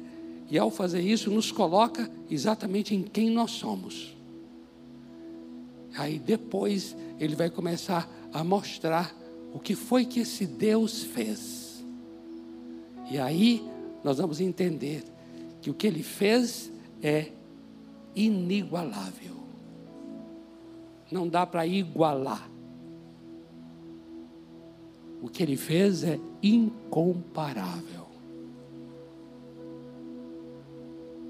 e 0.51 0.59
ao 0.59 0.69
fazer 0.69 0.99
isso, 0.99 1.31
nos 1.31 1.51
coloca 1.51 2.11
exatamente 2.29 2.93
em 2.93 3.01
quem 3.01 3.29
nós 3.29 3.51
somos. 3.51 4.15
Aí 5.95 6.19
depois 6.19 6.95
ele 7.19 7.35
vai 7.35 7.49
começar 7.49 8.09
a 8.33 8.43
mostrar 8.43 9.15
o 9.53 9.59
que 9.59 9.75
foi 9.75 10.03
que 10.03 10.21
esse 10.21 10.47
Deus 10.47 11.03
fez. 11.03 11.85
E 13.09 13.19
aí 13.19 13.63
nós 14.03 14.17
vamos 14.17 14.41
entender 14.41 15.03
que 15.61 15.69
o 15.69 15.73
que 15.73 15.85
ele 15.85 16.01
fez 16.01 16.71
é 17.01 17.31
inigualável. 18.15 19.35
Não 21.11 21.27
dá 21.27 21.45
para 21.45 21.67
igualar. 21.67 22.49
O 25.21 25.29
que 25.29 25.43
ele 25.43 25.55
fez 25.55 26.03
é 26.03 26.19
incomparável. 26.41 28.07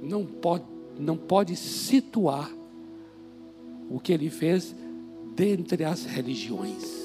Não 0.01 0.25
pode, 0.25 0.65
não 0.97 1.17
pode 1.17 1.55
situar 1.55 2.49
o 3.89 3.99
que 3.99 4.13
ele 4.13 4.29
fez 4.29 4.73
dentre 5.35 5.83
as 5.83 6.05
religiões. 6.05 7.02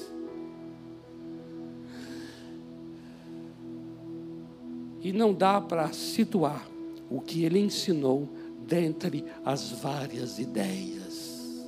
E 5.01 5.13
não 5.13 5.33
dá 5.33 5.61
para 5.61 5.91
situar 5.93 6.67
o 7.09 7.21
que 7.21 7.43
ele 7.43 7.59
ensinou 7.59 8.27
dentre 8.67 9.25
as 9.43 9.71
várias 9.71 10.39
ideias. 10.39 11.65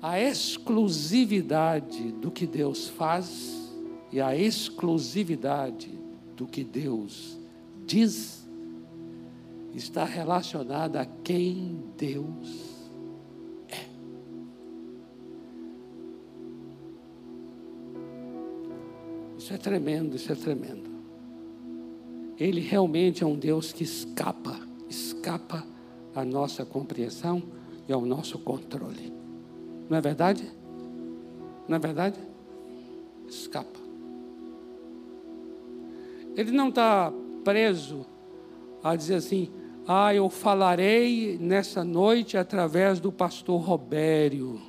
A 0.00 0.20
exclusividade 0.20 2.12
do 2.12 2.30
que 2.30 2.46
Deus 2.46 2.88
faz 2.88 3.72
e 4.12 4.20
a 4.20 4.36
exclusividade 4.36 5.90
do 6.36 6.46
que 6.46 6.62
Deus 6.62 7.36
diz 7.84 8.48
está 9.74 10.04
relacionada 10.04 11.00
a 11.00 11.06
quem 11.06 11.82
Deus 11.96 12.67
Isso 19.48 19.54
é 19.54 19.56
tremendo, 19.56 20.14
isso 20.14 20.30
é 20.30 20.34
tremendo. 20.34 20.90
Ele 22.38 22.60
realmente 22.60 23.24
é 23.24 23.26
um 23.26 23.34
Deus 23.34 23.72
que 23.72 23.82
escapa, 23.82 24.60
escapa 24.90 25.64
à 26.14 26.22
nossa 26.22 26.66
compreensão 26.66 27.42
e 27.88 27.92
ao 27.94 28.02
nosso 28.02 28.38
controle. 28.40 29.10
Não 29.88 29.96
é 29.96 30.02
verdade? 30.02 30.46
Não 31.66 31.76
é 31.76 31.78
verdade? 31.78 32.18
Escapa. 33.26 33.80
Ele 36.36 36.50
não 36.50 36.68
está 36.68 37.10
preso 37.42 38.04
a 38.84 38.94
dizer 38.94 39.14
assim: 39.14 39.48
ah, 39.86 40.14
eu 40.14 40.28
falarei 40.28 41.38
nessa 41.38 41.82
noite 41.82 42.36
através 42.36 43.00
do 43.00 43.10
pastor 43.10 43.62
Robério. 43.62 44.60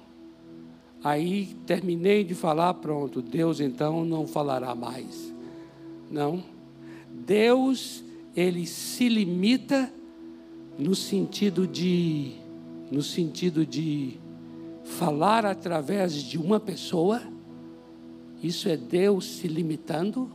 Aí 1.04 1.56
terminei 1.66 2.24
de 2.24 2.36
falar, 2.36 2.74
pronto, 2.76 3.22
Deus 3.22 3.60
então 3.60 4.04
não 4.04 4.28
falará 4.28 4.76
mais. 4.76 5.34
Não. 6.12 6.43
Deus, 7.10 8.04
ele 8.36 8.66
se 8.66 9.08
limita 9.08 9.91
no 10.78 10.95
sentido 10.95 11.68
de 11.68 12.34
no 12.91 13.04
sentido 13.04 13.66
de 13.66 14.18
falar 14.84 15.45
através 15.45 16.16
de 16.16 16.38
uma 16.38 16.60
pessoa. 16.60 17.22
Isso 18.41 18.68
é 18.68 18.76
Deus 18.76 19.26
se 19.26 19.47
limitando, 19.47 20.32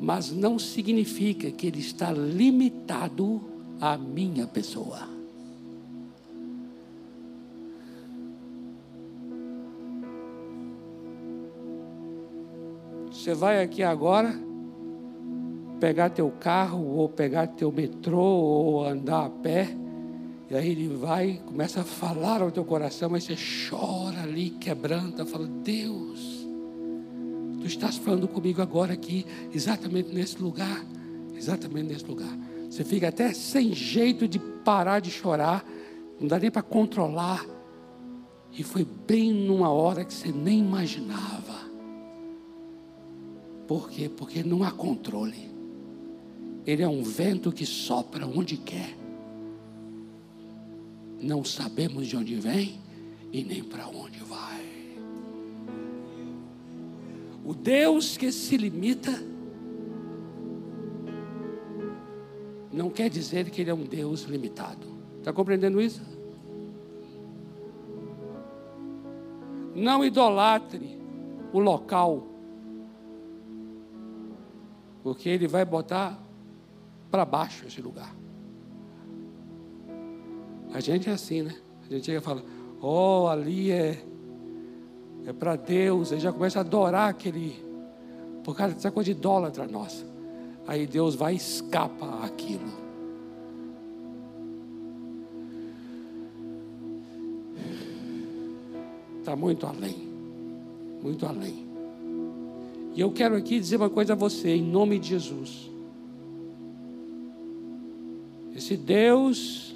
mas 0.00 0.32
não 0.32 0.58
significa 0.58 1.50
que 1.50 1.66
ele 1.66 1.78
está 1.80 2.10
limitado 2.10 3.40
à 3.80 3.96
minha 3.96 4.46
pessoa. 4.46 5.17
Você 13.18 13.34
vai 13.34 13.60
aqui 13.60 13.82
agora 13.82 14.32
pegar 15.80 16.08
teu 16.08 16.30
carro 16.30 16.80
ou 16.94 17.08
pegar 17.08 17.48
teu 17.48 17.72
metrô 17.72 18.22
ou 18.22 18.86
andar 18.86 19.26
a 19.26 19.28
pé, 19.28 19.76
e 20.48 20.54
aí 20.54 20.70
ele 20.70 20.86
vai, 20.94 21.42
começa 21.44 21.80
a 21.80 21.84
falar 21.84 22.40
ao 22.40 22.52
teu 22.52 22.64
coração, 22.64 23.10
mas 23.10 23.24
você 23.24 23.34
chora 23.68 24.22
ali, 24.22 24.50
quebranta, 24.50 25.26
fala: 25.26 25.48
Deus, 25.48 26.46
tu 27.60 27.66
estás 27.66 27.96
falando 27.96 28.28
comigo 28.28 28.62
agora 28.62 28.92
aqui, 28.92 29.26
exatamente 29.52 30.14
nesse 30.14 30.40
lugar, 30.40 30.86
exatamente 31.36 31.88
nesse 31.88 32.04
lugar. 32.04 32.38
Você 32.70 32.84
fica 32.84 33.08
até 33.08 33.34
sem 33.34 33.74
jeito 33.74 34.28
de 34.28 34.38
parar 34.38 35.00
de 35.00 35.10
chorar, 35.10 35.64
não 36.20 36.28
dá 36.28 36.38
nem 36.38 36.52
para 36.52 36.62
controlar. 36.62 37.44
E 38.52 38.62
foi 38.62 38.86
bem 39.06 39.32
numa 39.32 39.70
hora 39.70 40.04
que 40.04 40.14
você 40.14 40.30
nem 40.30 40.60
imaginava. 40.60 41.67
Por 43.68 43.90
quê? 43.90 44.08
Porque 44.08 44.42
não 44.42 44.64
há 44.64 44.70
controle. 44.70 45.50
Ele 46.66 46.82
é 46.82 46.88
um 46.88 47.02
vento 47.02 47.52
que 47.52 47.66
sopra 47.66 48.26
onde 48.26 48.56
quer. 48.56 48.96
Não 51.20 51.44
sabemos 51.44 52.06
de 52.06 52.16
onde 52.16 52.34
vem 52.36 52.80
e 53.30 53.44
nem 53.44 53.62
para 53.62 53.86
onde 53.86 54.20
vai. 54.20 54.64
O 57.44 57.52
Deus 57.52 58.16
que 58.16 58.32
se 58.32 58.56
limita 58.56 59.22
não 62.72 62.88
quer 62.88 63.10
dizer 63.10 63.50
que 63.50 63.60
Ele 63.60 63.70
é 63.70 63.74
um 63.74 63.84
Deus 63.84 64.22
limitado. 64.22 64.86
Está 65.18 65.32
compreendendo 65.32 65.80
isso? 65.80 66.00
Não 69.74 70.04
idolatre 70.04 70.98
o 71.52 71.58
local, 71.58 72.37
porque 75.08 75.30
Ele 75.30 75.48
vai 75.48 75.64
botar 75.64 76.20
para 77.10 77.24
baixo 77.24 77.66
esse 77.66 77.80
lugar. 77.80 78.14
A 80.70 80.80
gente 80.80 81.08
é 81.08 81.12
assim, 81.12 81.40
né? 81.40 81.56
A 81.88 81.94
gente 81.94 82.04
chega 82.04 82.18
e 82.18 82.20
fala: 82.20 82.44
Oh, 82.82 83.26
ali 83.26 83.70
é, 83.70 84.04
é 85.24 85.32
para 85.32 85.56
Deus. 85.56 86.12
Aí 86.12 86.20
já 86.20 86.30
começa 86.30 86.58
a 86.58 86.60
adorar 86.60 87.08
aquele. 87.08 87.56
Por 88.44 88.54
causa 88.54 88.74
dessa 88.74 88.90
coisa 88.90 89.06
de 89.06 89.18
idólatra 89.18 89.66
nossa. 89.66 90.04
Aí 90.66 90.86
Deus 90.86 91.14
vai 91.14 91.32
e 91.32 91.36
escapa 91.36 92.22
aquilo. 92.22 92.70
Está 99.20 99.34
muito 99.34 99.66
além. 99.66 99.96
Muito 101.02 101.24
além. 101.24 101.67
E 102.98 103.00
eu 103.00 103.12
quero 103.12 103.36
aqui 103.36 103.60
dizer 103.60 103.76
uma 103.76 103.88
coisa 103.88 104.14
a 104.14 104.16
você, 104.16 104.56
em 104.56 104.60
nome 104.60 104.98
de 104.98 105.10
Jesus. 105.10 105.70
Esse 108.56 108.76
Deus, 108.76 109.72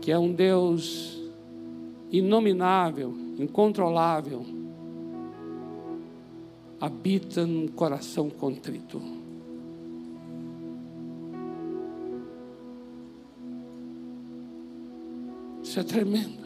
que 0.00 0.10
é 0.10 0.18
um 0.18 0.32
Deus 0.32 1.22
inominável, 2.10 3.14
incontrolável, 3.38 4.44
habita 6.80 7.46
num 7.46 7.68
coração 7.68 8.28
contrito. 8.28 9.00
Isso 15.62 15.78
é 15.78 15.84
tremendo. 15.84 16.45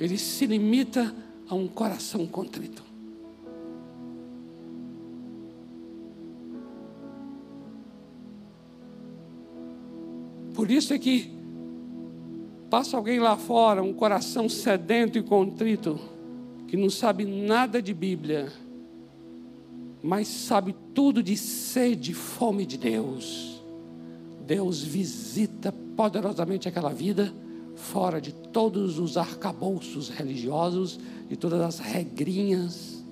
Ele 0.00 0.16
se 0.16 0.46
limita 0.46 1.14
a 1.46 1.54
um 1.54 1.68
coração 1.68 2.26
contrito. 2.26 2.82
Por 10.54 10.70
isso 10.70 10.94
é 10.94 10.98
que 10.98 11.30
passa 12.70 12.96
alguém 12.96 13.18
lá 13.18 13.36
fora, 13.36 13.82
um 13.82 13.92
coração 13.92 14.48
sedento 14.48 15.18
e 15.18 15.22
contrito, 15.22 15.98
que 16.66 16.76
não 16.76 16.88
sabe 16.88 17.24
nada 17.24 17.82
de 17.82 17.92
Bíblia, 17.92 18.52
mas 20.02 20.28
sabe 20.28 20.74
tudo 20.94 21.22
de 21.22 21.36
sede 21.36 22.12
e 22.12 22.14
fome 22.14 22.64
de 22.64 22.78
Deus. 22.78 23.62
Deus 24.46 24.82
visita 24.82 25.72
poderosamente 25.96 26.68
aquela 26.68 26.92
vida, 26.92 27.32
fora 27.80 28.20
de 28.20 28.32
todos 28.32 28.98
os 28.98 29.16
arcabouços 29.16 30.08
religiosos, 30.08 31.00
de 31.28 31.36
todas 31.36 31.60
as 31.60 31.78
regrinhas. 31.78 33.02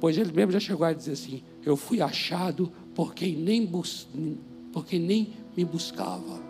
Pois 0.00 0.16
ele 0.16 0.32
mesmo 0.32 0.52
já 0.52 0.60
chegou 0.60 0.86
a 0.86 0.92
dizer 0.92 1.12
assim: 1.12 1.42
Eu 1.64 1.76
fui 1.76 2.00
achado 2.00 2.72
por 2.94 3.14
quem 3.14 3.36
nem 3.36 3.70
porque 4.72 4.98
nem 4.98 5.34
me 5.56 5.64
buscava. 5.64 6.40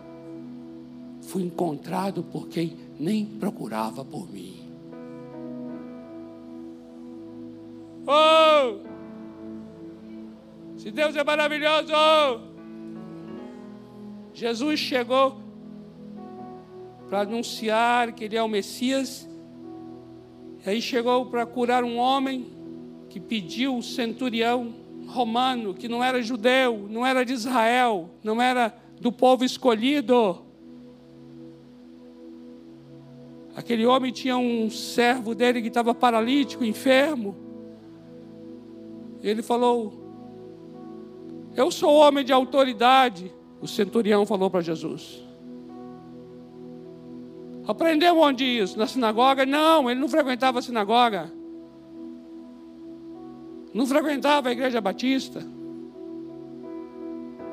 Fui 1.21 1.43
encontrado 1.43 2.23
por 2.23 2.47
quem 2.47 2.77
nem 2.99 3.25
procurava 3.25 4.03
por 4.03 4.31
mim. 4.31 4.61
Oh! 8.07 8.79
Se 10.77 10.89
Deus 10.91 11.15
é 11.15 11.23
maravilhoso! 11.23 11.91
Jesus 14.33 14.79
chegou 14.79 15.46
para 17.09 17.21
anunciar 17.21 18.11
que 18.11 18.23
Ele 18.23 18.35
é 18.35 18.43
o 18.43 18.47
Messias. 18.47 19.27
E 20.65 20.69
aí 20.69 20.81
chegou 20.81 21.25
para 21.27 21.45
curar 21.45 21.83
um 21.83 21.97
homem 21.97 22.45
que 23.09 23.19
pediu 23.19 23.77
o 23.77 23.83
centurião 23.83 24.73
romano, 25.07 25.73
que 25.73 25.87
não 25.87 26.03
era 26.03 26.21
judeu, 26.21 26.87
não 26.89 27.05
era 27.05 27.23
de 27.23 27.33
Israel, 27.33 28.09
não 28.23 28.41
era 28.41 28.75
do 28.99 29.11
povo 29.11 29.45
escolhido. 29.45 30.43
Aquele 33.55 33.85
homem 33.85 34.11
tinha 34.11 34.37
um 34.37 34.69
servo 34.69 35.33
dele 35.33 35.61
que 35.61 35.69
estava 35.69 35.95
paralítico, 35.95 36.63
enfermo. 36.63 37.35
Ele 39.23 39.41
falou: 39.41 39.93
Eu 41.55 41.71
sou 41.71 41.95
homem 41.95 42.23
de 42.23 42.31
autoridade. 42.31 43.33
O 43.59 43.67
centurião 43.67 44.25
falou 44.25 44.51
para 44.51 44.61
Jesus. 44.61 45.26
Aprendeu 47.67 48.17
onde 48.19 48.45
isso? 48.45 48.77
Na 48.79 48.87
sinagoga? 48.87 49.45
Não, 49.45 49.89
ele 49.89 49.99
não 49.99 50.07
frequentava 50.07 50.59
a 50.59 50.61
sinagoga 50.61 51.31
não 53.77 53.85
frequentava 53.85 54.49
a 54.49 54.51
igreja 54.51 54.81
batista. 54.81 55.45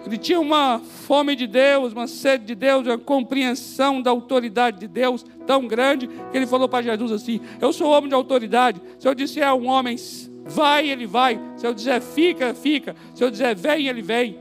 Ele 0.07 0.19
tinha 0.19 0.41
uma 0.41 0.79
fome 0.79 1.35
de 1.35 1.47
Deus, 1.47 1.93
uma 1.93 2.07
sede 2.07 2.45
de 2.45 2.55
Deus, 2.55 2.87
uma 2.87 2.99
compreensão 2.99 4.03
da 4.03 4.11
autoridade 4.11 4.81
de 4.81 4.89
Deus 4.89 5.25
tão 5.47 5.67
grande 5.67 6.07
que 6.07 6.37
ele 6.37 6.47
falou 6.47 6.69
para 6.69 6.83
Jesus 6.83 7.13
assim: 7.13 7.41
Eu 7.61 7.73
sou 7.73 7.91
homem 7.91 8.09
de 8.09 8.15
autoridade. 8.15 8.81
Se 8.99 9.09
eu 9.09 9.15
disser 9.15 9.47
a 9.47 9.55
um 9.55 9.67
homem, 9.67 9.97
vai, 10.45 10.89
ele 10.89 11.07
vai. 11.07 11.41
Se 11.57 11.67
eu 11.67 11.75
disser 11.75 12.01
fica, 12.03 12.55
fica. 12.55 12.95
Se 13.15 13.25
eu 13.25 13.31
disser 13.31 13.57
vem, 13.57 13.89
ele 13.89 14.03
vem. 14.03 14.39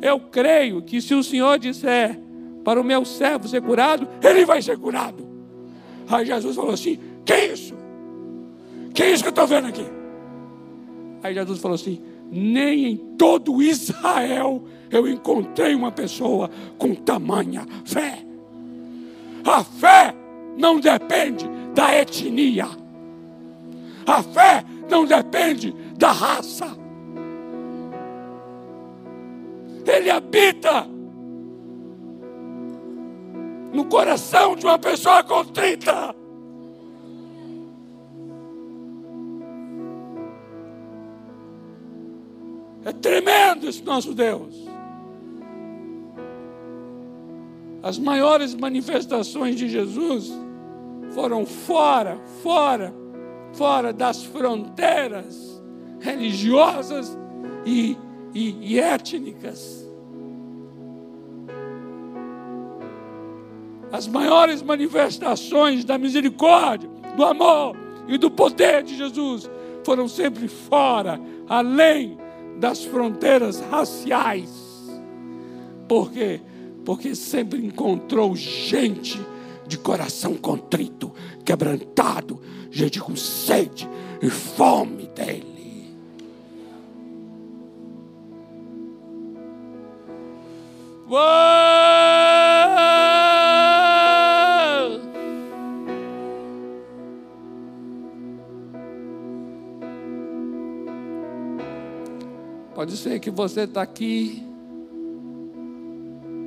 Eu 0.00 0.18
creio 0.18 0.80
que 0.82 1.00
se 1.00 1.14
o 1.14 1.22
Senhor 1.22 1.58
disser 1.58 2.18
para 2.64 2.80
o 2.80 2.84
meu 2.84 3.04
servo 3.04 3.48
ser 3.48 3.62
curado, 3.62 4.08
ele 4.22 4.44
vai 4.44 4.60
ser 4.60 4.78
curado. 4.78 5.26
Aí 6.08 6.26
Jesus 6.26 6.56
falou 6.56 6.72
assim: 6.72 6.98
Que 7.24 7.36
isso? 7.46 7.74
Que 8.92 9.06
isso 9.06 9.22
que 9.22 9.28
eu 9.28 9.30
estou 9.30 9.46
vendo 9.46 9.68
aqui? 9.68 9.86
Aí 11.22 11.34
Jesus 11.34 11.58
falou 11.60 11.74
assim: 11.74 12.00
nem 12.30 12.86
em 12.86 12.96
todo 13.16 13.62
Israel 13.62 14.62
eu 14.90 15.08
encontrei 15.08 15.74
uma 15.74 15.90
pessoa 15.90 16.50
com 16.78 16.94
tamanha 16.94 17.66
fé. 17.84 18.24
A 19.44 19.64
fé 19.64 20.14
não 20.56 20.78
depende 20.80 21.48
da 21.74 21.94
etnia. 21.96 22.68
A 24.06 24.22
fé 24.22 24.64
não 24.88 25.04
depende 25.04 25.74
da 25.96 26.12
raça. 26.12 26.76
Ele 29.86 30.10
habita 30.10 30.86
no 33.72 33.84
coração 33.84 34.56
de 34.56 34.64
uma 34.64 34.78
pessoa 34.78 35.22
contrita. 35.22 36.14
É 42.84 42.92
tremendo 42.92 43.68
esse 43.68 43.82
nosso 43.82 44.14
Deus. 44.14 44.54
As 47.82 47.98
maiores 47.98 48.54
manifestações 48.54 49.56
de 49.56 49.68
Jesus 49.68 50.30
foram 51.12 51.46
fora, 51.46 52.18
fora, 52.42 52.94
fora 53.54 53.92
das 53.92 54.22
fronteiras 54.22 55.62
religiosas 56.00 57.16
e, 57.64 57.96
e, 58.34 58.74
e 58.74 58.78
étnicas. 58.78 59.89
As 63.92 64.06
maiores 64.06 64.62
manifestações 64.62 65.84
da 65.84 65.98
misericórdia, 65.98 66.88
do 67.16 67.24
amor 67.24 67.76
e 68.06 68.16
do 68.16 68.30
poder 68.30 68.82
de 68.82 68.96
Jesus 68.96 69.50
foram 69.84 70.06
sempre 70.06 70.46
fora, 70.46 71.20
além 71.48 72.18
das 72.58 72.84
fronteiras 72.84 73.60
raciais. 73.70 74.50
Por 75.88 76.12
quê? 76.12 76.40
Porque 76.84 77.14
sempre 77.14 77.64
encontrou 77.64 78.36
gente 78.36 79.20
de 79.66 79.78
coração 79.78 80.34
contrito, 80.34 81.12
quebrantado, 81.44 82.40
gente 82.70 83.00
com 83.00 83.16
sede 83.16 83.88
e 84.22 84.30
fome 84.30 85.08
dele. 85.08 85.96
Uou! 91.08 91.89
Pode 102.80 102.96
ser 102.96 103.20
que 103.20 103.30
você 103.30 103.64
está 103.64 103.82
aqui. 103.82 104.42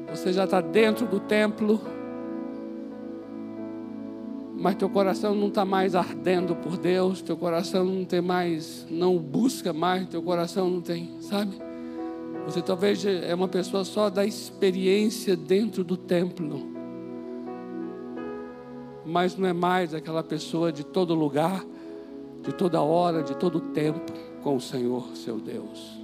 Você 0.10 0.34
já 0.34 0.46
está 0.46 0.62
dentro 0.62 1.06
do 1.06 1.20
templo, 1.20 1.80
mas 4.58 4.74
teu 4.74 4.90
coração 4.90 5.36
não 5.36 5.50
está 5.50 5.64
mais 5.64 5.94
ardendo 5.94 6.56
por 6.56 6.76
Deus, 6.76 7.22
teu 7.22 7.38
coração 7.38 7.86
não 7.86 8.04
tem 8.04 8.20
mais, 8.20 8.84
não 8.90 9.20
busca 9.20 9.72
mais, 9.72 10.08
teu 10.08 10.24
coração 10.24 10.72
não 10.72 10.82
tem, 10.82 11.22
sabe? 11.22 11.56
Você 12.48 12.64
talvez 12.64 13.06
é 13.06 13.36
uma 13.36 13.48
pessoa 13.48 13.86
só 13.86 14.10
da 14.10 14.26
experiência 14.26 15.36
dentro 15.36 15.84
do 15.84 15.96
templo, 15.96 16.66
mas 19.06 19.38
não 19.38 19.48
é 19.48 19.54
mais 19.54 19.94
aquela 19.94 20.24
pessoa 20.24 20.72
de 20.72 20.84
todo 20.84 21.14
lugar, 21.14 21.64
de 22.42 22.52
toda 22.56 22.82
hora, 22.82 23.22
de 23.22 23.38
todo 23.38 23.60
tempo 23.60 24.12
com 24.42 24.56
o 24.56 24.60
Senhor, 24.60 25.16
seu 25.16 25.40
Deus. 25.40 26.03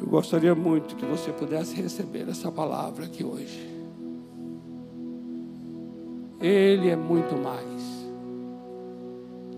Eu 0.00 0.06
gostaria 0.06 0.54
muito 0.54 0.94
que 0.94 1.04
você 1.04 1.32
pudesse 1.32 1.74
receber 1.74 2.28
essa 2.28 2.52
palavra 2.52 3.06
aqui 3.06 3.24
hoje. 3.24 3.68
Ele 6.40 6.88
é 6.88 6.94
muito 6.94 7.36
mais 7.36 8.06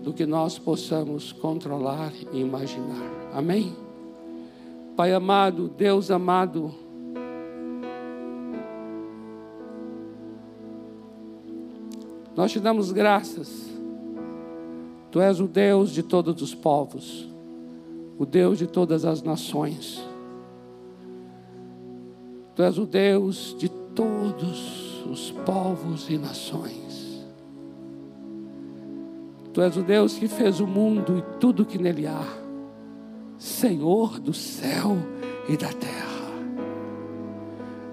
do 0.03 0.11
que 0.11 0.25
nós 0.25 0.57
possamos 0.57 1.31
controlar 1.31 2.11
e 2.33 2.39
imaginar. 2.39 3.05
Amém? 3.31 3.75
Pai 4.95 5.13
amado, 5.13 5.69
Deus 5.69 6.09
amado, 6.09 6.73
nós 12.35 12.51
te 12.51 12.59
damos 12.59 12.91
graças. 12.91 13.69
Tu 15.11 15.21
és 15.21 15.39
o 15.39 15.47
Deus 15.47 15.91
de 15.91 16.01
todos 16.01 16.41
os 16.41 16.55
povos, 16.55 17.29
o 18.17 18.25
Deus 18.25 18.57
de 18.57 18.65
todas 18.65 19.05
as 19.05 19.21
nações. 19.21 20.01
Tu 22.61 22.65
és 22.65 22.77
o 22.77 22.85
Deus 22.85 23.55
de 23.57 23.67
todos 23.67 25.03
os 25.09 25.31
povos 25.31 26.07
e 26.11 26.15
nações. 26.19 27.25
Tu 29.51 29.59
és 29.63 29.75
o 29.75 29.81
Deus 29.81 30.13
que 30.13 30.27
fez 30.27 30.59
o 30.59 30.67
mundo 30.67 31.17
e 31.17 31.39
tudo 31.39 31.65
que 31.65 31.79
nele 31.79 32.05
há, 32.05 32.23
Senhor 33.39 34.19
do 34.19 34.31
céu 34.31 34.95
e 35.49 35.57
da 35.57 35.69
terra. 35.69 36.29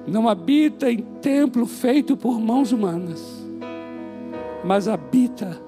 Não 0.06 0.28
habita 0.28 0.92
em 0.92 1.00
templo 1.22 1.64
feito 1.64 2.14
por 2.14 2.38
mãos 2.38 2.70
humanas, 2.70 3.24
mas 4.62 4.86
habita 4.86 5.58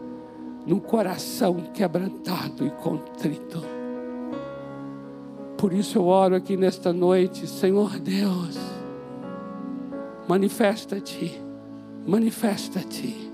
no 0.67 0.79
coração 0.79 1.55
quebrantado 1.73 2.67
e 2.67 2.71
contrito. 2.73 3.63
Por 5.57 5.73
isso 5.73 5.97
eu 5.97 6.05
oro 6.05 6.35
aqui 6.35 6.55
nesta 6.55 6.93
noite, 6.93 7.47
Senhor 7.47 7.99
Deus 7.99 8.79
manifesta-te, 10.29 11.41
manifesta-te, 12.07 13.31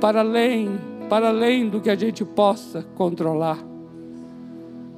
para 0.00 0.20
além, 0.20 0.78
para 1.08 1.28
além 1.28 1.68
do 1.68 1.80
que 1.80 1.90
a 1.90 1.94
gente 1.94 2.24
possa 2.24 2.82
controlar, 2.94 3.58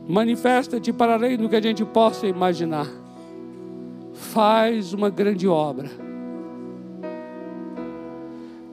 manifesta-te 0.08 0.92
para 0.92 1.14
além 1.14 1.36
do 1.36 1.48
que 1.48 1.56
a 1.56 1.60
gente 1.60 1.84
possa 1.84 2.26
imaginar, 2.26 2.86
faz 4.12 4.92
uma 4.92 5.10
grande 5.10 5.46
obra, 5.48 5.90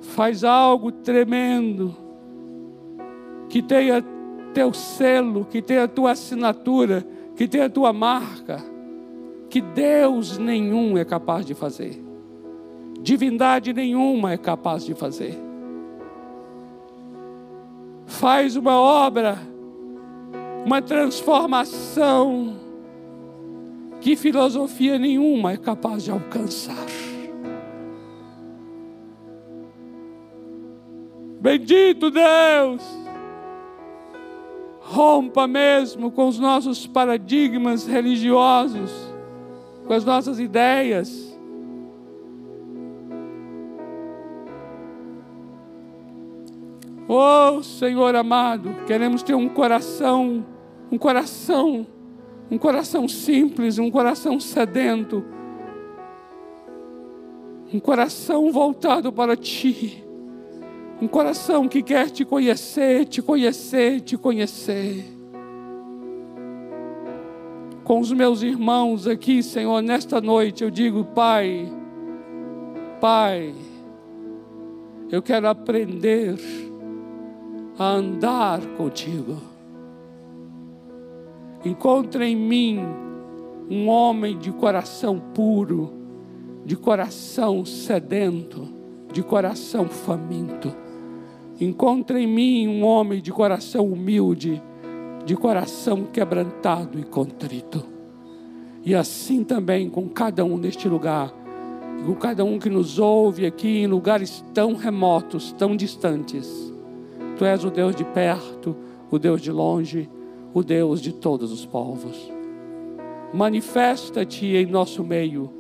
faz 0.02 0.44
algo 0.44 0.92
tremendo, 0.92 1.96
que 3.50 3.62
tenha 3.62 4.04
teu 4.54 4.74
selo, 4.74 5.46
que 5.46 5.62
tenha 5.62 5.88
tua 5.88 6.12
assinatura, 6.12 7.06
que 7.36 7.48
tenha 7.48 7.70
tua 7.70 7.92
marca, 7.92 8.64
que 9.50 9.62
Deus 9.62 10.38
nenhum 10.38 10.98
é 10.98 11.06
capaz 11.06 11.46
de 11.46 11.54
fazer 11.54 12.05
divindade 13.06 13.72
nenhuma 13.72 14.34
é 14.34 14.38
capaz 14.38 14.84
de 14.84 14.95
fazer. 14.95 15.38
Faz 18.08 18.56
uma 18.56 18.80
obra, 18.82 19.38
uma 20.66 20.82
transformação 20.82 22.56
que 24.01 24.16
filosofia 24.16 24.97
nenhuma 24.97 25.51
é 25.51 25.58
capaz 25.58 26.03
de 26.03 26.10
alcançar. 26.10 26.88
Bendito 31.39 32.10
Deus! 32.10 32.82
Rompa 34.80 35.45
mesmo 35.45 36.10
com 36.10 36.28
os 36.28 36.39
nossos 36.39 36.88
paradigmas 36.88 37.86
religiosos, 37.86 38.91
com 39.86 39.93
as 39.93 40.03
nossas 40.03 40.39
ideias 40.39 41.35
Oh, 47.08 47.62
Senhor 47.62 48.16
amado, 48.16 48.76
queremos 48.88 49.22
ter 49.22 49.36
um 49.36 49.47
coração, 49.47 50.43
um 50.91 50.97
coração, 50.97 51.86
um 52.49 52.58
coração 52.58 53.08
simples, 53.08 53.78
um 53.78 53.91
coração 53.91 54.39
sedento, 54.39 55.24
um 57.72 57.80
coração 57.80 58.51
voltado 58.51 59.14
para 59.14 59.38
Ti, 59.38 60.03
um 60.99 61.08
coração 61.08 61.68
que 61.68 61.84
quer 61.84 62.10
te 62.10 62.26
conhecer, 62.26 63.06
te 63.06 63.22
conhecer, 63.22 64.01
te 64.01 64.18
conhecer. 64.18 65.06
Com 67.84 67.99
os 67.99 68.12
meus 68.12 68.41
irmãos 68.41 69.06
aqui, 69.06 69.43
Senhor, 69.43 69.80
nesta 69.84 70.20
noite 70.20 70.64
eu 70.64 70.72
digo, 70.72 71.06
Pai, 71.06 71.72
Pai, 72.99 73.53
eu 75.12 75.22
quero 75.22 75.47
aprender 75.47 76.36
a 77.78 77.92
andar 77.92 78.62
contigo. 78.78 79.38
Encontre 81.64 82.26
em 82.26 82.36
mim 82.36 82.80
um 83.70 83.90
homem 83.90 84.38
de 84.38 84.52
coração 84.52 85.20
puro, 85.20 85.92
de 86.64 86.76
coração 86.76 87.66
sedento, 87.66 88.68
de 89.12 89.22
coração 89.22 89.88
faminto. 89.88 90.74
Encontre 91.60 92.20
em 92.20 92.28
mim 92.28 92.68
um 92.68 92.86
homem 92.86 93.22
de 93.22 93.32
coração 93.32 93.86
humilde, 93.86 94.62
de 95.26 95.36
coração 95.36 96.04
quebrantado 96.04 97.00
e 97.00 97.04
contrito. 97.04 97.84
E 98.84 98.94
assim 98.94 99.44
também 99.44 99.90
com 99.90 100.08
cada 100.08 100.46
um 100.46 100.58
neste 100.58 100.88
lugar, 100.88 101.34
com 102.06 102.16
cada 102.16 102.46
um 102.46 102.60
que 102.60 102.70
nos 102.70 103.00
ouve 103.00 103.46
aqui 103.46 103.80
em 103.80 103.88
lugares 103.88 104.46
tão 104.54 104.76
remotos, 104.76 105.52
tão 105.54 105.76
distantes 105.76 106.75
Tu 107.38 107.44
és 107.44 107.64
o 107.64 107.70
Deus 107.70 107.96
de 107.96 108.04
perto, 108.04 108.76
o 109.12 109.20
Deus 109.20 109.42
de 109.42 109.52
longe, 109.52 110.10
o 110.54 110.64
Deus 110.64 111.02
de 111.02 111.14
todos 111.14 111.52
os 111.52 111.66
povos. 111.66 112.32
Manifesta-te 113.34 114.56
em 114.56 114.66
nosso 114.66 115.04
meio, 115.04 115.52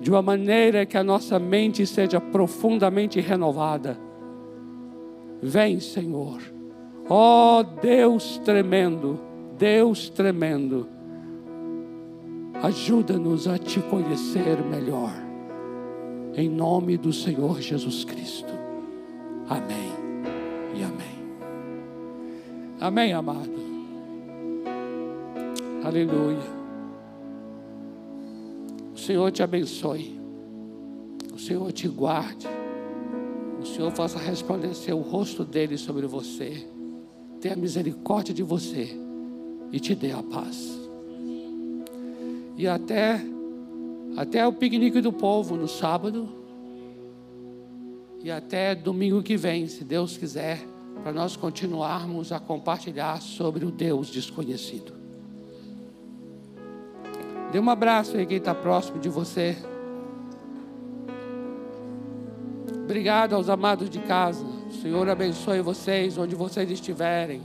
de 0.00 0.10
uma 0.10 0.20
maneira 0.20 0.84
que 0.84 0.98
a 0.98 1.04
nossa 1.04 1.38
mente 1.38 1.86
seja 1.86 2.20
profundamente 2.20 3.20
renovada. 3.20 3.98
Vem, 5.42 5.80
Senhor. 5.80 6.40
Ó 7.08 7.60
oh, 7.60 7.62
Deus 7.62 8.38
tremendo, 8.44 9.18
Deus 9.58 10.08
tremendo, 10.10 10.86
ajuda-nos 12.62 13.48
a 13.48 13.58
te 13.58 13.80
conhecer 13.80 14.62
melhor. 14.62 15.12
Em 16.36 16.48
nome 16.48 16.96
do 16.96 17.12
Senhor 17.12 17.60
Jesus 17.60 18.04
Cristo. 18.04 18.52
Amém 19.48 19.99
e 20.80 20.84
amém. 20.84 21.20
Amém, 22.80 23.12
amado. 23.12 23.50
Aleluia. 25.84 26.60
O 28.94 28.98
Senhor 28.98 29.30
te 29.30 29.42
abençoe. 29.42 30.18
O 31.34 31.38
Senhor 31.38 31.70
te 31.72 31.86
guarde. 31.86 32.46
O 33.60 33.66
Senhor 33.66 33.90
faça 33.90 34.18
resplandecer 34.18 34.96
o 34.96 35.00
rosto 35.00 35.44
dele 35.44 35.76
sobre 35.76 36.06
você. 36.06 36.66
Tenha 37.40 37.56
misericórdia 37.56 38.32
de 38.32 38.42
você 38.42 38.96
e 39.70 39.78
te 39.78 39.94
dê 39.94 40.12
a 40.12 40.22
paz. 40.22 40.78
E 42.56 42.66
até 42.66 43.20
até 44.16 44.46
o 44.46 44.52
piquenique 44.52 45.00
do 45.00 45.12
povo 45.12 45.56
no 45.56 45.68
sábado 45.68 46.28
e 48.22 48.30
até 48.30 48.74
domingo 48.74 49.22
que 49.22 49.36
vem, 49.36 49.66
se 49.66 49.82
Deus 49.82 50.16
quiser, 50.16 50.60
para 51.02 51.12
nós 51.12 51.36
continuarmos 51.36 52.32
a 52.32 52.38
compartilhar 52.38 53.20
sobre 53.20 53.64
o 53.64 53.70
Deus 53.70 54.08
desconhecido. 54.08 54.92
Dê 57.52 57.58
um 57.58 57.68
abraço 57.68 58.16
aí 58.16 58.26
quem 58.26 58.36
está 58.36 58.54
próximo 58.54 58.98
de 58.98 59.08
você. 59.08 59.56
Obrigado 62.84 63.34
aos 63.34 63.48
amados 63.48 63.88
de 63.88 64.00
casa. 64.00 64.44
O 64.44 64.72
Senhor 64.72 65.08
abençoe 65.08 65.60
vocês 65.60 66.16
onde 66.18 66.34
vocês 66.34 66.70
estiverem. 66.70 67.40